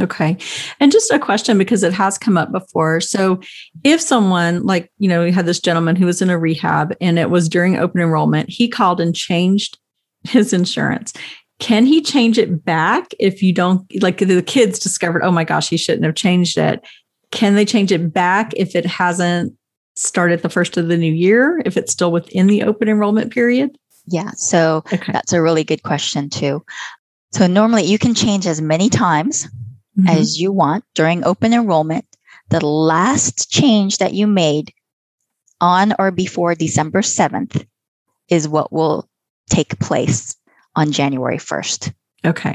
Okay. 0.00 0.38
And 0.80 0.90
just 0.90 1.10
a 1.12 1.18
question 1.18 1.58
because 1.58 1.82
it 1.82 1.92
has 1.92 2.16
come 2.16 2.38
up 2.38 2.50
before. 2.50 3.00
So, 3.00 3.38
if 3.84 4.00
someone, 4.00 4.62
like, 4.64 4.90
you 4.98 5.08
know, 5.08 5.22
we 5.24 5.30
had 5.30 5.44
this 5.46 5.60
gentleman 5.60 5.96
who 5.96 6.06
was 6.06 6.22
in 6.22 6.30
a 6.30 6.38
rehab 6.38 6.94
and 7.00 7.18
it 7.18 7.28
was 7.30 7.48
during 7.48 7.76
open 7.78 8.00
enrollment, 8.00 8.48
he 8.48 8.66
called 8.68 9.00
and 9.00 9.14
changed 9.14 9.78
his 10.24 10.52
insurance. 10.52 11.12
Can 11.62 11.86
he 11.86 12.02
change 12.02 12.38
it 12.38 12.64
back 12.64 13.14
if 13.20 13.40
you 13.40 13.52
don't, 13.54 13.86
like, 14.02 14.18
the 14.18 14.42
kids 14.42 14.80
discovered, 14.80 15.22
oh 15.22 15.30
my 15.30 15.44
gosh, 15.44 15.68
he 15.68 15.76
shouldn't 15.76 16.04
have 16.04 16.16
changed 16.16 16.58
it? 16.58 16.84
Can 17.30 17.54
they 17.54 17.64
change 17.64 17.92
it 17.92 18.12
back 18.12 18.52
if 18.56 18.74
it 18.74 18.84
hasn't 18.84 19.54
started 19.94 20.42
the 20.42 20.48
first 20.48 20.76
of 20.76 20.88
the 20.88 20.96
new 20.96 21.12
year, 21.12 21.62
if 21.64 21.76
it's 21.76 21.92
still 21.92 22.10
within 22.10 22.48
the 22.48 22.64
open 22.64 22.88
enrollment 22.88 23.32
period? 23.32 23.70
Yeah. 24.08 24.32
So 24.32 24.82
Okay. 24.92 25.12
that's 25.12 25.32
a 25.32 25.40
really 25.40 25.62
good 25.62 25.84
question 25.84 26.28
too. 26.28 26.64
So 27.32 27.46
normally 27.46 27.84
you 27.84 27.96
can 27.96 28.14
change 28.16 28.44
as 28.48 28.60
many 28.60 28.88
times 28.88 29.46
Mhm. 30.00 30.08
as 30.08 30.40
you 30.40 30.50
want 30.50 30.82
during 30.96 31.22
open 31.22 31.52
enrollment. 31.54 32.04
The 32.48 32.66
last 32.66 33.50
change 33.50 33.98
that 33.98 34.14
you 34.14 34.26
made 34.26 34.72
on 35.60 35.94
or 36.00 36.10
before 36.10 36.56
December 36.56 37.02
7th 37.02 37.64
is 38.28 38.48
what 38.48 38.72
will 38.72 39.08
take 39.48 39.78
place 39.78 40.34
on 40.76 40.92
January 40.92 41.38
1st. 41.38 41.92
Okay. 42.24 42.50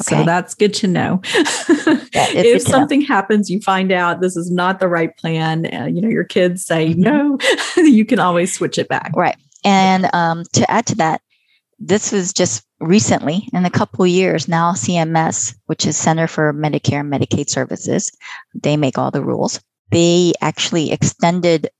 Okay. 0.00 0.16
So 0.16 0.24
that's 0.24 0.54
good 0.54 0.74
to 0.74 0.86
know. 0.86 1.20
if 1.24 2.12
to 2.14 2.52
know. 2.52 2.58
something 2.58 3.00
happens, 3.00 3.50
you 3.50 3.60
find 3.60 3.90
out 3.90 4.20
this 4.20 4.36
is 4.36 4.50
not 4.50 4.78
the 4.78 4.86
right 4.88 5.16
plan, 5.16 5.66
uh, 5.74 5.86
you 5.86 6.00
know, 6.00 6.08
your 6.08 6.22
kids 6.24 6.64
say 6.64 6.94
Mhm. 6.94 6.98
no, 6.98 7.38
you 7.82 8.04
can 8.04 8.20
always 8.20 8.52
switch 8.52 8.78
it 8.78 8.88
back. 8.88 9.10
Right. 9.16 9.36
And 9.64 10.08
um, 10.14 10.44
to 10.52 10.70
add 10.70 10.86
to 10.86 10.94
that, 10.96 11.20
this 11.80 12.12
was 12.12 12.32
just 12.32 12.64
recently 12.80 13.48
in 13.52 13.64
a 13.64 13.70
couple 13.70 14.04
of 14.04 14.10
years 14.10 14.46
now, 14.46 14.72
CMS, 14.72 15.54
which 15.66 15.84
is 15.84 15.96
Center 15.96 16.28
for 16.28 16.52
Medicare 16.52 17.00
and 17.00 17.12
Medicaid 17.12 17.48
Services, 17.48 18.12
they 18.54 18.76
make 18.76 18.98
all 18.98 19.10
the 19.10 19.22
rules. 19.24 19.60
They 19.90 20.32
actually 20.40 20.92
extended 20.92 21.70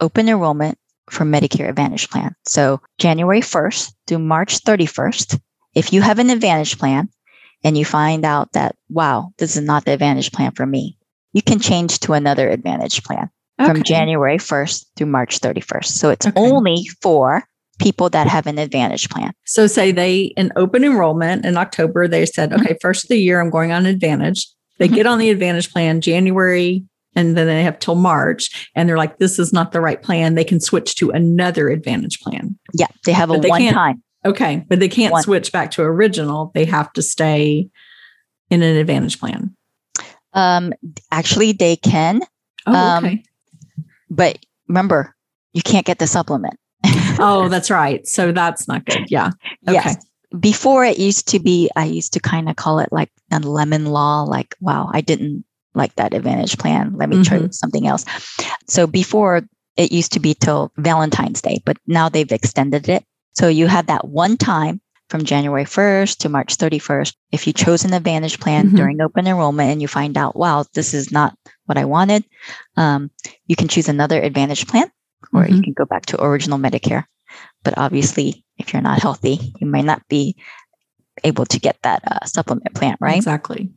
open 0.00 0.28
enrollment 0.28 0.78
for 1.10 1.24
Medicare 1.24 1.68
Advantage 1.68 2.08
plan. 2.08 2.34
So 2.46 2.80
January 2.98 3.40
1st 3.40 3.92
through 4.06 4.18
March 4.20 4.60
31st, 4.62 5.38
if 5.74 5.92
you 5.92 6.00
have 6.02 6.18
an 6.18 6.30
Advantage 6.30 6.78
plan 6.78 7.08
and 7.62 7.76
you 7.76 7.84
find 7.84 8.24
out 8.24 8.52
that, 8.52 8.76
wow, 8.88 9.32
this 9.38 9.56
is 9.56 9.62
not 9.62 9.84
the 9.84 9.92
Advantage 9.92 10.32
plan 10.32 10.52
for 10.52 10.66
me, 10.66 10.96
you 11.32 11.42
can 11.42 11.58
change 11.58 11.98
to 12.00 12.12
another 12.12 12.48
Advantage 12.48 13.02
plan 13.02 13.28
from 13.64 13.82
January 13.82 14.38
1st 14.38 14.86
through 14.96 15.06
March 15.06 15.40
31st. 15.40 15.86
So 15.86 16.10
it's 16.10 16.26
Okay. 16.26 16.40
only 16.40 16.88
for 17.02 17.44
people 17.78 18.08
that 18.10 18.26
have 18.26 18.46
an 18.46 18.58
Advantage 18.58 19.08
plan. 19.08 19.32
So 19.44 19.66
say 19.66 19.92
they 19.92 20.32
in 20.36 20.52
open 20.56 20.84
enrollment 20.84 21.44
in 21.44 21.56
October, 21.56 22.06
they 22.08 22.24
said, 22.26 22.50
Mhm. 22.50 22.60
okay, 22.60 22.76
first 22.80 23.04
of 23.04 23.08
the 23.08 23.18
year, 23.18 23.40
I'm 23.40 23.50
going 23.50 23.72
on 23.72 23.86
Advantage. 23.86 24.48
They 24.78 24.88
Mhm. 24.88 24.94
get 24.94 25.06
on 25.06 25.18
the 25.18 25.30
Advantage 25.30 25.72
plan 25.72 26.00
January 26.00 26.84
and 27.16 27.36
then 27.36 27.46
they 27.46 27.62
have 27.62 27.78
till 27.78 27.94
March 27.94 28.70
and 28.74 28.88
they're 28.88 28.96
like, 28.98 29.18
this 29.18 29.38
is 29.38 29.52
not 29.52 29.72
the 29.72 29.80
right 29.80 30.00
plan. 30.02 30.34
They 30.34 30.44
can 30.44 30.60
switch 30.60 30.94
to 30.96 31.10
another 31.10 31.68
Advantage 31.68 32.20
plan. 32.20 32.58
Yeah, 32.72 32.86
they 33.04 33.12
have 33.12 33.30
a 33.30 33.38
they 33.38 33.48
one 33.48 33.68
time. 33.72 34.02
Okay. 34.24 34.64
But 34.68 34.80
they 34.80 34.88
can't 34.88 35.12
One. 35.12 35.22
switch 35.22 35.52
back 35.52 35.70
to 35.72 35.82
original. 35.82 36.50
They 36.54 36.64
have 36.64 36.92
to 36.94 37.02
stay 37.02 37.68
in 38.50 38.62
an 38.62 38.76
Advantage 38.76 39.20
plan. 39.20 39.54
Um, 40.32 40.72
actually, 41.12 41.52
they 41.52 41.76
can, 41.76 42.22
Oh, 42.66 42.74
Um, 42.74 43.04
okay. 43.04 43.22
but 44.10 44.38
remember, 44.68 45.14
you 45.52 45.62
can't 45.62 45.84
get 45.86 45.98
the 45.98 46.06
supplement. 46.06 46.58
oh, 47.18 47.48
that's 47.48 47.70
right. 47.70 48.06
So 48.06 48.32
that's 48.32 48.66
not 48.66 48.84
good. 48.86 49.10
Yeah. 49.10 49.30
Okay. 49.68 49.74
Yes. 49.74 49.96
Before 50.40 50.84
it 50.84 50.98
used 50.98 51.28
to 51.28 51.38
be, 51.38 51.70
I 51.76 51.84
used 51.84 52.12
to 52.14 52.20
kind 52.20 52.48
of 52.48 52.56
call 52.56 52.80
it 52.80 52.88
like 52.90 53.10
a 53.30 53.38
lemon 53.38 53.86
law, 53.86 54.22
like, 54.22 54.56
wow, 54.60 54.90
I 54.92 55.00
didn't 55.00 55.44
like 55.74 55.94
that 55.96 56.14
advantage 56.14 56.56
plan. 56.58 56.94
Let 56.96 57.08
me 57.08 57.22
try 57.24 57.38
Mhm. 57.38 57.54
something 57.54 57.86
else. 57.86 58.04
So 58.68 58.86
before 58.86 59.42
it 59.76 59.92
used 59.92 60.12
to 60.12 60.20
be 60.20 60.34
till 60.34 60.72
Valentine's 60.76 61.42
Day, 61.42 61.60
but 61.64 61.76
now 61.86 62.08
they've 62.08 62.30
extended 62.30 62.88
it. 62.88 63.04
So 63.32 63.48
you 63.48 63.66
have 63.66 63.86
that 63.86 64.06
one 64.06 64.36
time 64.36 64.80
from 65.10 65.24
January 65.24 65.64
1st 65.64 66.20
to 66.20 66.28
March 66.28 66.56
31st. 66.56 67.16
If 67.32 67.46
you 67.46 67.52
chose 67.52 67.84
an 67.84 67.92
advantage 67.92 68.38
plan 68.38 68.70
Mhm. 68.70 68.76
during 68.76 69.00
open 69.00 69.26
enrollment 69.26 69.70
and 69.72 69.82
you 69.82 69.88
find 69.88 70.16
out, 70.16 70.36
wow, 70.36 70.64
this 70.74 70.94
is 70.94 71.10
not 71.10 71.36
what 71.66 71.76
I 71.76 71.84
wanted, 71.84 72.24
um, 72.76 73.10
you 73.46 73.56
can 73.56 73.68
choose 73.68 73.88
another 73.88 74.20
advantage 74.22 74.66
plan 74.66 74.90
or 75.32 75.46
you 75.46 75.56
Mhm. 75.56 75.64
can 75.64 75.72
go 75.72 75.84
back 75.84 76.06
to 76.06 76.22
original 76.22 76.58
Medicare. 76.58 77.04
But 77.64 77.74
obviously, 77.76 78.44
if 78.58 78.72
you're 78.72 78.82
not 78.82 79.00
healthy, 79.02 79.52
you 79.60 79.66
might 79.66 79.84
not 79.84 80.02
be 80.08 80.36
able 81.24 81.46
to 81.46 81.58
get 81.58 81.76
that 81.82 82.02
uh, 82.06 82.24
supplement 82.26 82.74
plan, 82.74 82.96
right? 83.00 83.16
Exactly. 83.16 83.70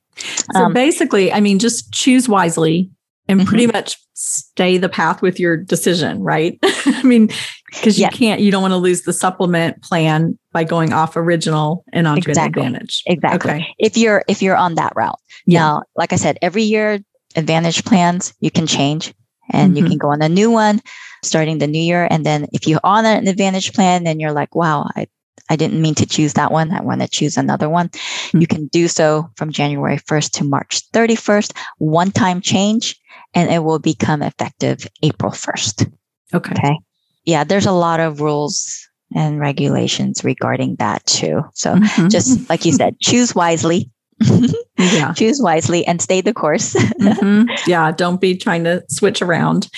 So 0.53 0.65
Um, 0.65 0.73
basically, 0.73 1.31
I 1.31 1.39
mean, 1.39 1.59
just 1.59 1.91
choose 1.93 2.27
wisely 2.29 2.89
and 3.27 3.45
pretty 3.45 3.67
much 3.67 3.97
stay 4.13 4.77
the 4.77 4.89
path 4.89 5.21
with 5.21 5.39
your 5.39 5.57
decision, 5.57 6.21
right? 6.23 6.57
I 6.63 7.03
mean, 7.03 7.29
because 7.71 7.99
you 7.99 8.03
Yeah. 8.03 8.09
can't, 8.09 8.41
you 8.41 8.51
don't 8.51 8.61
want 8.61 8.71
to 8.71 8.77
lose 8.77 9.03
the 9.03 9.13
supplement 9.13 9.81
plan 9.83 10.37
by 10.53 10.63
going 10.63 10.93
off 10.93 11.15
original 11.17 11.83
and 11.93 12.07
onto 12.07 12.29
Exactly. 12.29 12.61
an 12.63 12.67
advantage. 12.69 13.03
Exactly. 13.05 13.51
Okay. 13.51 13.67
If 13.79 13.97
you're 13.97 14.23
if 14.27 14.41
you're 14.41 14.55
on 14.55 14.75
that 14.75 14.93
route. 14.95 15.19
Yeah. 15.45 15.59
Now, 15.59 15.81
like 15.95 16.13
I 16.13 16.15
said, 16.15 16.37
every 16.41 16.63
year 16.63 16.99
advantage 17.35 17.83
plans 17.85 18.33
you 18.39 18.49
can 18.49 18.65
change 18.65 19.13
and 19.51 19.77
you 19.77 19.83
Mhm. 19.83 19.89
can 19.89 19.97
go 19.97 20.07
on 20.09 20.21
a 20.21 20.29
new 20.29 20.49
one 20.49 20.81
starting 21.23 21.57
the 21.59 21.67
new 21.67 21.81
year. 21.81 22.07
And 22.09 22.25
then 22.25 22.47
if 22.53 22.67
you're 22.67 22.79
on 22.83 23.05
an 23.05 23.27
advantage 23.27 23.73
plan 23.73 24.07
and 24.07 24.19
you're 24.21 24.31
like, 24.31 24.55
wow, 24.55 24.87
I, 24.95 25.07
I 25.49 25.55
didn't 25.55 25.81
mean 25.81 25.95
to 25.95 26.05
choose 26.05 26.33
that 26.33 26.51
one. 26.51 26.71
I 26.71 26.81
want 26.81 27.01
to 27.01 27.07
choose 27.07 27.37
another 27.37 27.69
one. 27.69 27.89
Hmm. 28.31 28.41
You 28.41 28.47
can 28.47 28.67
do 28.67 28.87
so 28.87 29.29
from 29.35 29.51
January 29.51 29.97
1st 29.97 30.31
to 30.33 30.43
March 30.43 30.81
31st, 30.91 31.53
one 31.77 32.11
time 32.11 32.41
change, 32.41 32.99
and 33.33 33.49
it 33.51 33.63
will 33.63 33.79
become 33.79 34.21
effective 34.21 34.87
April 35.03 35.31
1st. 35.31 35.91
Okay. 36.33 36.51
Okay. 36.51 36.79
Yeah, 37.25 37.43
there's 37.43 37.65
a 37.65 37.71
lot 37.71 37.99
of 37.99 38.21
rules 38.21 38.77
and 39.15 39.39
regulations 39.39 40.23
regarding 40.23 40.75
that 40.79 41.05
too. 41.05 41.41
So 41.53 41.75
Mhm. 41.75 42.09
just 42.11 42.49
like 42.49 42.65
you 42.65 42.73
said, 42.73 42.99
choose 42.99 43.33
wisely. 43.35 43.89
yeah. 44.77 45.13
choose 45.13 45.39
wisely 45.41 45.85
and 45.85 46.01
stay 46.01 46.21
the 46.21 46.33
course. 46.33 46.73
Mhm. 46.99 47.45
Yeah. 47.67 47.91
Don't 47.91 48.19
be 48.19 48.35
trying 48.35 48.63
to 48.63 48.83
switch 48.89 49.21
around. 49.21 49.69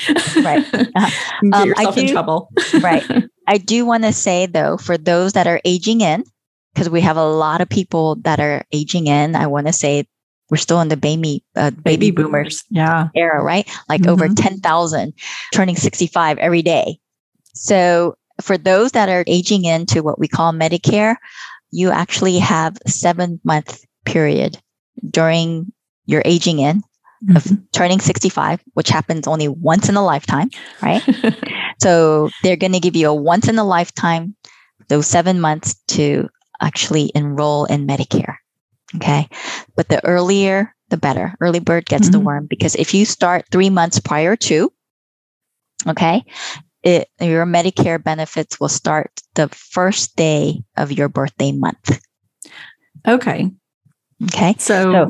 Right. 0.44 0.66
Uh, 0.74 1.10
Get 1.44 1.54
Um, 1.54 1.68
yourself 1.68 1.98
in 1.98 2.08
trouble. 2.08 2.50
right. 2.82 3.04
I 3.50 3.58
do 3.58 3.84
want 3.86 4.04
to 4.04 4.14
say 4.14 4.46
though, 4.46 4.78
for 4.78 4.96
those 4.98 5.34
that 5.34 5.48
are 5.48 5.60
aging 5.66 6.02
in, 6.02 6.24
because 6.74 6.90
we 6.90 7.02
have 7.02 7.18
a 7.18 7.26
lot 7.28 7.62
of 7.62 7.70
people 7.70 8.18
that 8.18 8.40
are 8.40 8.64
aging 8.72 9.08
in, 9.08 9.36
I 9.36 9.48
want 9.48 9.66
to 9.68 9.74
say 9.74 10.06
we're 10.52 10.58
still 10.58 10.82
in 10.82 10.88
the 10.88 10.98
baby 10.98 11.44
uh, 11.56 11.72
baby, 11.72 12.12
boomers 12.12 12.64
Yeah. 12.70 13.10
era, 13.16 13.42
right? 13.44 13.68
Like 13.90 14.06
over 14.08 14.28
Mhm. 14.30 14.36
10,000 14.38 15.14
turning 15.54 15.76
65 15.76 16.38
every 16.38 16.62
day. 16.62 17.00
So 17.56 18.16
for 18.42 18.58
those 18.58 18.92
that 18.92 19.10
are 19.10 19.24
aging 19.28 19.66
into 19.66 20.04
what 20.04 20.20
we 20.20 20.28
call 20.28 20.54
Medicare, 20.54 21.16
you 21.72 21.90
actually 21.92 22.38
have 22.40 22.78
seven 22.88 23.40
month 23.44 23.84
period 24.06 24.60
during 25.10 25.72
your 26.06 26.22
aging 26.26 26.60
in 26.60 26.84
of 27.36 27.44
Mhm. 27.44 27.64
turning 27.72 28.00
65, 28.00 28.62
which 28.74 28.90
happens 28.90 29.28
only 29.28 29.48
once 29.48 29.90
in 29.90 29.96
a 29.98 30.04
lifetime, 30.04 30.50
right? 30.82 31.04
so 31.82 32.30
they're 32.44 32.56
going 32.56 32.72
to 32.74 32.80
give 32.80 32.96
you 32.96 33.10
a 33.10 33.14
once 33.14 33.48
in 33.48 33.58
a 33.60 33.64
lifetime, 33.64 34.36
those 34.88 35.08
seven 35.08 35.40
months 35.42 35.76
to 35.90 36.30
actually 36.62 37.12
enroll 37.16 37.66
in 37.66 37.86
Medicare. 37.88 38.36
Okay. 38.96 39.28
But 39.76 39.88
the 39.90 40.04
earlier, 40.06 40.74
the 40.90 40.98
better. 40.98 41.36
Early 41.40 41.60
bird 41.60 41.86
gets 41.86 42.10
the 42.10 42.18
Mhm. 42.20 42.24
worm 42.24 42.48
because 42.50 42.76
if 42.76 42.94
you 42.94 43.06
start 43.06 43.46
three 43.52 43.70
months 43.70 44.00
prior 44.00 44.36
to, 44.50 44.72
okay, 45.88 46.24
it, 46.84 47.08
your 47.22 47.46
Medicare 47.46 48.02
benefits 48.04 48.60
will 48.60 48.70
start 48.70 49.12
the 49.36 49.48
first 49.50 50.16
day 50.16 50.64
of 50.78 50.92
your 50.92 51.10
birthday 51.10 51.52
month. 51.52 52.00
okay. 53.08 53.52
Okay. 54.24 54.56
So, 54.58 54.92
So- 54.92 55.10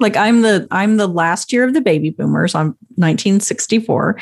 like 0.00 0.16
I'm 0.16 0.42
the 0.42 0.66
I'm 0.70 0.96
the 0.96 1.06
last 1.06 1.52
year 1.52 1.64
of 1.64 1.74
the 1.74 1.80
baby 1.80 2.10
boomers. 2.10 2.54
I'm 2.54 2.76
1964. 2.96 4.18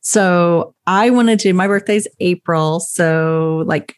So 0.00 0.74
I 0.86 1.10
wanted 1.10 1.38
to 1.40 1.52
my 1.52 1.66
birthday's 1.66 2.08
April. 2.20 2.80
So 2.80 3.62
like 3.66 3.96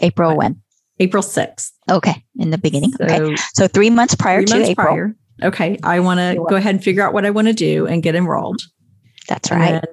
April 0.00 0.36
when? 0.36 0.60
April 1.00 1.22
6th. 1.22 1.70
Okay. 1.90 2.24
In 2.38 2.50
the 2.50 2.58
beginning. 2.58 2.92
So 2.92 3.04
okay. 3.04 3.36
So 3.54 3.68
three 3.68 3.90
months 3.90 4.14
prior 4.14 4.40
three 4.40 4.46
to 4.46 4.54
months 4.54 4.70
April. 4.70 4.86
prior. 4.86 5.16
Okay. 5.42 5.78
I 5.84 6.00
want 6.00 6.18
to 6.18 6.44
go 6.48 6.56
ahead 6.56 6.74
and 6.74 6.82
figure 6.82 7.06
out 7.06 7.12
what 7.12 7.24
I 7.24 7.30
want 7.30 7.46
to 7.46 7.54
do 7.54 7.86
and 7.86 8.02
get 8.02 8.16
enrolled. 8.16 8.60
That's 9.28 9.50
right. 9.50 9.84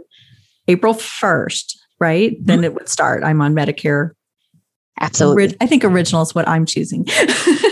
April 0.68 0.96
1st, 0.96 1.76
right? 2.00 2.36
Then 2.42 2.60
mm-hmm. 2.60 2.64
it 2.66 2.74
would 2.74 2.90
start. 2.90 3.24
I'm 3.24 3.42
on 3.42 3.54
Medicare. 3.54 4.12
Absolutely. 5.00 5.56
I 5.62 5.68
think 5.68 5.84
original 5.84 6.22
is 6.22 6.34
what 6.34 6.48
I'm 6.48 6.66
choosing. 6.66 7.06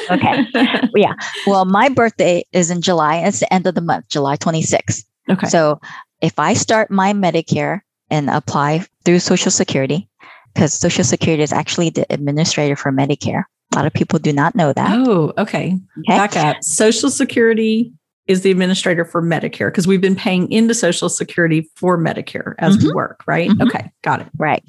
Okay. 0.10 0.46
Yeah. 0.96 1.14
Well, 1.48 1.66
my 1.66 1.90
birthday 1.90 2.44
is 2.54 2.70
in 2.70 2.82
July. 2.82 3.18
It's 3.18 3.40
the 3.40 3.52
end 3.54 3.66
of 3.68 3.76
the 3.76 3.82
month, 3.82 4.10
July 4.10 4.38
26th. 4.38 5.04
okay. 5.30 5.48
So 5.48 5.80
if 6.22 6.38
I 6.40 6.54
start 6.54 6.92
my 6.92 7.14
Medicare 7.14 7.82
and 8.10 8.30
apply 8.30 8.86
through 9.06 9.20
Social 9.20 9.52
Security, 9.52 10.08
because 10.54 10.74
Social 10.74 11.04
Security 11.04 11.42
is 11.44 11.52
actually 11.52 11.90
the 11.90 12.06
administrator 12.12 12.76
for 12.76 12.92
Medicare. 12.92 13.44
A 13.74 13.76
lot 13.76 13.88
of 13.88 13.94
people 13.94 14.20
do 14.20 14.32
not 14.32 14.54
know 14.56 14.72
that. 14.74 14.92
oh, 15.08 15.34
okay. 15.38 15.78
Okay. 16.00 16.08
Back 16.08 16.36
up. 16.38 16.58
Social 16.64 17.10
Security 17.10 17.92
is 18.28 18.42
the 18.42 18.52
administrator 18.52 19.04
for 19.04 19.22
Medicare 19.22 19.68
because 19.70 19.86
we've 19.88 20.00
been 20.00 20.16
paying 20.16 20.50
into 20.52 20.74
Social 20.76 21.10
Security 21.10 21.68
for 21.76 21.98
Medicare 21.98 22.54
as 22.60 22.78
we 22.78 22.94
work, 22.94 23.22
right? 23.28 23.50
Mhm. 23.50 23.68
Okay. 23.68 23.92
Got 24.04 24.22
it. 24.22 24.28
Right. 24.38 24.64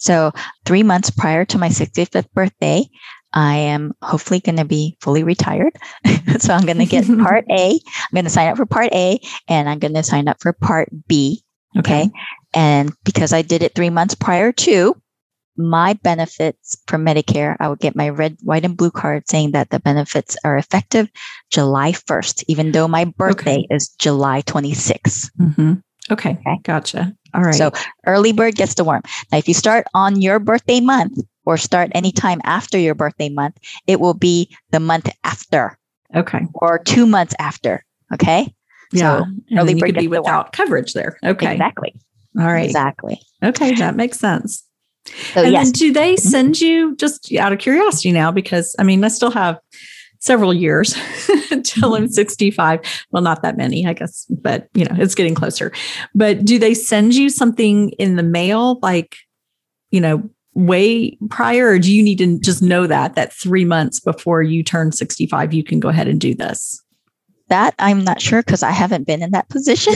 So 0.00 0.32
three 0.66 0.82
months 0.82 1.08
prior 1.08 1.44
to 1.46 1.56
my 1.56 1.68
65th 1.68 2.30
birthday, 2.34 2.84
I 3.32 3.56
am 3.56 3.92
hopefully 4.02 4.40
going 4.40 4.56
to 4.56 4.64
be 4.64 4.96
fully 5.00 5.22
retired. 5.22 5.74
so 6.38 6.54
I'm 6.54 6.64
going 6.64 6.78
to 6.78 6.86
get 6.86 7.06
part 7.18 7.44
A. 7.50 7.72
I'm 7.72 8.14
going 8.14 8.24
to 8.24 8.30
sign 8.30 8.48
up 8.48 8.56
for 8.56 8.66
part 8.66 8.92
A 8.92 9.20
and 9.48 9.68
I'm 9.68 9.78
going 9.78 9.94
to 9.94 10.02
sign 10.02 10.28
up 10.28 10.38
for 10.40 10.52
part 10.52 10.88
B. 11.06 11.42
Okay. 11.78 12.10
And 12.54 12.92
because 13.04 13.32
I 13.32 13.42
did 13.42 13.62
it 13.62 13.74
three 13.74 13.90
months 13.90 14.14
prior 14.14 14.52
to 14.52 14.96
my 15.56 15.92
benefits 16.02 16.80
for 16.86 16.98
Medicare, 16.98 17.56
I 17.60 17.68
would 17.68 17.80
get 17.80 17.96
my 17.96 18.08
red, 18.08 18.38
white, 18.42 18.64
and 18.64 18.76
blue 18.76 18.90
card 18.90 19.28
saying 19.28 19.52
that 19.52 19.70
the 19.70 19.80
benefits 19.80 20.36
are 20.44 20.56
effective 20.56 21.10
July 21.50 21.92
1st, 21.92 22.44
even 22.48 22.72
though 22.72 22.88
my 22.88 23.04
birthday 23.04 23.66
is 23.68 23.88
July 23.98 24.42
26th. 24.42 25.30
hmm 25.36 25.74
Okay. 26.10 26.30
Okay. 26.30 26.58
Gotcha. 26.62 27.12
All 27.34 27.42
right. 27.42 27.54
So 27.54 27.70
early 28.06 28.32
bird 28.32 28.54
gets 28.54 28.74
the 28.74 28.84
worm. 28.84 29.02
Now, 29.30 29.36
if 29.38 29.46
you 29.46 29.52
start 29.52 29.86
on 29.92 30.22
your 30.22 30.38
birthday 30.38 30.80
month 30.80 31.18
or 31.48 31.56
start 31.56 31.90
anytime 31.94 32.42
after 32.44 32.78
your 32.78 32.94
birthday 32.94 33.30
month, 33.30 33.56
it 33.86 34.00
will 34.00 34.12
be 34.12 34.54
the 34.70 34.78
month 34.78 35.08
after 35.24 35.78
okay. 36.14 36.40
or 36.52 36.78
two 36.78 37.06
months 37.06 37.34
after. 37.38 37.82
Okay. 38.12 38.54
Yeah. 38.92 39.20
So 39.20 39.24
and 39.24 39.58
early 39.58 39.80
could 39.80 39.94
be 39.94 40.08
without 40.08 40.52
coverage 40.52 40.92
there. 40.92 41.16
Okay. 41.24 41.50
Exactly. 41.52 41.94
All 42.38 42.46
right. 42.46 42.66
Exactly. 42.66 43.18
Okay. 43.42 43.74
That 43.76 43.96
makes 43.96 44.18
sense. 44.18 44.62
So 45.32 45.42
and 45.42 45.52
yes. 45.52 45.64
then 45.64 45.72
do 45.72 45.92
they 45.94 46.14
Mhm. 46.16 46.20
send 46.20 46.60
you 46.60 46.94
just 46.96 47.32
out 47.32 47.54
of 47.54 47.58
curiosity 47.60 48.12
now? 48.12 48.30
Because 48.30 48.76
I 48.78 48.82
mean, 48.82 49.02
I 49.02 49.08
still 49.08 49.30
have 49.30 49.58
several 50.18 50.52
years 50.52 50.94
until 51.50 51.92
Mm-hmm. 51.92 52.02
I'm 52.04 52.08
65. 52.08 52.80
Well, 53.10 53.22
not 53.22 53.40
that 53.40 53.56
many, 53.56 53.86
I 53.86 53.94
guess, 53.94 54.26
but 54.28 54.68
you 54.74 54.84
know, 54.84 54.96
it's 54.98 55.14
getting 55.14 55.34
closer. 55.34 55.72
But 56.14 56.44
do 56.44 56.58
they 56.58 56.74
send 56.74 57.14
you 57.14 57.30
something 57.30 57.88
in 57.98 58.16
the 58.16 58.22
mail 58.22 58.80
like, 58.82 59.16
you 59.90 60.02
know, 60.02 60.28
way 60.58 61.16
prior, 61.30 61.68
or 61.68 61.78
do 61.78 61.94
you 61.94 62.02
need 62.02 62.18
to 62.18 62.38
just 62.40 62.60
know 62.62 62.86
that 62.86 63.14
that 63.14 63.32
three 63.32 63.64
months 63.64 64.00
before 64.00 64.42
you 64.42 64.62
turn 64.62 64.92
65, 64.92 65.54
you 65.54 65.62
can 65.64 65.80
go 65.80 65.88
ahead 65.88 66.08
and 66.08 66.20
do 66.20 66.34
this? 66.34 66.82
that 67.50 67.74
I'm 67.78 68.04
not 68.04 68.20
sure 68.20 68.42
because 68.42 68.62
I 68.62 68.72
haven't 68.72 69.06
been 69.06 69.22
in 69.22 69.30
that 69.30 69.48
position. 69.48 69.94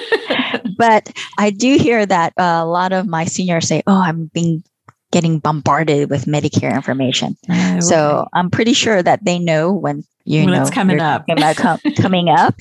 but 0.78 1.10
I 1.38 1.50
do 1.50 1.76
hear 1.76 2.06
that 2.06 2.32
a 2.36 2.64
lot 2.64 2.92
of 2.92 3.08
my 3.08 3.24
seniors 3.24 3.66
say, 3.66 3.82
"Oh, 3.88 4.00
I'm 4.00 4.30
being 4.32 4.62
getting 5.10 5.40
bombarded 5.40 6.08
with 6.10 6.26
Medicare 6.26 6.72
information." 6.74 7.36
Oh, 7.50 7.80
So. 7.80 8.28
I'm 8.32 8.48
pretty 8.48 8.74
sure 8.74 9.02
that 9.02 9.24
they 9.24 9.40
know 9.40 9.72
when 9.72 10.04
you 10.24 10.44
When 10.44 10.54
know 10.54 10.60
it's 10.62 10.70
coming 10.70 11.00
up. 11.00 11.24
com- 11.56 11.80
coming 11.96 12.28
up. 12.28 12.54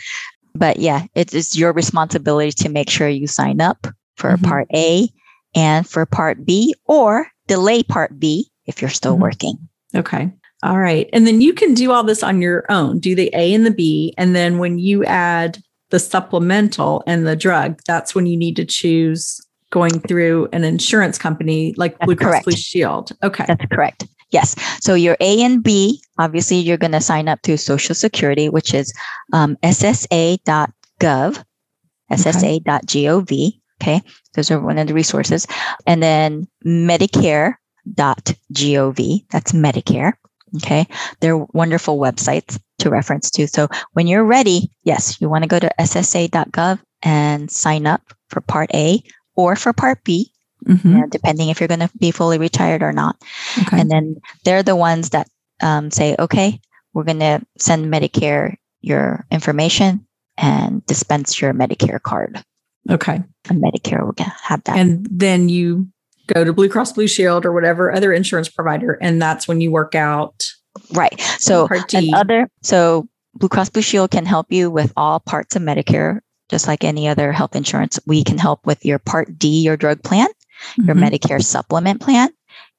But 0.56 0.80
yeah, 0.80 1.06
it 1.14 1.34
is 1.36 1.56
your 1.56 1.72
responsibility 1.74 2.52
to 2.64 2.70
make 2.70 2.89
sure 2.89 3.08
you 3.08 3.28
sign 3.28 3.62
up 3.62 3.86
for 4.18 4.32
Mhm. 4.38 4.44
Part 4.44 4.68
A 4.74 5.10
and 5.56 5.88
for 5.88 6.06
Part 6.06 6.45
B, 6.45 6.74
or 6.86 7.28
delay 7.47 7.84
Part 7.84 8.20
B 8.20 8.49
if 8.66 8.82
you're 8.82 8.89
still 8.89 9.16
Mhm. 9.18 9.22
working. 9.22 9.58
Okay. 9.95 10.32
All 10.64 10.80
right. 10.80 11.10
And 11.12 11.28
then 11.28 11.41
you 11.41 11.54
can 11.54 11.74
do 11.74 11.91
all 11.91 12.04
this 12.04 12.24
on 12.24 12.41
your 12.41 12.66
own, 12.70 12.99
do 12.99 13.16
the 13.16 13.30
A 13.36 13.54
and 13.54 13.66
the 13.66 13.72
B. 13.72 14.14
And 14.18 14.34
then 14.36 14.58
when 14.60 14.80
you 14.80 15.04
add 15.06 15.62
the 15.89 15.99
supplemental 15.99 17.04
and 17.06 17.28
the 17.28 17.36
drug, 17.36 17.82
that's 17.86 18.16
when 18.16 18.26
you 18.26 18.38
need 18.38 18.56
to 18.56 18.66
choose 18.66 19.39
going 19.72 19.99
through 20.01 20.47
an 20.54 20.64
insurance 20.64 21.18
company 21.18 21.74
like 21.78 21.97
That's 21.99 22.06
Blue 22.06 22.16
Cross. 22.16 22.43
Blue 22.45 22.56
Shield. 22.56 23.12
Okay. 23.24 23.43
That's 23.47 23.66
correct. 23.72 24.08
Yes. 24.32 24.56
So 24.82 24.93
your 24.95 25.18
A 25.20 25.43
and 25.43 25.62
B, 25.62 26.01
obviously, 26.18 26.58
you're 26.58 26.78
going 26.78 26.91
to 26.93 27.01
sign 27.01 27.28
up 27.28 27.41
to 27.43 27.58
Social 27.58 27.93
Security, 27.93 28.49
which 28.49 28.74
is 28.74 28.93
um, 29.34 29.58
ssa.gov, 29.64 31.43
ssa.gov. 32.12 33.54
Okay. 33.84 34.01
Those 34.34 34.49
are 34.49 34.61
one 34.61 34.77
of 34.77 34.88
the 34.88 34.93
resources. 34.93 35.45
And 35.86 36.01
then 36.01 36.47
medicare.gov. 36.65 37.55
That's 39.29 39.51
Medicare. 39.51 40.13
Okay. 40.57 40.88
They're 41.19 41.38
wonderful 41.38 41.99
websites 41.99 42.59
to 42.79 42.89
reference 42.89 43.29
to. 43.31 43.47
So 43.47 43.67
when 43.93 44.07
you're 44.07 44.23
ready, 44.23 44.71
yes, 44.84 45.19
you 45.19 45.29
want 45.29 45.43
to 45.43 45.49
go 45.49 45.59
to 45.59 45.69
ssa.gov 45.79 46.79
and 47.01 47.51
sign 47.51 47.86
up 47.86 48.01
for 48.29 48.39
Part 48.41 48.69
A 48.73 49.03
or 49.36 49.55
for 49.55 49.73
Part 49.73 50.03
B, 50.03 50.31
Mhm. 50.65 50.84
you 50.86 50.91
know, 50.91 51.07
depending 51.09 51.49
if 51.49 51.59
you're 51.59 51.67
going 51.67 51.81
to 51.81 51.89
be 51.99 52.11
fully 52.11 52.38
retired 52.38 52.84
or 52.84 52.93
not. 52.93 53.17
Okay. 53.63 53.81
And 53.81 53.91
then 53.91 54.15
they're 54.45 54.63
the 54.63 54.75
ones 54.77 55.09
that 55.09 55.27
um, 55.61 55.91
say, 55.91 56.15
okay, 56.17 56.61
we're 56.93 57.03
going 57.03 57.19
to 57.19 57.41
send 57.57 57.91
Medicare 57.91 58.55
your 58.81 59.25
information 59.31 60.05
and 60.38 60.86
dispense 60.86 61.41
your 61.41 61.53
Medicare 61.53 62.01
card. 62.01 62.41
Okay. 62.89 63.23
And 63.49 63.61
Medicare 63.63 64.03
will 64.05 64.15
have 64.43 64.63
that. 64.65 64.77
And 64.77 65.07
then 65.09 65.49
you 65.49 65.88
go 66.27 66.43
to 66.43 66.53
Blue 66.53 66.69
Cross 66.69 66.93
Blue 66.93 67.07
Shield 67.07 67.45
or 67.45 67.51
whatever 67.51 67.93
other 67.93 68.13
insurance 68.13 68.49
provider. 68.49 68.97
And 69.01 69.21
that's 69.21 69.47
when 69.47 69.61
you 69.61 69.71
work 69.71 69.95
out 69.95 70.43
right. 70.93 71.19
So 71.39 71.67
Part 71.67 71.89
D. 71.89 72.13
other, 72.15 72.49
so 72.61 73.07
Blue 73.36 73.49
Cross 73.49 73.69
Blue 73.71 73.81
Shield 73.81 74.11
can 74.11 74.25
help 74.25 74.51
you 74.51 74.69
with 74.71 74.93
all 74.95 75.19
parts 75.19 75.55
of 75.55 75.61
Medicare, 75.61 76.19
just 76.49 76.67
like 76.67 76.84
any 76.84 77.07
other 77.07 77.31
health 77.31 77.55
insurance. 77.55 77.99
We 78.07 78.23
can 78.23 78.38
help 78.38 78.65
with 78.65 78.86
your 78.86 78.99
Part 78.99 79.38
D, 79.38 79.61
your 79.61 79.75
drug 79.77 80.03
plan, 80.03 80.27
your 80.77 80.95
Mhm. 80.95 81.09
Medicare 81.09 81.43
supplement 81.43 81.99
plan, 82.01 82.29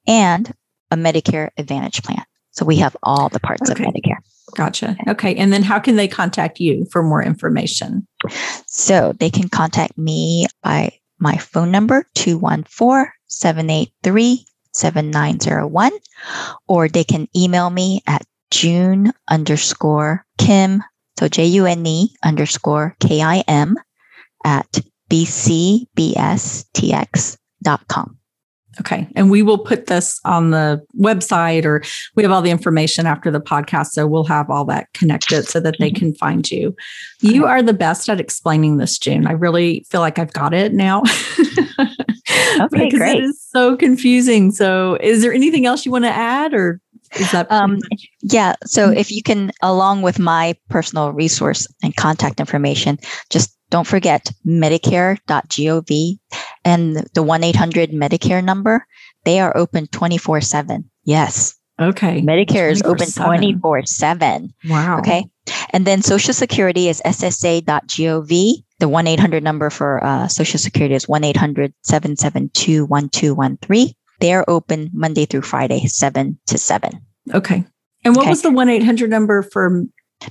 and 0.06 0.52
a 0.90 0.96
Medicare 0.96 1.50
Advantage 1.56 2.02
plan. 2.02 2.22
So 2.52 2.64
we 2.64 2.76
have 2.76 2.96
all 3.02 3.28
the 3.28 3.40
parts 3.40 3.68
Okay. 3.70 3.82
of 3.84 3.90
Medicare. 3.92 4.18
Gotcha. 4.54 4.96
Okay. 5.08 5.34
And 5.34 5.52
then 5.52 5.62
how 5.62 5.78
can 5.78 5.96
they 5.96 6.08
contact 6.08 6.60
you 6.60 6.86
for 6.90 7.02
more 7.02 7.22
information? 7.22 8.06
So 8.66 9.12
they 9.18 9.30
can 9.30 9.48
contact 9.48 9.98
me 9.98 10.46
by 10.62 10.92
my 11.18 11.36
phone 11.36 11.70
number, 11.70 12.06
214 12.14 13.10
783 13.26 14.46
7901, 14.72 15.92
or 16.68 16.88
they 16.88 17.04
can 17.04 17.28
email 17.36 17.70
me 17.70 18.02
at 18.06 18.24
June 18.50 19.12
underscore 19.28 20.24
Kim, 20.38 20.82
so 21.18 21.28
J 21.28 21.46
U 21.46 21.66
N 21.66 21.86
E 21.86 22.14
underscore 22.22 22.96
K 23.00 23.22
I 23.22 23.44
M 23.48 23.76
at 24.44 24.80
bcbstx.com. 25.10 25.88
Okay. 28.80 29.06
And 29.14 29.30
we 29.30 29.42
will 29.42 29.58
put 29.58 29.86
this 29.86 30.20
on 30.24 30.50
the 30.50 30.84
website 30.98 31.64
or 31.64 31.82
we 32.16 32.22
have 32.22 32.32
all 32.32 32.42
the 32.42 32.50
information 32.50 33.06
after 33.06 33.30
the 33.30 33.40
podcast. 33.40 33.88
So 33.92 34.06
we'll 34.06 34.24
have 34.24 34.50
all 34.50 34.64
that 34.66 34.92
connected 34.94 35.46
so 35.46 35.60
that 35.60 35.76
they 35.78 35.90
Mm-hmm. 35.90 35.98
can 35.98 36.14
find 36.14 36.50
you. 36.50 36.74
You 37.20 37.46
are 37.46 37.62
the 37.62 37.72
best 37.74 38.08
at 38.08 38.18
explaining 38.20 38.78
this, 38.78 38.98
June. 38.98 39.26
I 39.26 39.32
really 39.32 39.86
feel 39.90 40.00
like 40.00 40.18
I've 40.18 40.32
got 40.32 40.52
it 40.54 40.72
now. 40.72 41.02
Okay, 42.60 42.88
great. 42.88 43.16
it 43.18 43.24
is 43.24 43.40
so 43.50 43.76
confusing. 43.76 44.50
So 44.52 44.96
is 45.00 45.22
there 45.22 45.32
anything 45.32 45.66
else 45.66 45.84
you 45.84 45.92
want 45.92 46.04
to 46.04 46.10
add 46.10 46.54
or 46.54 46.80
is 47.18 47.30
that 47.32 47.50
Um, 47.50 47.78
Yeah. 48.22 48.54
So 48.64 48.90
if 48.90 49.10
you 49.10 49.22
can, 49.22 49.50
along 49.62 50.02
with 50.02 50.18
my 50.18 50.54
personal 50.68 51.12
resource 51.12 51.66
and 51.82 51.94
contact 51.96 52.40
information, 52.40 52.98
just 53.30 53.53
don't 53.70 53.86
forget 53.86 54.30
medicare.gov 54.46 56.18
and 56.64 56.96
the 57.14 57.22
1 57.22 57.44
800 57.44 57.90
Medicare 57.90 58.42
number. 58.44 58.86
They 59.24 59.40
are 59.40 59.56
open 59.56 59.86
24 59.88 60.40
7. 60.42 60.90
Yes. 61.04 61.54
okay. 61.80 62.20
Medicare 62.22 62.70
is 62.70 62.82
open 62.82 63.06
24/7. 63.08 63.24
24 63.24 63.82
7. 63.86 64.54
Wow. 64.68 64.98
Okay. 64.98 65.24
And 65.70 65.86
then 65.86 66.02
Social 66.02 66.32
Security 66.34 66.88
is 66.88 67.02
ssa.gov. 67.04 68.28
The 68.80 68.88
1 68.88 69.06
800 69.06 69.42
number 69.42 69.70
for 69.70 70.02
uh, 70.04 70.28
Social 70.28 70.58
Security 70.58 70.94
is 70.94 71.08
1 71.08 71.24
800 71.24 71.72
772 71.82 72.86
1213. 72.86 73.94
They're 74.20 74.48
open 74.48 74.90
Monday 74.94 75.26
through 75.26 75.42
Friday, 75.42 75.86
7 75.86 76.38
to 76.46 76.58
7. 76.58 76.92
Okay. 77.34 77.64
And 78.04 78.14
what 78.16 78.22
Okay. 78.22 78.30
was 78.30 78.42
the 78.42 78.50
1 78.50 78.68
800 78.68 79.10
number 79.10 79.42
for 79.42 79.84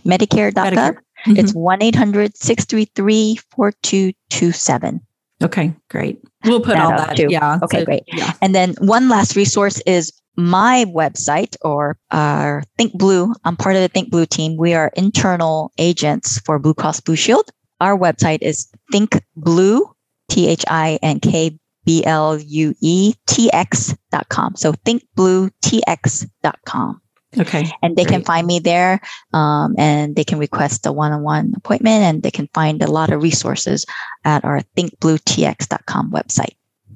Medicare.gov. 0.06 0.54
Medicare? 0.54 0.98
It's 1.28 1.54
Mhm. 1.54 1.62
1 1.62 1.82
800 1.82 2.38
633 2.38 3.38
4227. 3.56 5.02
okay. 5.44 5.74
Great. 5.90 6.22
We'll 6.46 6.60
put 6.62 6.76
That 6.76 6.86
all 6.86 6.98
that. 6.98 7.16
too. 7.18 7.28
Yeah. 7.30 7.60
Okay, 7.64 7.84
great. 7.86 8.04
Yeah. 8.08 8.34
And 8.42 8.54
then 8.56 8.76
one 8.80 9.08
last 9.10 9.36
resource 9.36 9.80
is 9.86 10.12
my 10.36 10.86
website 10.94 11.56
or 11.62 11.98
uh, 12.12 12.62
Think 12.78 12.94
Blue. 12.94 13.34
I'm 13.46 13.56
part 13.56 13.76
of 13.76 13.82
the 13.82 13.88
Think 13.88 14.10
Blue 14.10 14.26
team. 14.26 14.58
We 14.58 14.74
are 14.74 14.92
internal 14.96 15.72
agents 15.78 16.40
for 16.46 16.58
Blue 16.60 16.74
Cross 16.74 17.02
Blue 17.02 17.16
Shield. 17.16 17.50
Our 17.82 17.98
website 17.98 18.40
is 18.42 18.68
thinkblue, 18.94 19.82
T 20.30 20.48
H 20.48 20.64
I 20.70 20.98
N 21.04 21.20
K 21.20 21.58
B 21.86 22.04
L 22.06 22.38
U 22.40 22.74
E 22.82 23.14
T 23.28 23.52
X 23.54 23.94
dot 24.12 24.28
com. 24.30 24.56
So 24.56 24.74
thinkbluetx.com. 24.86 27.02
Okay. 27.38 27.72
And 27.82 27.96
they 27.96 28.04
great. 28.04 28.14
can 28.14 28.24
find 28.24 28.46
me 28.48 28.60
there 28.60 29.00
um, 29.34 29.76
and 29.78 30.16
they 30.16 30.24
can 30.24 30.40
request 30.40 30.86
a 30.86 30.92
one 30.92 31.12
on 31.12 31.24
one 31.24 31.54
appointment 31.56 32.04
and 32.04 32.24
they 32.24 32.32
can 32.32 32.48
find 32.54 32.82
a 32.82 32.92
lot 32.92 33.12
of 33.12 33.22
resources 33.22 33.86
at 34.24 34.44
our 34.46 34.62
thinkbluetx.com 34.78 36.12
website. 36.12 36.56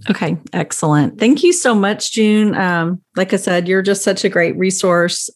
Okay, 0.10 0.38
excellent. 0.54 1.20
Thank 1.20 1.44
you 1.44 1.52
so 1.52 1.74
much, 1.74 2.12
June. 2.12 2.56
Um, 2.56 3.02
like 3.16 3.34
I 3.34 3.38
said, 3.38 3.68
you're 3.68 3.82
just 3.82 4.04
such 4.04 4.24
a 4.24 4.30
great 4.30 4.56
resource 4.56 5.30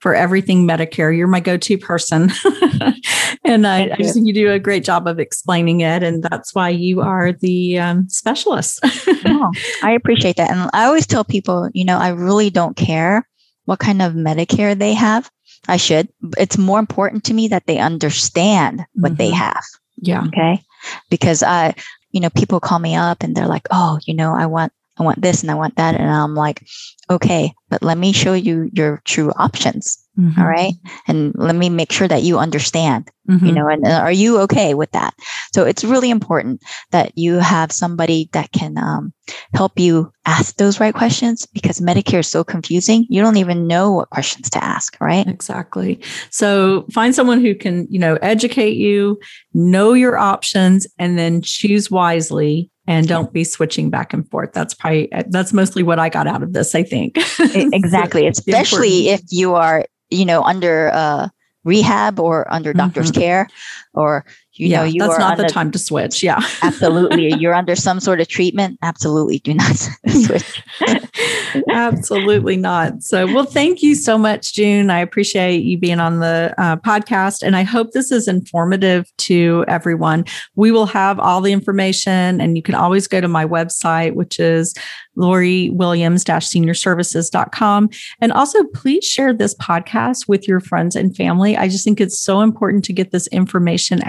for 0.00 0.14
everything 0.14 0.66
Medicare. 0.66 1.16
You're 1.16 1.26
my 1.26 1.40
go 1.40 1.56
to 1.56 1.78
person. 1.78 2.30
and 3.44 3.66
I, 3.66 3.90
I, 3.92 3.96
just 3.96 4.14
think 4.14 4.26
you 4.26 4.32
do 4.32 4.52
a 4.52 4.58
great 4.58 4.84
job 4.84 5.06
of 5.06 5.18
explaining 5.18 5.80
it. 5.80 6.02
And 6.02 6.22
that's 6.22 6.54
why 6.54 6.68
you 6.70 7.00
are 7.00 7.32
the 7.32 7.78
um, 7.78 8.08
specialist. 8.08 8.80
oh, 8.84 9.52
I 9.82 9.92
appreciate 9.92 10.36
that. 10.36 10.50
And 10.50 10.70
I 10.72 10.84
always 10.84 11.06
tell 11.06 11.24
people, 11.24 11.68
you 11.72 11.84
know, 11.84 11.98
I 11.98 12.08
really 12.08 12.50
don't 12.50 12.76
care 12.76 13.26
what 13.66 13.78
kind 13.78 14.00
of 14.00 14.14
Medicare 14.14 14.76
they 14.76 14.94
have. 14.94 15.30
I 15.68 15.76
should. 15.76 16.08
It's 16.38 16.58
more 16.58 16.78
important 16.78 17.24
to 17.24 17.34
me 17.34 17.48
that 17.48 17.66
they 17.66 17.78
understand 17.78 18.84
what 18.94 19.12
mm-hmm. 19.12 19.18
they 19.18 19.30
have. 19.30 19.62
Yeah. 19.98 20.24
Okay. 20.26 20.62
Because 21.10 21.42
I, 21.42 21.74
you 22.10 22.20
know, 22.20 22.30
people 22.30 22.60
call 22.60 22.78
me 22.78 22.94
up 22.94 23.22
and 23.22 23.34
they're 23.34 23.48
like, 23.48 23.66
oh, 23.70 23.98
you 24.06 24.14
know, 24.14 24.34
I 24.34 24.46
want, 24.46 24.72
I 24.98 25.02
want 25.02 25.20
this 25.20 25.42
and 25.42 25.50
I 25.50 25.54
want 25.54 25.76
that. 25.76 25.94
And 25.94 26.10
I'm 26.10 26.34
like, 26.34 26.66
okay, 27.10 27.52
but 27.68 27.82
let 27.82 27.98
me 27.98 28.12
show 28.12 28.32
you 28.32 28.70
your 28.72 29.02
true 29.04 29.30
options. 29.36 29.98
Mm-hmm. 30.18 30.40
All 30.40 30.46
right. 30.46 30.72
And 31.06 31.32
let 31.36 31.54
me 31.54 31.68
make 31.68 31.92
sure 31.92 32.08
that 32.08 32.22
you 32.22 32.38
understand, 32.38 33.10
mm-hmm. 33.28 33.44
you 33.44 33.52
know, 33.52 33.68
and 33.68 33.86
uh, 33.86 34.00
are 34.00 34.12
you 34.12 34.38
okay 34.40 34.72
with 34.72 34.90
that? 34.92 35.14
So 35.54 35.64
it's 35.64 35.84
really 35.84 36.10
important 36.10 36.62
that 36.90 37.12
you 37.16 37.34
have 37.34 37.70
somebody 37.70 38.30
that 38.32 38.50
can 38.52 38.78
um, 38.78 39.12
help 39.54 39.78
you 39.78 40.10
ask 40.24 40.56
those 40.56 40.80
right 40.80 40.94
questions 40.94 41.46
because 41.46 41.80
Medicare 41.80 42.20
is 42.20 42.30
so 42.30 42.44
confusing. 42.44 43.06
You 43.10 43.20
don't 43.20 43.36
even 43.36 43.66
know 43.66 43.92
what 43.92 44.10
questions 44.10 44.48
to 44.50 44.64
ask, 44.64 44.96
right? 45.00 45.26
Exactly. 45.26 46.00
So 46.30 46.86
find 46.92 47.14
someone 47.14 47.42
who 47.42 47.54
can, 47.54 47.86
you 47.90 47.98
know, 47.98 48.14
educate 48.22 48.76
you, 48.76 49.20
know 49.52 49.92
your 49.92 50.16
options, 50.16 50.86
and 50.98 51.18
then 51.18 51.42
choose 51.42 51.90
wisely 51.90 52.70
and 52.86 53.08
don't 53.08 53.32
be 53.32 53.44
switching 53.44 53.90
back 53.90 54.12
and 54.12 54.28
forth. 54.30 54.52
That's 54.52 54.72
probably 54.72 55.10
that's 55.28 55.52
mostly 55.52 55.82
what 55.82 55.98
I 55.98 56.08
got 56.08 56.26
out 56.26 56.42
of 56.42 56.52
this. 56.52 56.74
I 56.74 56.82
think 56.82 57.16
exactly, 57.40 58.26
especially 58.28 59.08
if 59.08 59.22
you 59.30 59.54
are 59.54 59.84
you 60.10 60.24
know 60.24 60.42
under 60.42 60.90
uh, 60.92 61.28
rehab 61.64 62.20
or 62.20 62.52
under 62.52 62.72
doctor's 62.72 63.10
mm-hmm. 63.10 63.20
care, 63.20 63.48
or 63.94 64.24
you 64.58 64.68
yeah, 64.68 64.78
know 64.78 64.84
you 64.84 65.00
that's 65.00 65.18
not 65.18 65.36
the 65.36 65.44
time 65.44 65.70
to 65.70 65.78
switch. 65.78 66.22
Yeah, 66.22 66.40
absolutely. 66.62 67.34
You're 67.34 67.54
under 67.54 67.76
some 67.76 68.00
sort 68.00 68.20
of 68.20 68.28
treatment. 68.28 68.78
Absolutely, 68.82 69.38
do 69.40 69.54
not 69.54 69.76
switch. 70.08 70.62
absolutely 71.70 72.56
not. 72.56 73.02
So, 73.02 73.26
well, 73.26 73.44
thank 73.44 73.82
you 73.82 73.94
so 73.94 74.18
much, 74.18 74.54
June. 74.54 74.90
I 74.90 75.00
appreciate 75.00 75.64
you 75.64 75.78
being 75.78 76.00
on 76.00 76.20
the 76.20 76.54
uh, 76.58 76.76
podcast, 76.76 77.42
and 77.42 77.56
I 77.56 77.62
hope 77.62 77.92
this 77.92 78.10
is 78.10 78.28
informative 78.28 79.10
to 79.18 79.64
everyone. 79.68 80.24
We 80.54 80.70
will 80.70 80.86
have 80.86 81.18
all 81.18 81.40
the 81.40 81.52
information, 81.52 82.40
and 82.40 82.56
you 82.56 82.62
can 82.62 82.74
always 82.74 83.06
go 83.06 83.20
to 83.20 83.28
my 83.28 83.46
website, 83.46 84.14
which 84.14 84.38
is 84.38 84.74
Lori 85.16 85.70
Williams 85.70 86.24
seniorservices.com. 86.24 87.88
And 88.20 88.32
also, 88.32 88.64
please 88.74 89.04
share 89.04 89.32
this 89.32 89.54
podcast 89.54 90.28
with 90.28 90.46
your 90.46 90.60
friends 90.60 90.94
and 90.94 91.16
family. 91.16 91.56
I 91.56 91.68
just 91.68 91.84
think 91.84 92.00
it's 92.00 92.18
so 92.18 92.40
important 92.40 92.84
to 92.86 92.92
get 92.92 93.10
this 93.10 93.26
information 93.28 94.02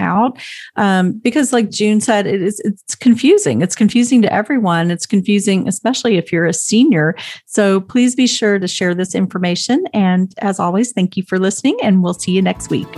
um, 0.76 1.12
because, 1.12 1.52
like 1.52 1.70
June 1.70 2.00
said, 2.00 2.26
it 2.26 2.42
is 2.42 2.60
it's 2.60 2.94
confusing. 2.94 3.62
It's 3.62 3.76
confusing 3.76 4.22
to 4.22 4.32
everyone. 4.32 4.90
It's 4.90 5.06
confusing, 5.06 5.66
especially 5.68 6.16
if 6.16 6.32
you're 6.32 6.46
a 6.46 6.52
senior. 6.52 7.16
So 7.46 7.80
please 7.80 8.14
be 8.14 8.26
sure 8.26 8.58
to 8.58 8.68
share 8.68 8.94
this 8.94 9.14
information. 9.14 9.84
And 9.92 10.34
as 10.38 10.60
always, 10.60 10.92
thank 10.92 11.16
you 11.16 11.22
for 11.22 11.38
listening, 11.38 11.78
and 11.82 12.02
we'll 12.02 12.14
see 12.14 12.32
you 12.32 12.42
next 12.42 12.70
week. 12.70 12.88